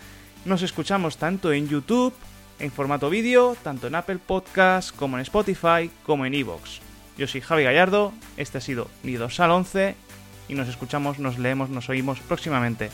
Nos 0.44 0.62
escuchamos 0.62 1.18
tanto 1.18 1.52
en 1.52 1.68
YouTube, 1.68 2.14
en 2.58 2.72
formato 2.72 3.10
vídeo, 3.10 3.56
tanto 3.62 3.86
en 3.86 3.94
Apple 3.94 4.18
Podcast, 4.18 4.96
como 4.96 5.16
en 5.16 5.22
Spotify, 5.22 5.90
como 6.04 6.26
en 6.26 6.34
Evox. 6.34 6.80
Yo 7.18 7.26
soy 7.26 7.40
Javi 7.40 7.64
Gallardo, 7.64 8.12
este 8.36 8.58
ha 8.58 8.60
sido 8.60 8.88
mi 9.02 9.14
dorsal 9.14 9.50
11 9.50 10.07
y 10.48 10.54
nos 10.54 10.68
escuchamos, 10.68 11.18
nos 11.18 11.38
leemos, 11.38 11.70
nos 11.70 11.88
oímos 11.88 12.20
próximamente. 12.20 12.90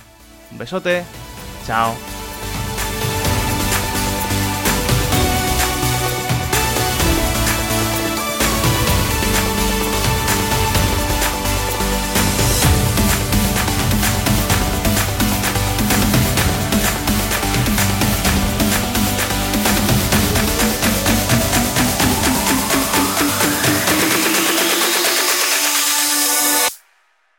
Un 0.50 0.58
besote, 0.58 1.04
chao. 1.66 1.94